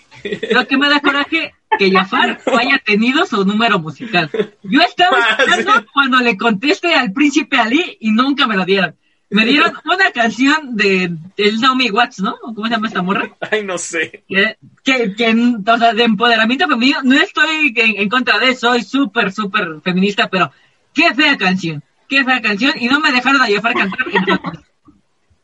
[0.51, 4.29] Lo que me da coraje que Jafar haya tenido su número musical.
[4.63, 8.95] Yo estaba ah, esperando cuando le conteste al príncipe Ali y nunca me lo dieron.
[9.29, 12.37] Me dieron una canción de el Naomi Watts, ¿no?
[12.39, 13.29] ¿Cómo se llama esta morra?
[13.51, 14.23] Ay, no sé.
[14.27, 19.33] Que, que, o sea, de empoderamiento femenino, no estoy en, contra de eso, soy súper,
[19.33, 20.49] súper feminista, pero
[20.93, 23.99] qué fea canción, qué fea canción, y no me dejaron a Jafar cantar.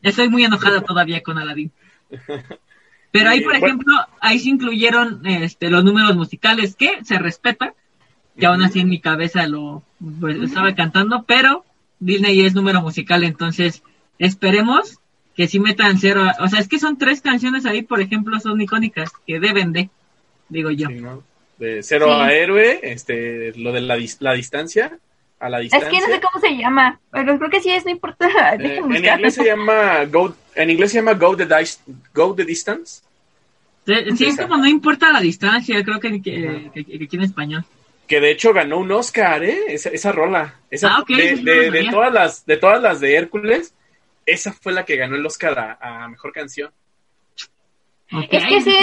[0.02, 1.70] estoy muy enojada todavía con Aladdin.
[3.14, 7.72] Pero ahí, por ejemplo, ahí se incluyeron este, los números musicales que se respetan,
[8.36, 9.84] que aún así en mi cabeza lo
[10.20, 11.64] pues, estaba cantando, pero
[12.00, 13.84] Disney es número musical, entonces
[14.18, 14.98] esperemos
[15.36, 16.24] que sí metan cero.
[16.40, 19.90] O sea, es que son tres canciones ahí, por ejemplo, son icónicas, que deben de,
[20.48, 20.88] digo yo.
[21.58, 24.98] De cero a héroe, este, lo de la, la distancia,
[25.38, 25.88] a la distancia.
[25.88, 28.28] Es que no sé cómo se llama, pero creo que sí es, no importa.
[28.58, 31.46] Eh, en inglés se llama Go, en inglés se llama Go the,
[32.14, 33.02] Go the Distance.
[33.86, 37.22] Sí, sí, es como no importa la distancia, creo que, que, que- que aquí en
[37.22, 37.64] español.
[38.06, 39.58] Que de hecho ganó un Oscar, ¿eh?
[39.68, 40.54] Esa, esa rola.
[40.70, 43.74] Esa, Ah, ok, de, todas las, de todas las de Hércules,
[44.26, 46.70] esa fue la que ganó el Oscar a, a Mejor Canción.
[48.30, 48.76] Es que sí,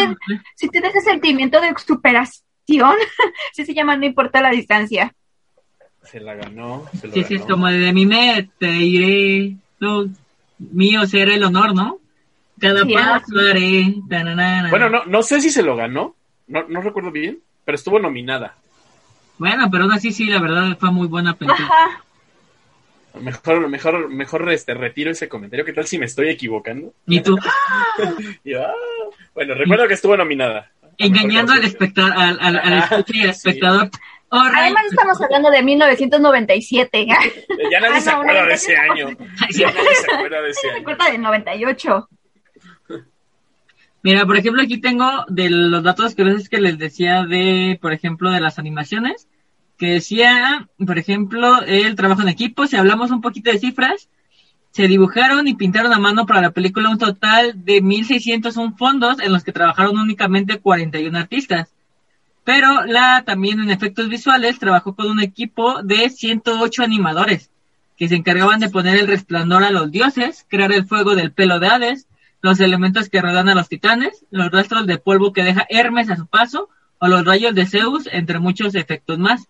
[0.56, 2.44] si tienes ese sentimiento de superación,
[3.54, 5.14] sí se llama No importa la distancia.
[6.04, 6.86] Se la ganó.
[7.00, 10.06] Se lo Sí, sí, es como de mi me te iré, no,
[10.72, 11.98] mío será el honor, ¿no?
[12.60, 13.96] Cada Sí, paso haré.
[14.70, 16.16] Bueno, no, no sé si se lo ganó,
[16.48, 18.56] no, no recuerdo bien, pero estuvo nominada.
[19.40, 21.66] Bueno, pero aún así sí, la verdad fue muy buena película.
[21.66, 22.04] Ajá.
[23.20, 25.66] Mejor, mejor, mejor este, retiro ese comentario.
[25.66, 26.94] ¿Qué tal si me estoy equivocando?
[27.08, 27.38] Y tú,
[28.44, 28.72] Y, ah,
[29.34, 30.72] bueno, recuerdo que estuvo nominada.
[30.98, 33.22] engañando al espectador, al, al, Sí.
[33.24, 33.90] espectador.
[34.32, 37.06] Además estamos hablando de 1997.
[37.08, 37.34] canción.
[37.72, 38.94] Ya nadie Ah, se no, acuerda de ese no.
[38.94, 39.08] año.
[39.52, 40.78] Ya nadie se acuerda de ese Se año.
[40.78, 42.10] recuerda del 98.
[44.04, 48.32] Mira, por ejemplo, aquí tengo de los datos curiosos que les decía de, por ejemplo,
[48.32, 49.28] de las animaciones,
[49.78, 54.10] que decía, por ejemplo, el trabajo en equipo, si hablamos un poquito de cifras,
[54.72, 59.34] se dibujaron y pintaron a mano para la película un total de 1.601 fondos en
[59.34, 61.74] los que trabajaron únicamente 41 artistas.
[62.44, 67.52] Pero la también en efectos visuales trabajó con un equipo de 108 animadores
[67.98, 71.60] que se encargaban de poner el resplandor a los dioses, crear el fuego del pelo
[71.60, 72.08] de Hades,
[72.42, 76.16] los elementos que rodean a los titanes, los rastros de polvo que deja Hermes a
[76.16, 79.48] su paso, o los rayos de Zeus, entre muchos efectos más.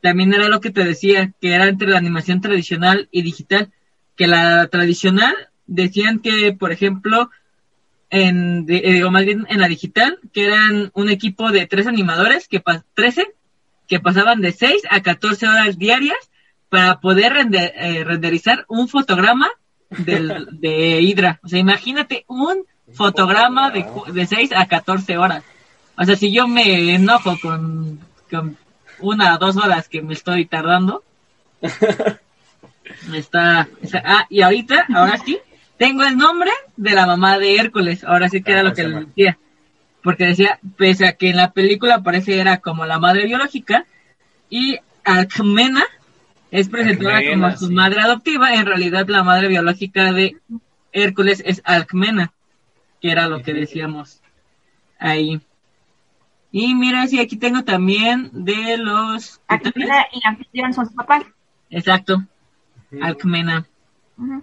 [0.00, 3.72] También era lo que te decía, que era entre la animación tradicional y digital,
[4.16, 5.34] que la tradicional
[5.66, 7.30] decían que, por ejemplo,
[8.14, 11.86] en, de- eh, digo, más bien en la digital, que eran un equipo de tres
[11.86, 13.26] animadores, que pas 13,
[13.88, 16.16] que pasaban de 6 a 14 horas diarias
[16.68, 19.48] para poder rende- eh, renderizar un fotograma
[19.90, 21.40] del, de Hydra.
[21.42, 25.42] O sea, imagínate un fotograma de, de 6 a 14 horas.
[25.96, 27.98] O sea, si yo me enojo con,
[28.30, 28.56] con
[29.00, 31.02] una o dos horas que me estoy tardando,
[33.14, 35.38] está, está- Ah, y ahorita, ahora sí,
[35.78, 38.04] tengo el nombre de la mamá de Hércules.
[38.04, 39.38] Ahora sí que era Ah, lo que le decía.
[40.02, 43.86] Porque decía, pese a que en la película parece era como la madre biológica,
[44.50, 45.82] y Alcmena
[46.50, 47.74] es presentada Alcmena, como su sí.
[47.74, 50.36] madre adoptiva, en realidad la madre biológica de
[50.92, 52.32] Hércules es Alcmena,
[53.00, 54.20] que era lo que decíamos
[54.98, 55.40] ahí.
[56.52, 59.40] Y mira, sí, aquí tengo también de los...
[59.74, 61.24] La- y anfitrión son sus papás.
[61.70, 62.22] Exacto.
[63.02, 63.66] Alcmena.
[64.16, 64.42] Ujú.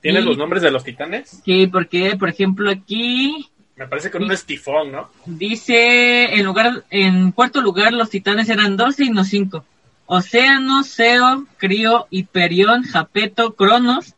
[0.00, 1.40] ¿Tienes Y- los nombres de los titanes?
[1.44, 5.08] Sí, porque, por ejemplo, aquí Me parece con un estifón, ¿no?
[5.26, 9.64] dice, en lugar, en cuarto lugar, los titanes eran 12 y no 5.
[10.06, 14.14] Océano, Seo, Crío, Hiperión, Japeto, Cronos,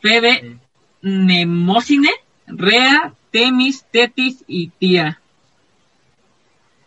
[0.00, 0.56] Febe,
[1.02, 2.10] Nemocine,
[2.46, 5.20] Rea, Temis, Tetis y Tía.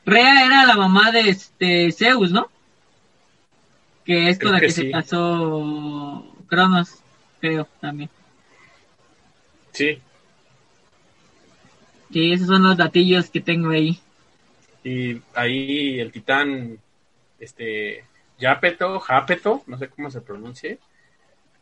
[0.06, 2.48] Rea era la mamá de este Zeus, ¿no?
[4.06, 6.96] Que es con la que que se casó Cronos,
[7.40, 8.10] creo también.
[9.74, 10.00] Sí.
[12.12, 14.00] Sí, esos son los datillos que tengo ahí.
[14.84, 16.78] Y ahí el titán,
[17.40, 18.06] este,
[18.38, 20.80] Yapeto, Japeto, no sé cómo se pronuncie.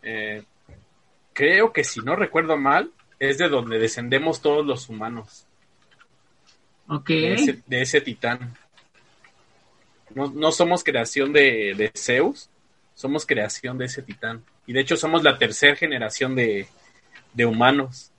[0.02, 0.44] eh,
[1.34, 5.46] creo que si no recuerdo mal, es de donde descendemos todos los humanos.
[6.88, 7.08] Ok.
[7.08, 8.54] de ese, de ese titán.
[10.14, 12.50] No, no somos creación de, de Zeus,
[12.96, 14.44] somos creación de ese titán.
[14.68, 16.68] Y de hecho somos la tercera generación de,
[17.34, 18.12] de humanos.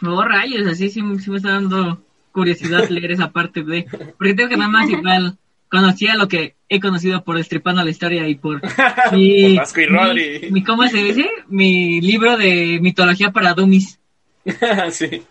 [0.00, 3.84] No, rayos, así sí, sí me está dando curiosidad leer esa parte de...
[4.18, 5.38] Porque tengo que nada más igual
[5.70, 8.60] conocía lo que he conocido por Estripando la Historia y por...
[9.12, 10.40] mi- Por y Rodri.
[10.44, 11.30] Mi, mi- ¿Cómo se dice?
[11.48, 13.98] Mi libro de mitología para dummies.
[14.90, 15.22] sí,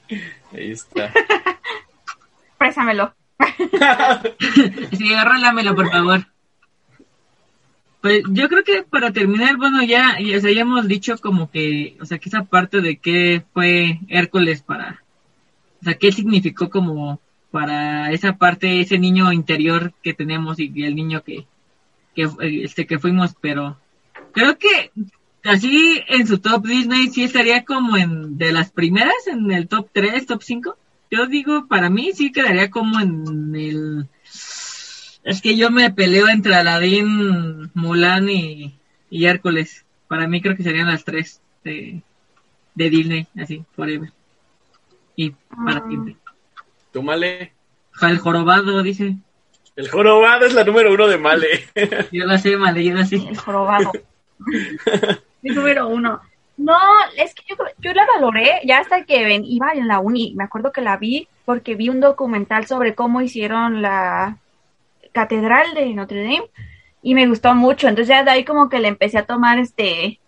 [0.54, 1.12] ahí está.
[2.58, 3.14] Préstamelo.
[4.98, 6.26] Sí, arrólamelo, por favor.
[8.04, 12.06] Pues yo creo que para terminar, bueno, ya, ya, o hemos dicho como que, o
[12.06, 15.02] sea, que esa parte de qué fue Hércules para,
[15.80, 20.96] o sea, qué significó como para esa parte, ese niño interior que tenemos y, el
[20.96, 21.46] niño que,
[22.14, 22.28] que,
[22.66, 23.78] este, que fuimos, pero
[24.34, 24.92] creo que
[25.46, 29.88] así en su top Disney sí estaría como en de las primeras, en el top
[29.94, 30.78] 3, top 5.
[31.10, 34.10] Yo digo, para mí sí quedaría como en el...
[35.24, 38.78] Es que yo me peleo entre Aladdin, Mulan y,
[39.10, 39.86] y Hércules.
[40.08, 42.02] Para mí creo que serían las tres de,
[42.76, 44.12] de Disney, así, forever.
[45.16, 45.32] Y
[45.66, 45.86] para Ah.
[45.88, 46.16] siempre.
[46.92, 47.54] Tú, Male.
[48.02, 49.16] El jorobado, dice.
[49.76, 51.48] El jorobado es la número uno de Male.
[52.12, 53.16] Yo la sé mal leído así.
[53.28, 53.92] El jorobado.
[55.44, 56.22] El número uno.
[56.58, 56.78] No,
[57.18, 60.34] es que yo, creo- yo la valoré ya hasta que ven, iba en la uni.
[60.36, 64.38] Me acuerdo que la vi porque vi un documental sobre cómo hicieron la
[65.14, 66.50] catedral de Notre Dame
[67.02, 67.88] y me gustó mucho.
[67.88, 70.20] Entonces ya de ahí como que le empecé a tomar este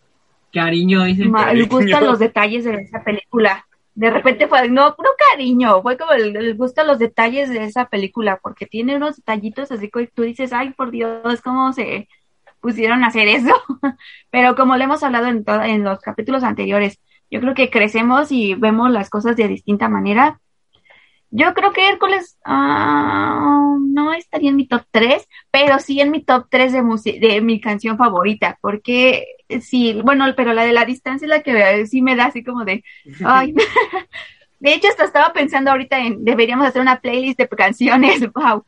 [0.54, 1.26] Cariño, dice.
[1.26, 2.02] a Cariño.
[2.02, 3.68] los detalles de esa película.
[3.94, 7.64] De repente fue, no, no cariño, fue como el, el gusto a los detalles de
[7.64, 12.10] esa película, porque tiene unos detallitos así que tú dices, ay, por Dios, cómo se
[12.60, 13.54] pusieron a hacer eso.
[14.32, 17.00] Pero como le hemos hablado en, en los capítulos anteriores,
[17.30, 20.40] yo creo que crecemos y vemos las cosas de distinta manera.
[21.32, 26.24] Yo creo que Hércules ah, no estaría en mi top 3, pero sí en mi
[26.24, 29.26] top 3 de, de mi canción favorita, porque
[29.62, 32.64] sí, bueno, pero la de la distancia es la que sí me da así como
[32.64, 32.84] de,
[33.24, 33.54] ay.
[34.60, 38.66] De hecho, hasta estaba pensando ahorita en, deberíamos hacer una playlist de canciones, wow.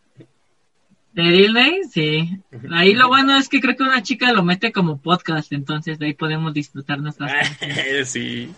[1.13, 2.29] De Disney, sí.
[2.71, 6.07] Ahí lo bueno es que creo que una chica lo mete como podcast, entonces de
[6.07, 8.09] ahí podemos disfrutar nuestras canciones.
[8.09, 8.51] sí.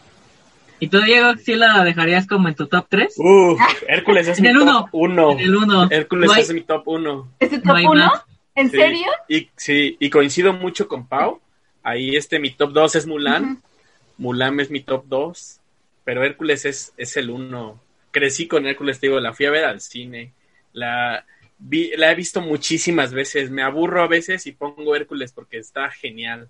[0.79, 3.15] ¿Y tú, Diego, sí la dejarías como en tu top 3?
[3.17, 4.81] Uf, Hércules es En mi el uno.
[4.81, 5.31] top 1.
[5.33, 5.87] En el uno.
[5.91, 7.31] Hércules No hay- es mi top 1.
[7.39, 8.05] ¿Es tu No top hay 1?
[8.05, 8.23] más.
[8.55, 8.77] ¿En Sí.
[8.77, 9.07] serio?
[9.27, 11.39] Y, sí, y coincido mucho con Pau.
[11.83, 13.43] Ahí este, mi top 2 es Mulan.
[13.43, 13.61] Ujú.
[14.17, 15.59] Mulan es mi top 2.
[16.03, 17.79] Pero Hércules es, es el 1.
[18.11, 20.31] Crecí con Hércules, te digo, la fui a ver al cine.
[20.73, 21.23] La,
[21.57, 23.51] vi- la he visto muchísimas veces.
[23.51, 26.49] Me aburro a veces y pongo Hércules porque está genial.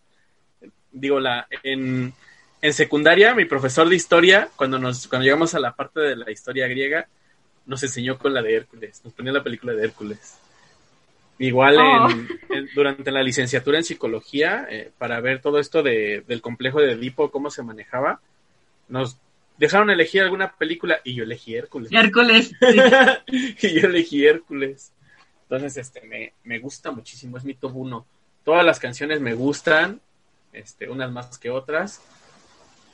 [0.91, 2.13] Digo, la, en,
[2.61, 6.31] en secundaria, mi profesor de historia, cuando, nos, cuando llegamos a la parte de la
[6.31, 7.07] historia griega,
[7.65, 9.01] nos enseñó con la de Hércules.
[9.03, 10.37] Nos ponía la película de Hércules.
[11.37, 12.09] Igual Oh.
[12.09, 16.81] en- en- durante la licenciatura en psicología, eh, para ver todo esto de, del complejo
[16.81, 18.19] de Edipo, cómo se manejaba,
[18.89, 19.17] nos
[19.57, 21.91] dejaron elegir alguna película y yo elegí Hércules.
[21.93, 22.51] Hércules.
[23.27, 24.91] y yo elegí Hércules.
[25.43, 28.05] Entonces, este, me, me gusta muchísimo, es mi top uno.
[28.43, 29.99] Todas las canciones me gustan,
[30.53, 32.01] este, unas más que otras.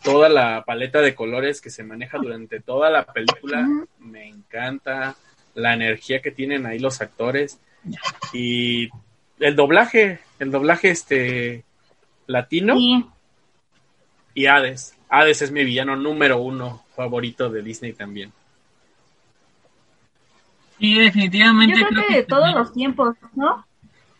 [0.05, 3.67] Toda la paleta de colores que se maneja durante toda la película
[3.99, 5.15] me encanta.
[5.55, 7.59] La energía que tienen ahí los actores.
[8.33, 8.89] Y
[9.39, 11.63] el doblaje, el doblaje este
[12.27, 13.05] latino Sí.
[14.33, 14.95] y Hades.
[15.09, 18.31] Hades es mi villano número uno favorito de Disney también.
[20.79, 21.79] Sí, definitivamente.
[21.79, 23.65] Yo creo que de todos los tiempos, ¿no?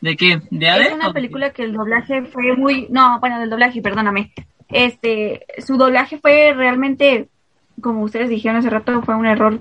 [0.02, 0.42] ¿De qué?
[0.50, 0.88] ¿De Hades?
[0.88, 4.32] Es una película que el doblaje fue muy, no, bueno, del doblaje, perdóname.
[4.70, 7.30] Este, su doblaje fue realmente,
[7.82, 9.60] como ustedes dijeron hace rato, fue un error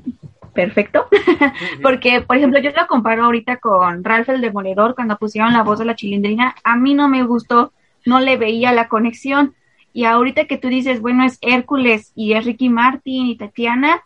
[0.54, 1.06] perfecto.
[1.82, 5.78] Porque, por ejemplo, yo lo comparo ahorita con Ralph el Demoledor cuando pusieron la voz
[5.78, 6.54] de la chilindrina.
[6.64, 7.72] A mí no me gustó,
[8.06, 9.54] no le veía la conexión.
[9.92, 14.02] Y ahorita que tú dices, bueno, es Hércules y es Ricky Martin y Tatiana,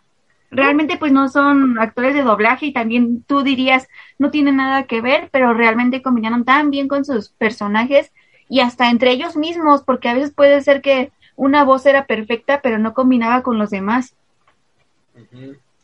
[0.51, 5.01] realmente pues no son actores de doblaje y también tú dirías, no tiene nada que
[5.01, 8.11] ver, pero realmente combinaron tan bien con sus personajes
[8.49, 12.61] y hasta entre ellos mismos, porque a veces puede ser que una voz era perfecta,
[12.61, 14.13] pero no combinaba con los demás.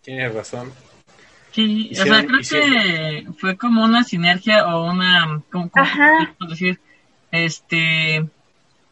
[0.01, 0.71] Tienes razón.
[1.51, 6.33] Sí, o sea, creo hicieron- que fue como una sinergia o una, ¿cómo, cómo Ajá.
[6.37, 6.79] puedo decir?
[7.31, 8.27] Este,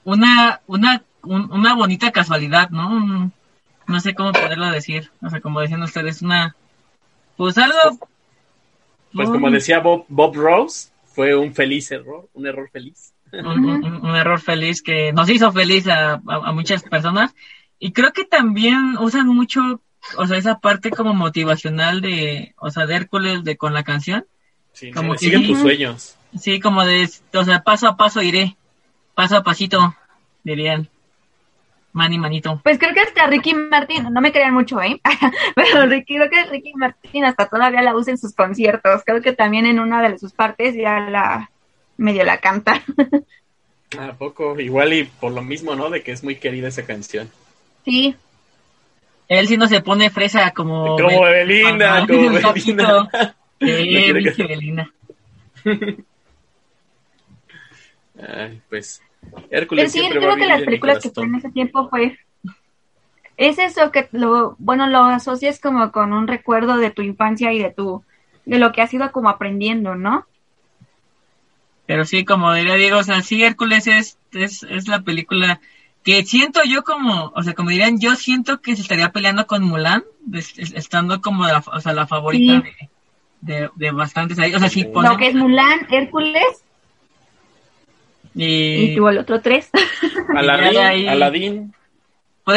[0.05, 2.89] una, una, un- una bonita casualidad, ¿no?
[2.89, 3.33] Un-
[3.87, 6.55] no sé cómo poderlo decir, o sea, como decían ustedes, una,
[7.35, 7.77] pues algo,
[9.13, 13.12] Pues un- como decía Bob, Bob Rose, fue un feliz error, un error feliz.
[13.34, 17.34] Un, un- un error feliz que nos hizo feliz a, a- a muchas personas
[17.80, 19.81] y creo que también usan mucho,
[20.18, 24.26] o sea, esa parte como motivacional de, o sea, de Hércules de con la canción.
[24.72, 26.15] Sí, Como siguen que- tus sueños.
[26.39, 28.55] Sí, como de, o sea, paso a paso iré,
[29.14, 29.95] paso a pasito,
[30.43, 30.88] dirían.
[31.91, 32.60] Mani manito.
[32.64, 34.99] Pues creo que hasta Ricky Martin, no me crean mucho, ¿eh?
[35.55, 39.03] Pero Ricky, creo que Ricky Martin hasta todavía la usa en sus conciertos.
[39.05, 41.51] Creo que también en una de sus partes ya la
[41.98, 42.82] medio la canta.
[43.99, 44.60] ¿A poco?
[44.60, 45.90] Igual y por lo mismo, ¿no?
[45.90, 47.30] De que es muy querida esa canción.
[47.86, 48.15] Sí,
[49.28, 50.95] Él sí no se pone fresa como...
[50.98, 53.10] Como Belinda, Ajá, como Belinda.
[53.60, 54.90] Sí, quiere que- Belinda.
[58.20, 59.02] Ay, pues.
[59.32, 62.18] Pero Hércules sí, siempre creo que las películas que fue en ese tiempo fue...
[63.38, 67.60] Es eso que lo, bueno, lo asocias como con un recuerdo de tu infancia y
[67.60, 68.03] de tu,
[68.45, 70.28] de lo que has ido como aprendiendo, ¿no?
[71.85, 75.60] Pero sí, como diría Diego, o sea, sí, Hércules es, es, es la película
[76.03, 79.64] que siento yo como, o sea, como dirían, yo siento que se estaría peleando con
[79.64, 80.03] Mulan,
[80.34, 82.89] es- es- estando como la, o sea, la favorita Sí.
[83.41, 84.53] de, de, de bastantes ahí.
[84.55, 86.64] O sea, sí, Lo que es Mulan, Hércules
[88.35, 88.45] y
[88.91, 89.69] y, tuvo el otro tres.
[90.35, 91.73] Aladín.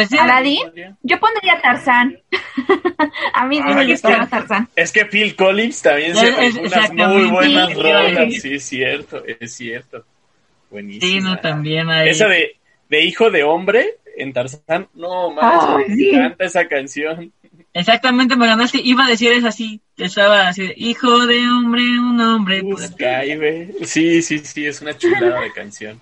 [0.07, 0.59] Ser, Aladín.
[1.03, 2.17] Yo pondría Tarzán.
[3.33, 4.67] A mí sí me es gustaba que- Tarzán.
[4.75, 7.73] Es que Phil Collins también Es- se es- unas muy buenas Sí.
[7.75, 8.33] rolas.
[8.41, 9.99] Sí, es cierto, es cierto.
[9.99, 10.05] sí,
[10.71, 11.29] Buenísimo.
[11.29, 12.09] no, también hay.
[12.09, 12.57] Esa de,
[12.89, 14.87] de hijo de hombre en Tarzán.
[14.93, 17.31] No, mames, me encanta esa canción.
[17.73, 18.79] Exactamente, me ganaste.
[18.83, 19.79] Iba a decir eso así.
[19.97, 22.61] Estaba así, hijo de hombre, un hombre.
[22.61, 23.21] Busca.
[23.83, 25.99] Sí, sí, sí, es una chulada de canción.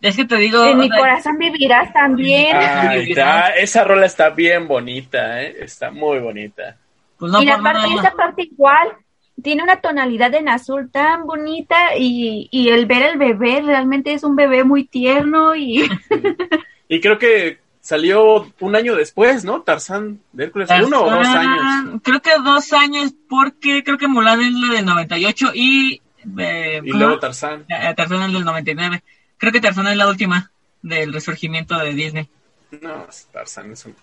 [0.00, 0.64] Es que te digo.
[0.64, 2.56] En mi corazón vivirás también.
[3.56, 5.56] esa rola está bien bonita, ¿eh?
[5.60, 6.76] Está muy bonita.
[7.18, 8.88] Pues y la parte, esa parte igual,
[9.42, 14.24] tiene una tonalidad en azul tan bonita y, y el ver el bebé realmente es
[14.24, 15.88] un bebé muy tierno y...
[16.88, 19.62] y creo que salió un año después, ¿no?
[19.62, 22.00] Tarzán de Hércules, uno o dos años.
[22.02, 26.00] Creo que dos años porque creo que Mulan es la del 98 y...
[26.38, 27.64] Eh, y luego Tarzán.
[27.68, 29.02] Eh, Tarzán es del 99.
[29.40, 30.52] Creo que Tarzán es la última
[30.82, 32.28] del resurgimiento de Disney.
[32.80, 33.96] No, Tarzán es un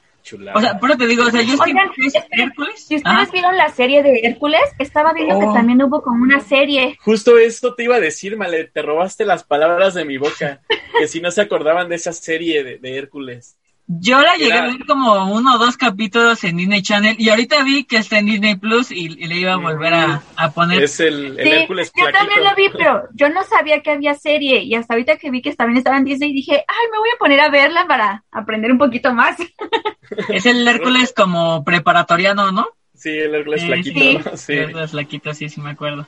[0.53, 1.89] o sea, pero te digo, o sea, yo Oigan,
[2.31, 2.83] Hércules.
[2.83, 5.53] Si ustedes vieron la serie de Hércules, estaba viendo que oh.
[5.53, 6.97] también hubo como una serie.
[7.01, 10.61] Justo esto te iba a decir, Male, te robaste las palabras de mi boca.
[10.99, 13.57] que si no se acordaban de esa serie de Hércules.
[13.89, 17.63] Yo la llegué a ver como uno o dos capítulos en Disney Channel y ahorita
[17.63, 20.83] vi que está en Disney Plus y, le iba a volver a, poner.
[20.83, 24.61] Es el, el Hércules Yo también lo vi, pero yo no sabía que había serie
[24.61, 27.17] y hasta ahorita que vi que también estaba en Disney dije, ay, me voy a
[27.17, 29.37] poner a verla para aprender un poquito más.
[30.29, 32.67] Es el Hércules como preparatoriano, ¿no?
[32.93, 34.37] Sí, el Hércules flaquito.
[34.37, 36.07] Sí, el Hércules flaquito, sí, sí me acuerdo.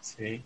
[0.00, 0.42] Sí.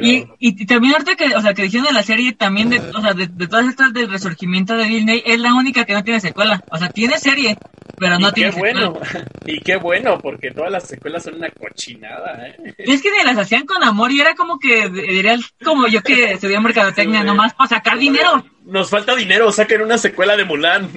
[0.00, 3.00] Y, y, también ahorita que, o sea, que dijeron de la serie también de, o
[3.00, 6.62] sea, de, todas estas del resurgimiento de Disney, es la única que no tiene secuela.
[6.70, 7.58] O sea, tiene serie,
[7.96, 8.94] pero no tiene bueno.
[9.46, 12.74] Y qué bueno, porque todas las secuelas son una cochinada, ¿eh?
[12.78, 16.02] Y es que ni las hacían con amor y era como que, dirían, como yo
[16.02, 18.44] que estudié mercadotecnia, nomás para sacar dinero.
[18.64, 20.88] Nos falta dinero, saquen una secuela de Mulan.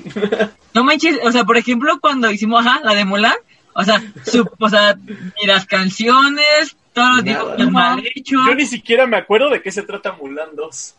[0.76, 3.38] no manches, o sea, por ejemplo, cuando hicimos, ajá, la de Mulan,
[3.74, 4.95] o sea, su, o sea,
[5.41, 7.24] y las canciones, todos
[7.57, 8.38] los mal hecho.
[8.48, 10.95] Yo ni siquiera me acuerdo de qué se trata Mulan 2.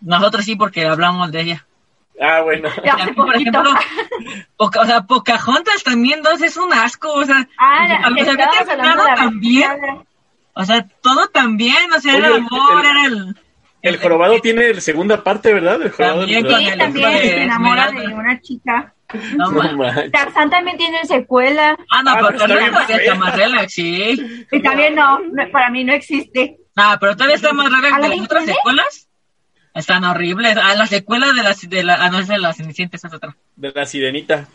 [0.00, 1.66] Nosotros sí, porque hablamos de ella.
[2.20, 2.68] Ah, bueno.
[3.16, 3.62] por ejemplo,
[4.56, 9.70] o sea, Pocahontas también 2 es un asco, o sea, ah, a mí también.
[10.52, 13.36] O sea, todo también, o sea, era el amor, era el...
[13.82, 15.80] El jorobado tiene segunda parte, ¿verdad?
[15.80, 18.92] El jorobado también, sí, también se enamora de una chica.
[19.36, 19.50] No,
[20.12, 21.76] Tarzán también tiene secuela.
[21.90, 24.46] Ah, no, ah, pero también está más relax, sí.
[24.50, 25.20] Y también no,
[25.52, 26.58] para mí no existe.
[26.76, 29.08] Ah, pero todavía está más relax que las otras secuelas.
[29.74, 30.56] Están horribles.
[30.56, 33.14] Ah, la secuela de la, de la, ah, no es de la Cenicienta, esa es
[33.14, 33.36] otra.
[33.56, 34.48] De la Sirenita.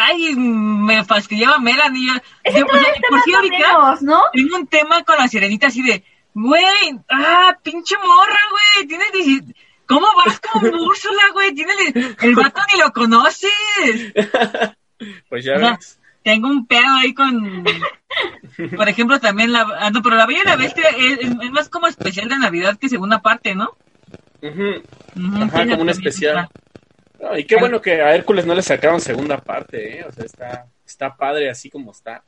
[0.00, 2.10] Ay, me fastidiaba Melanie.
[2.42, 4.22] Ese yo, pues, por si ahorita ¿no?
[4.32, 6.02] tengo un tema con la Sirenita así de,
[6.32, 6.64] güey,
[7.10, 9.12] ah, pinche morra, güey, tienes
[9.86, 11.54] ¿Cómo vas con Úrsula, güey?
[11.54, 11.72] Tiene
[12.22, 13.52] el, vato ni lo conoces.
[15.28, 16.00] Pues ya ves.
[16.22, 17.64] Tengo un pedo ahí con.
[18.76, 19.66] Por ejemplo, también la.
[19.78, 22.88] Ah, no, pero la Bella y la Bestia es, más como especial de Navidad que
[22.88, 23.76] segunda parte, ¿no?
[24.42, 26.48] Ajá, como un especial.
[27.36, 30.04] y qué bueno que a Hércules no le sacaron segunda parte, ¿eh?
[30.08, 32.22] O sea, está, está padre así como está.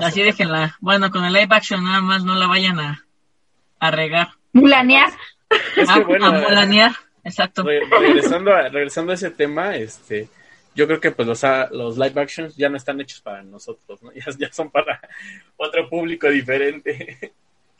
[0.00, 0.76] así déjenla.
[0.80, 3.06] Bueno, con el live action nada más no la vayan a,
[3.78, 4.30] a regar.
[4.52, 5.10] Mulanear.
[5.76, 6.34] Es que bueno,
[7.24, 7.62] exacto.
[7.62, 10.28] regresando, a, regresando a ese tema, este,
[10.74, 11.42] yo creo que pues los,
[11.72, 14.10] los live actions ya no están hechos para nosotros, ¿no?
[14.38, 15.00] Ya, son para
[15.56, 17.32] otro público diferente.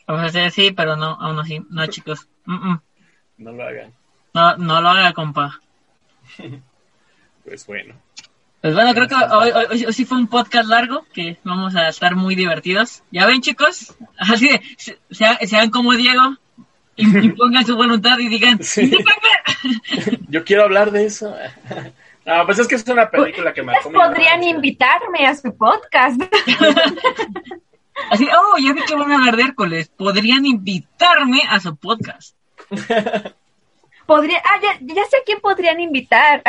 [0.05, 2.27] O sea, sí, pero no, aún así, no chicos.
[2.45, 3.93] No lo hagan.
[4.33, 5.61] No, no lo haga, compa.
[7.45, 7.95] pues bueno.
[8.61, 9.51] Pues bueno, creo que hoy,
[9.85, 13.03] hoy, sí fue un podcast largo, que vamos a estar muy divertidos.
[13.11, 14.61] Ya ven, chicos, así de,
[15.09, 16.35] sean, sean como Diego,
[16.99, 18.59] y, pongan su voluntad y digan,
[20.29, 21.33] yo quiero hablar de eso.
[22.25, 26.21] No, pues es que es una película que me podrían invitarme a su podcast.
[28.11, 29.89] Así, oh, ya vi que van a hablar de Hércules.
[29.89, 32.35] Podrían invitarme a su podcast.
[34.05, 36.41] Podría, ah, ya, sé a quién podrían invitar.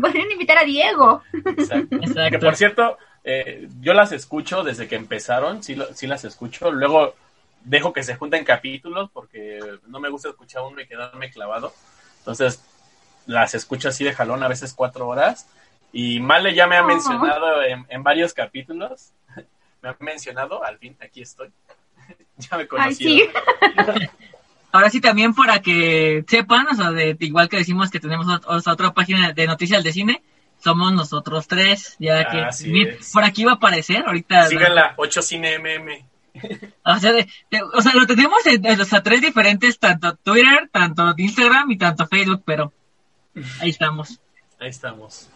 [0.00, 1.20] podrían invitar a Diego.
[1.32, 2.30] Exacto.
[2.30, 6.70] Que por cierto, eh, yo las escucho desde que empezaron, sí, sí las escucho.
[6.70, 7.16] Luego
[7.64, 11.72] dejo que se junten capítulos porque no me gusta escuchar uno y quedarme clavado.
[12.18, 12.62] Entonces,
[13.26, 15.48] las escucho así de jalón, a veces cuatro horas.
[15.92, 19.10] Y Male ya me ha mencionado en, varios capítulos.
[19.82, 21.50] me ha mencionado, al fin, aquí estoy.
[22.38, 23.28] ya me conocí.
[24.72, 28.94] Ahora sí, también para que sepan, o sea, de, igual que decimos que tenemos otra
[28.94, 30.22] página de noticias de cine,
[30.64, 32.46] somos nosotros tres, ya que
[33.12, 34.46] por aquí va a aparecer ahorita.
[34.46, 36.11] Síganla, 8 Cine MM.
[36.84, 37.12] O sea,
[37.74, 38.62] o sea, lo tenemos en,
[39.02, 42.72] tres diferentes, tanto Twitter, tanto Instagram y tanto Facebook, pero
[43.60, 44.20] ahí estamos.
[44.58, 45.30] Ahí estamos.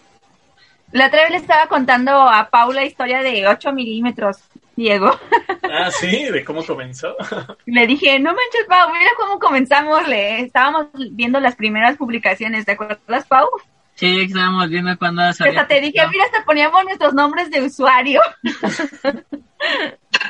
[0.93, 4.39] La otra vez le estaba contando a Paula historia de 8 milímetros,
[4.77, 5.19] Diego.
[5.69, 7.17] Ah, sí, de cómo comenzó.
[7.67, 10.07] Le dije, no manches, Pau, mira cómo comenzamos.
[10.07, 13.49] Le estábamos viendo las primeras publicaciones, ¿te acuerdas, Pau?
[13.97, 18.21] Sí, estábamos viendo cuando Hasta te dije, mira, hasta poníamos nuestros nombres de usuario.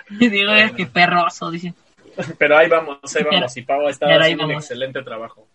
[0.10, 1.74] Y digo, es que perroso, dice.
[2.38, 3.56] Pero ahí vamos, ahí vamos.
[3.56, 5.46] Y Pau está haciendo un excelente trabajo.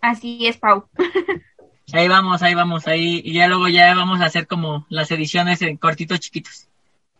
[0.00, 0.86] Así es, Pau.
[1.92, 3.20] Ahí vamos, ahí vamos, ahí.
[3.22, 6.66] Y ya luego ya vamos a hacer como las ediciones en cortitos chiquitos.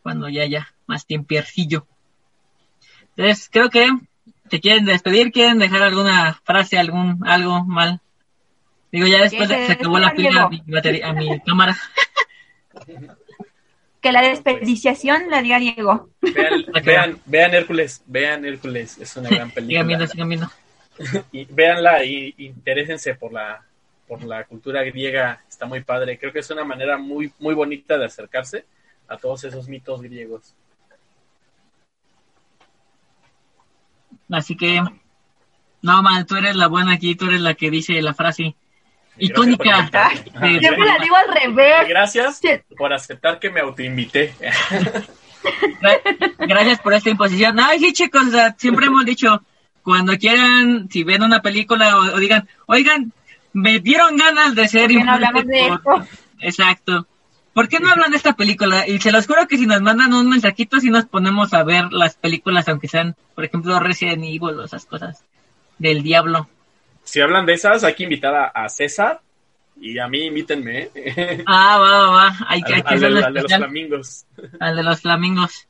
[0.02, 1.86] Cuando ya, ya, más tiempiercillo.
[3.14, 3.88] Entonces, creo que
[4.48, 8.00] te quieren despedir, quieren dejar alguna frase, algún, algo mal.
[8.90, 11.76] Digo, ya después de- se acabó la pila a mi, batería, a mi cámara.
[14.04, 16.10] Que la desperdiciación la diga Diego.
[16.20, 20.06] Vean, vean, vean Hércules, vean Hércules, es una gran Sigan viendo, película.
[20.08, 20.50] sigan viendo.
[21.32, 23.64] Y véanla y interésense por la
[24.06, 26.18] por la cultura griega, está muy padre.
[26.18, 28.66] Creo que es una manera muy muy bonita de acercarse
[29.08, 30.54] a todos esos mitos griegos.
[34.28, 34.82] Así que,
[35.80, 38.54] no, man, tú eres la buena aquí, tú eres la que dice la frase
[39.18, 39.88] icónica.
[39.90, 41.88] Siempre la digo al revés.
[41.88, 42.48] Gracias Sí.
[42.76, 44.34] por aceptar que me autoinvité.
[45.80, 46.00] Gra-
[46.38, 47.58] Gracias por esta imposición.
[47.60, 49.42] Ay, sí, chicos, o sea, siempre hemos dicho,
[49.82, 53.12] cuando quieran, si ven una película o, o digan, oigan,
[53.52, 56.02] me dieron ganas de ser ¿Por qué no hablamos de por-".
[56.02, 56.16] esto?
[56.40, 57.06] Exacto.
[57.52, 58.88] ¿Por qué no hablan de esta película?
[58.88, 61.92] Y se los juro que si nos mandan un mensajito, si nos ponemos a ver
[61.92, 65.22] las películas, aunque sean, por ejemplo, Resident Evil o esas cosas
[65.78, 66.48] del diablo.
[67.04, 69.20] Si hablan de esas, hay que invitar a, a César
[69.80, 70.90] y a mí invítenme.
[70.94, 71.44] ¿eh?
[71.46, 72.36] Ah, va, va, va.
[72.48, 74.26] Hay que, hay al, que al de, hacerlo al de los flamingos.
[74.60, 75.68] Al de los flamingos.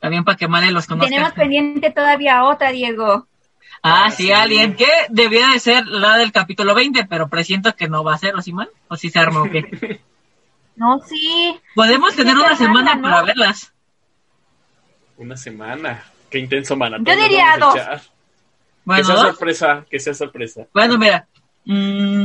[0.00, 1.10] También para que Male los conozca.
[1.10, 3.26] Tenemos pendiente todavía otra, Diego.
[3.82, 4.32] Ah, Ah, sí, sí.
[4.32, 8.18] alguien que debía de ser la del capítulo 20, pero presiento que no va a
[8.18, 8.68] ser, ¿o sí, man?
[8.88, 10.00] ¿O sí se arma o qué?
[10.76, 11.58] No, sí.
[11.74, 13.72] Podemos tener Sí, una se semana para verlas.
[15.16, 16.04] Una semana.
[16.30, 17.04] Qué intenso maratón.
[17.04, 17.74] Yo diría dos.
[18.96, 19.06] Echar.
[19.06, 20.66] Que Bueno, sea sorpresa, que sea sorpresa.
[20.72, 21.26] bueno, mira.
[21.64, 22.24] Mm,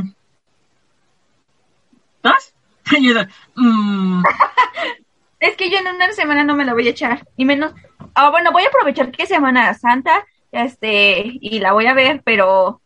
[3.56, 4.24] mm,
[5.40, 7.28] Es que yo en una semana no me la voy a echar.
[7.36, 7.74] Y menos.
[8.16, 10.26] Ah, bueno, voy a aprovechar que es Semana Santa.
[10.52, 11.38] Este.
[11.42, 12.80] Y la voy a ver, pero.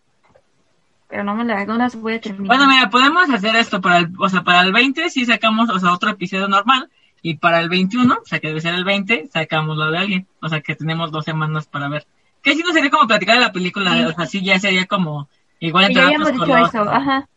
[1.07, 2.47] Pero no me la, no las voy a terminar.
[2.47, 5.79] bueno, mira, podemos hacer esto para el, o sea, para el 20 si sacamos, o
[5.79, 6.89] sea, otro episodio normal.
[7.21, 10.27] Y para el 21, o sea, que debe ser el 20, sacamos lo de alguien.
[10.41, 12.07] O sea, que tenemos dos semanas para ver.
[12.47, 14.03] Que si no sería como platicar de la película, Sí.
[14.03, 15.27] o sea, sí ya sería como
[15.59, 16.81] igual entre ya habíamos dicho eso.
[16.89, 17.27] Ajá.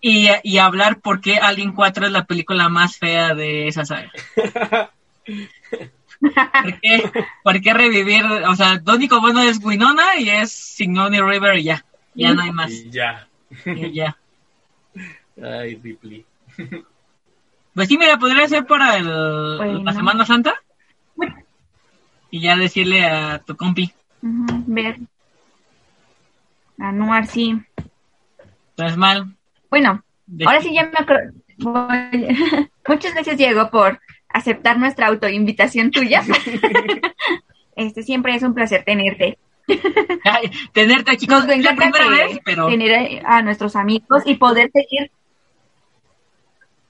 [0.00, 4.12] y, y hablar por qué Alien 4 es la película más fea de esa saga.
[6.20, 7.10] ¿Por qué,
[7.44, 8.24] por qué revivir?
[8.48, 11.84] O sea, lo único bueno es Winona y es Sigourney River y ya.
[12.14, 12.70] Ya no hay más.
[12.72, 13.28] Y ya.
[13.66, 14.16] Y ya.
[15.42, 16.24] Ay, Ripley.
[17.74, 19.06] Pues sí, mira, podría ser para el,
[19.58, 19.82] Bueno.
[19.84, 20.54] la Semana Santa.
[22.30, 23.92] Y ya decirle a tu compi.
[24.22, 24.98] Ver.
[26.78, 27.60] Anuar, sí.
[28.70, 29.36] Entonces, mal.
[29.70, 31.32] Bueno, de- ahora sí ya me acuerdo.
[32.88, 36.22] Muchas gracias, Diego, por aceptar nuestra autoinvitación tuya.
[37.76, 39.38] este siempre es un placer tenerte.
[40.24, 44.70] Ay, tenerte aquí Nos con la primera vez, pero tener a nuestros amigos y poder
[44.72, 45.10] seguir.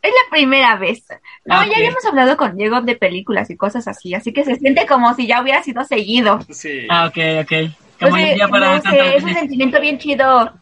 [0.01, 1.05] Es la primera vez.
[1.45, 4.57] No, Ah, ya habíamos hablado con Diego de películas y cosas así, así que se
[4.57, 6.39] siente como si ya hubiera sido seguido.
[6.51, 6.87] Sí.
[6.89, 7.53] Ah, ok, ok.
[7.99, 10.53] Como No sé, ya para no sé, es un sentimiento bien chido.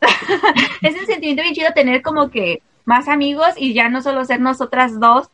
[0.82, 4.40] es un sentimiento bien chido tener como que más amigos y ya no solo ser
[4.40, 5.28] nosotras dos,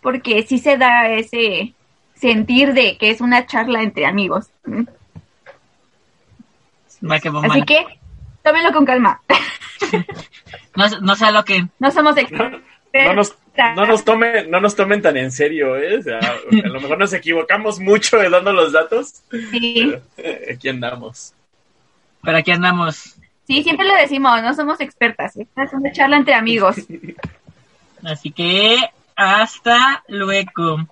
[0.00, 1.74] porque sí se da ese
[2.14, 4.46] sentir de que es una charla entre amigos.
[7.02, 7.84] Va que va Así que
[8.46, 9.20] tómenlo con calma.
[10.76, 11.66] No, no sé lo que.
[11.78, 12.60] No somos expertos.
[12.92, 13.34] No nos,
[13.74, 15.98] no, nos tomen, no nos tomen tan en serio, ¿eh?
[15.98, 19.22] O sea, a lo mejor nos equivocamos mucho eh, dando los datos.
[19.30, 21.34] Sí, pero, eh, aquí andamos.
[22.22, 23.16] Pero aquí andamos.
[23.46, 25.36] sí, siempre lo decimos, no somos expertas.
[25.36, 26.76] Esta es una charla entre amigos.
[28.04, 28.78] Así que
[29.16, 30.86] hasta luego.